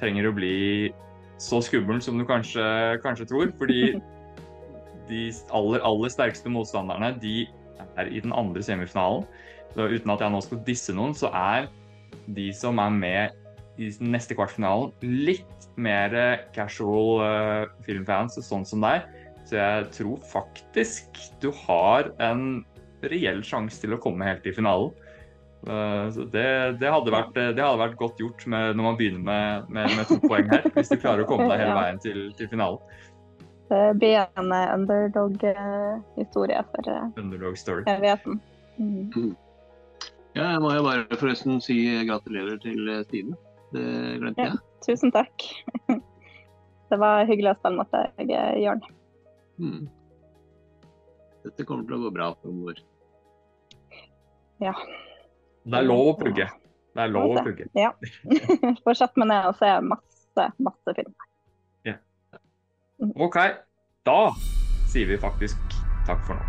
trenger 0.00 0.28
å 0.28 0.34
bli 0.36 0.92
så 1.40 1.60
skummel 1.64 2.02
som 2.04 2.18
du 2.20 2.26
kanskje, 2.28 2.64
kanskje 3.04 3.28
tror. 3.30 3.52
Fordi 3.60 3.94
de 5.10 5.22
aller, 5.56 5.80
aller 5.84 6.12
sterkeste 6.12 6.52
motstanderne 6.52 7.14
de 7.22 7.46
er 7.96 8.10
i 8.10 8.20
den 8.20 8.34
andre 8.36 8.62
semifinalen. 8.64 9.24
Så 9.74 9.88
uten 9.90 10.12
at 10.14 10.22
jeg 10.22 10.30
nå 10.34 10.40
skal 10.44 10.60
disse 10.66 10.94
noen, 10.94 11.14
så 11.18 11.30
er 11.34 11.68
de 12.36 12.48
som 12.54 12.78
er 12.78 12.92
med 12.94 13.40
i 13.82 13.88
neste 14.06 14.36
kvartfinalen, 14.38 14.92
litt 15.02 15.64
mer 15.74 16.14
casual 16.54 17.24
eh, 17.24 17.64
filmfans, 17.86 18.38
sånn 18.46 18.62
som 18.68 18.84
deg. 18.84 19.02
Så 19.44 19.58
jeg 19.58 19.88
tror 19.96 20.20
faktisk 20.30 21.18
du 21.42 21.50
har 21.66 22.12
en 22.22 22.62
reell 23.04 23.42
sjanse 23.44 23.82
til 23.82 23.96
å 23.96 24.00
komme 24.00 24.24
helt 24.24 24.44
til 24.46 24.54
finalen. 24.56 24.94
Eh, 25.66 26.06
Så 26.14 26.28
det, 26.30 26.46
det, 26.78 26.88
hadde 26.94 27.10
vært, 27.12 27.34
det 27.34 27.58
hadde 27.58 27.82
vært 27.82 27.98
godt 27.98 28.22
gjort 28.22 28.46
med, 28.46 28.76
når 28.78 28.86
man 28.92 28.96
begynner 29.00 29.26
med, 29.26 29.74
med, 29.74 29.90
med 29.98 30.06
to 30.08 30.20
poeng 30.22 30.48
her. 30.54 30.70
Hvis 30.78 30.94
du 30.94 30.96
klarer 31.02 31.26
å 31.26 31.28
komme 31.28 31.50
deg 31.50 31.64
hele 31.64 31.74
veien 31.82 31.98
til, 32.04 32.28
til 32.38 32.48
finalen. 32.54 32.78
Det 33.72 33.82
blir 33.98 34.22
en 34.38 34.52
eh, 34.54 34.72
underdog-historie 34.78 36.62
for 36.70 36.94
eh, 36.94 37.06
Underdog 37.18 37.58
story. 37.58 37.82
evigheten. 37.90 38.38
Mm. 38.78 39.34
Ja, 40.34 40.48
jeg 40.56 40.62
må 40.64 40.72
jo 40.74 40.82
bare 40.86 41.18
forresten 41.20 41.60
si 41.62 41.76
gratulerer 42.08 42.56
til 42.62 42.88
eh, 42.90 43.02
Stine. 43.06 43.36
Det 43.74 43.84
glemte 44.22 44.42
Ja. 44.48 44.54
jeg. 44.54 44.62
Tusen 44.86 45.12
takk. 45.14 45.44
Det 46.90 46.98
var 47.00 47.24
hyggelig 47.26 47.54
å 47.54 47.58
spille 47.58 47.78
mot 47.80 47.90
deg, 47.94 48.28
Jørn. 48.60 48.82
Hmm. 49.58 49.86
Dette 51.44 51.64
kommer 51.66 51.86
til 51.88 51.96
å 51.96 52.02
gå 52.04 52.10
bra 52.14 52.28
framover. 52.42 52.78
Ja. 54.62 54.74
Det 55.64 55.80
er 55.80 55.86
lov 55.88 56.10
å 56.12 56.16
pugge. 56.20 56.46
Det 56.94 57.02
er 57.02 57.10
lov 57.10 57.34
å 57.34 57.42
pugge. 57.46 57.66
Ja. 57.74 57.90
Fortsett 58.84 59.16
med 59.18 59.32
det 59.32 59.40
og 59.48 59.56
se 59.58 59.72
masse, 59.88 60.46
masse 60.62 60.94
film. 61.00 61.14
OK, 63.18 63.36
da 64.06 64.18
sier 64.92 65.08
vi 65.10 65.16
faktisk 65.20 65.58
takk 66.06 66.20
for 66.28 66.38
nå. 66.38 66.44